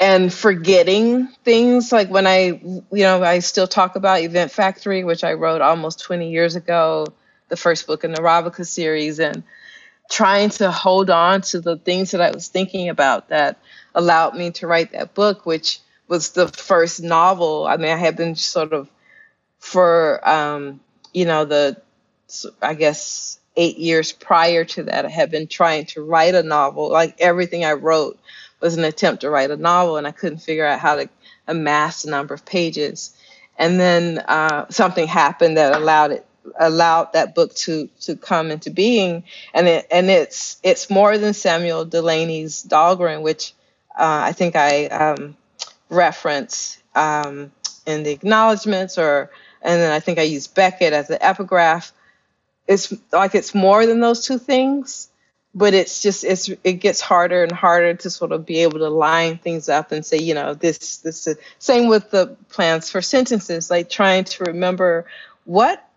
and 0.00 0.32
forgetting 0.32 1.26
things 1.44 1.90
like 1.92 2.08
when 2.08 2.26
I, 2.26 2.60
you 2.62 2.84
know, 2.92 3.22
I 3.22 3.40
still 3.40 3.66
talk 3.66 3.96
about 3.96 4.20
Event 4.20 4.52
Factory, 4.52 5.04
which 5.04 5.24
I 5.24 5.32
wrote 5.32 5.60
almost 5.60 6.00
20 6.00 6.30
years 6.30 6.56
ago, 6.56 7.06
the 7.48 7.56
first 7.56 7.86
book 7.86 8.04
in 8.04 8.12
the 8.12 8.22
Ravicka 8.22 8.66
series, 8.66 9.18
and 9.18 9.42
trying 10.08 10.50
to 10.50 10.70
hold 10.70 11.10
on 11.10 11.42
to 11.42 11.60
the 11.60 11.76
things 11.76 12.12
that 12.12 12.20
I 12.20 12.30
was 12.30 12.48
thinking 12.48 12.88
about 12.88 13.28
that 13.28 13.58
allowed 13.94 14.34
me 14.34 14.50
to 14.52 14.66
write 14.66 14.92
that 14.92 15.14
book, 15.14 15.44
which 15.44 15.80
was 16.08 16.30
the 16.30 16.48
first 16.48 17.02
novel. 17.02 17.66
I 17.66 17.76
mean, 17.76 17.90
I 17.90 17.96
had 17.96 18.16
been 18.16 18.34
sort 18.34 18.72
of 18.72 18.88
for, 19.58 20.26
um, 20.28 20.80
you 21.12 21.26
know, 21.26 21.44
the, 21.44 21.80
I 22.62 22.74
guess, 22.74 23.38
eight 23.56 23.78
years 23.78 24.12
prior 24.12 24.64
to 24.64 24.84
that, 24.84 25.04
I 25.04 25.08
had 25.08 25.30
been 25.30 25.48
trying 25.48 25.86
to 25.86 26.02
write 26.02 26.34
a 26.34 26.42
novel. 26.42 26.90
Like 26.90 27.20
everything 27.20 27.64
I 27.64 27.72
wrote 27.72 28.18
was 28.60 28.76
an 28.76 28.84
attempt 28.84 29.22
to 29.22 29.30
write 29.30 29.50
a 29.50 29.56
novel, 29.56 29.96
and 29.96 30.06
I 30.06 30.12
couldn't 30.12 30.38
figure 30.38 30.64
out 30.64 30.78
how 30.78 30.96
to 30.96 31.08
amass 31.46 32.04
a 32.04 32.10
number 32.10 32.34
of 32.34 32.44
pages. 32.44 33.14
And 33.58 33.80
then 33.80 34.18
uh, 34.20 34.66
something 34.70 35.06
happened 35.06 35.56
that 35.56 35.74
allowed 35.74 36.12
it 36.12 36.26
allowed 36.58 37.12
that 37.14 37.34
book 37.34 37.54
to 37.56 37.88
to 38.02 38.16
come 38.16 38.50
into 38.50 38.70
being, 38.70 39.24
and 39.54 39.68
it 39.68 39.86
and 39.90 40.10
it's 40.10 40.58
it's 40.62 40.90
more 40.90 41.18
than 41.18 41.34
Samuel 41.34 41.86
Delany's 41.86 42.64
Dhalgren, 42.64 43.22
which 43.22 43.54
uh, 43.98 44.22
I 44.26 44.32
think 44.32 44.56
I 44.56 44.86
um, 44.86 45.36
reference 45.90 46.82
um, 46.94 47.52
in 47.86 48.04
the 48.04 48.12
acknowledgments, 48.12 48.98
or 48.98 49.30
and 49.62 49.80
then 49.80 49.92
I 49.92 50.00
think 50.00 50.18
I 50.18 50.22
use 50.22 50.46
Beckett 50.48 50.92
as 50.94 51.08
the 51.08 51.24
epigraph. 51.24 51.92
It's 52.68 52.94
like 53.12 53.34
it's 53.34 53.54
more 53.54 53.86
than 53.86 54.00
those 54.00 54.26
two 54.26 54.38
things 54.38 55.08
but 55.54 55.74
it's 55.74 56.02
just 56.02 56.24
it's 56.24 56.50
it 56.64 56.74
gets 56.74 57.00
harder 57.00 57.42
and 57.42 57.52
harder 57.52 57.94
to 57.94 58.10
sort 58.10 58.32
of 58.32 58.46
be 58.46 58.60
able 58.60 58.78
to 58.80 58.88
line 58.90 59.38
things 59.38 59.68
up 59.68 59.92
and 59.92 60.06
say 60.06 60.18
you 60.18 60.34
know 60.34 60.54
this 60.54 60.98
this 60.98 61.26
is, 61.28 61.38
same 61.58 61.88
with 61.88 62.10
the 62.12 62.28
plans 62.50 62.90
for 62.90 63.02
sentences 63.02 63.70
like 63.70 63.90
trying 63.90 64.24
to 64.24 64.44
remember 64.44 65.06
what 65.46 65.87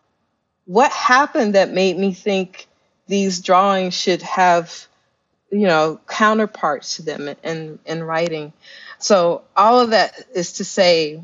what 0.66 0.92
happened 0.92 1.56
that 1.56 1.72
made 1.72 1.98
me 1.98 2.14
think 2.14 2.68
these 3.08 3.42
drawings 3.42 3.94
should 3.94 4.22
have 4.22 4.88
you 5.52 5.68
know 5.68 6.00
counterparts 6.08 6.98
to 6.98 7.04
them 7.04 7.30
in 7.44 7.80
in 7.86 8.04
writing 8.04 8.54
so 9.00 9.44
all 9.58 9.80
of 9.80 9.92
that 9.92 10.14
is 10.36 10.54
to 10.54 10.66
say 10.66 11.22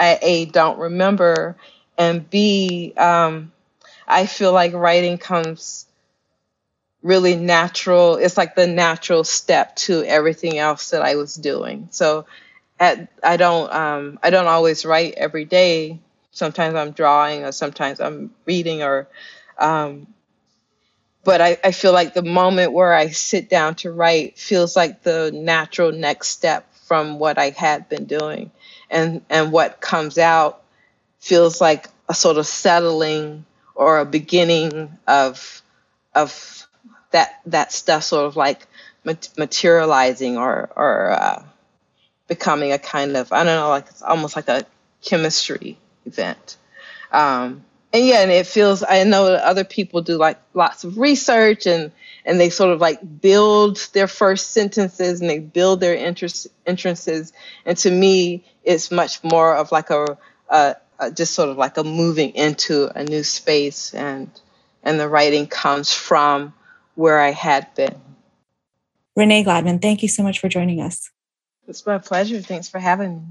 i 0.00 0.18
a 0.22 0.44
don't 0.46 0.78
remember 0.78 1.56
and 1.98 2.28
b 2.30 2.92
um, 2.96 3.52
i 4.08 4.26
feel 4.26 4.52
like 4.52 4.72
writing 4.74 5.18
comes 5.18 5.86
really 7.02 7.36
natural. 7.36 8.16
It's 8.16 8.36
like 8.36 8.54
the 8.54 8.66
natural 8.66 9.24
step 9.24 9.76
to 9.76 10.04
everything 10.04 10.58
else 10.58 10.90
that 10.90 11.02
I 11.02 11.16
was 11.16 11.34
doing. 11.34 11.88
So 11.90 12.26
at, 12.80 13.08
I 13.22 13.36
don't 13.36 13.72
um, 13.72 14.18
I 14.22 14.30
don't 14.30 14.46
always 14.46 14.84
write 14.84 15.14
every 15.16 15.44
day. 15.44 16.00
Sometimes 16.30 16.74
I'm 16.74 16.92
drawing 16.92 17.44
or 17.44 17.52
sometimes 17.52 18.00
I'm 18.00 18.32
reading 18.46 18.82
or 18.82 19.08
um, 19.58 20.06
but 21.24 21.40
I, 21.40 21.58
I 21.62 21.72
feel 21.72 21.92
like 21.92 22.14
the 22.14 22.22
moment 22.22 22.72
where 22.72 22.94
I 22.94 23.08
sit 23.08 23.50
down 23.50 23.74
to 23.76 23.92
write 23.92 24.38
feels 24.38 24.76
like 24.76 25.02
the 25.02 25.30
natural 25.32 25.92
next 25.92 26.28
step 26.28 26.72
from 26.86 27.18
what 27.18 27.38
I 27.38 27.50
had 27.50 27.88
been 27.88 28.06
doing. 28.06 28.50
And 28.90 29.20
and 29.28 29.52
what 29.52 29.80
comes 29.80 30.16
out 30.16 30.62
feels 31.20 31.60
like 31.60 31.88
a 32.08 32.14
sort 32.14 32.38
of 32.38 32.46
settling 32.46 33.44
or 33.74 33.98
a 33.98 34.06
beginning 34.06 34.96
of 35.06 35.60
of 36.14 36.66
that 37.10 37.40
that 37.46 37.72
stuff 37.72 38.04
sort 38.04 38.24
of 38.24 38.36
like 38.36 38.66
materializing 39.36 40.38
or 40.38 40.70
or 40.74 41.10
uh, 41.10 41.42
becoming 42.26 42.72
a 42.72 42.78
kind 42.78 43.16
of 43.18 43.32
I 43.32 43.44
don't 43.44 43.54
know 43.60 43.68
like 43.68 43.88
it's 43.88 44.02
almost 44.02 44.34
like 44.34 44.48
a 44.48 44.64
chemistry 45.02 45.76
event. 46.08 46.56
Um, 47.12 47.64
and 47.92 48.06
yeah, 48.06 48.20
and 48.22 48.30
it 48.30 48.46
feels 48.46 48.82
I 48.82 49.04
know 49.04 49.26
other 49.32 49.64
people 49.64 50.02
do 50.02 50.16
like 50.16 50.38
lots 50.52 50.84
of 50.84 50.98
research 50.98 51.66
and 51.66 51.90
and 52.24 52.38
they 52.38 52.50
sort 52.50 52.70
of 52.70 52.80
like 52.80 53.00
build 53.20 53.76
their 53.94 54.08
first 54.08 54.50
sentences 54.50 55.20
and 55.20 55.30
they 55.30 55.38
build 55.38 55.80
their 55.80 55.94
interest 55.94 56.48
entrances. 56.66 57.32
And 57.64 57.78
to 57.78 57.90
me, 57.90 58.44
it's 58.64 58.90
much 58.90 59.24
more 59.24 59.56
of 59.56 59.72
like 59.72 59.88
a, 59.88 60.18
a, 60.50 60.76
a 60.98 61.10
just 61.10 61.34
sort 61.34 61.48
of 61.48 61.56
like 61.56 61.78
a 61.78 61.84
moving 61.84 62.34
into 62.34 62.88
a 62.94 63.04
new 63.04 63.22
space 63.24 63.94
and 63.94 64.30
and 64.82 65.00
the 65.00 65.08
writing 65.08 65.46
comes 65.46 65.92
from 65.92 66.52
where 66.94 67.18
I 67.18 67.30
had 67.30 67.74
been. 67.74 67.98
Renee 69.16 69.44
Gladman, 69.44 69.80
thank 69.80 70.02
you 70.02 70.08
so 70.08 70.22
much 70.22 70.38
for 70.38 70.48
joining 70.48 70.80
us. 70.80 71.10
It's 71.66 71.84
my 71.86 71.98
pleasure. 71.98 72.40
Thanks 72.40 72.68
for 72.68 72.78
having 72.78 73.16
me. 73.16 73.22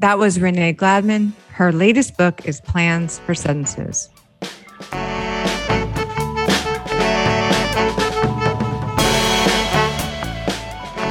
That 0.00 0.16
was 0.16 0.38
Renee 0.38 0.74
Gladman. 0.74 1.32
Her 1.50 1.72
latest 1.72 2.16
book 2.16 2.46
is 2.46 2.60
Plans 2.60 3.18
for 3.18 3.34
Sentences. 3.34 4.08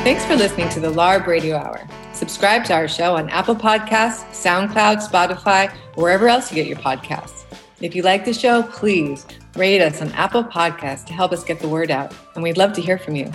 Thanks 0.06 0.24
for 0.24 0.38
listening 0.38 0.70
to 0.70 0.80
the 0.80 0.90
LARB 0.90 1.28
Radio 1.28 1.58
Hour. 1.58 1.86
Subscribe 2.14 2.64
to 2.66 2.74
our 2.74 2.88
show 2.88 3.18
on 3.18 3.30
Apple 3.30 3.58
Podcasts, 3.58 4.24
SoundCloud, 4.32 5.06
Spotify, 5.06 5.70
wherever 5.96 6.30
else 6.30 6.50
you 6.50 6.56
get 6.56 6.68
your 6.68 6.78
podcasts. 6.78 7.44
If 7.82 7.94
you 7.94 8.04
like 8.04 8.24
the 8.24 8.34
show, 8.34 8.64
please 8.64 9.26
rate 9.58 9.82
us 9.82 10.02
on 10.02 10.14
Apple 10.14 10.46
Podcasts 10.46 11.04
to 11.08 11.14
help 11.14 11.34
us 11.34 11.44
get 11.44 11.60
the 11.60 11.68
word 11.68 11.92
out, 11.92 12.14
and 12.36 12.42
we'd 12.42 12.58
love 12.58 12.72
to 12.72 12.82
hear 12.82 12.98
from 12.98 13.18
you. 13.18 13.30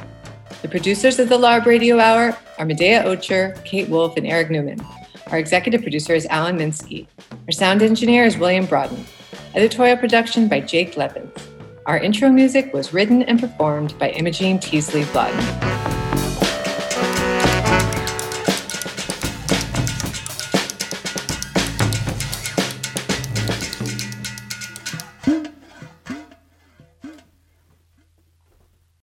The 0.62 0.68
producers 0.68 1.18
of 1.18 1.28
the 1.28 1.36
LARB 1.36 1.66
Radio 1.66 1.98
Hour 1.98 2.34
are 2.58 2.64
Medaya 2.64 3.04
Ocher, 3.04 3.62
Kate 3.66 3.90
Wolf, 3.90 4.16
and 4.16 4.26
Eric 4.26 4.48
Newman. 4.48 4.82
Our 5.32 5.38
executive 5.38 5.80
producer 5.80 6.12
is 6.12 6.26
Alan 6.26 6.58
Minsky. 6.58 7.06
Our 7.46 7.52
sound 7.52 7.80
engineer 7.80 8.26
is 8.26 8.36
William 8.36 8.66
Broaden. 8.66 9.02
Editorial 9.54 9.96
production 9.96 10.46
by 10.46 10.60
Jake 10.60 10.98
Levins. 10.98 11.32
Our 11.86 11.98
intro 11.98 12.28
music 12.28 12.74
was 12.74 12.92
written 12.92 13.22
and 13.22 13.40
performed 13.40 13.98
by 13.98 14.10
Imogene 14.10 14.58
Teasley 14.58 15.04
Blood. 15.06 15.32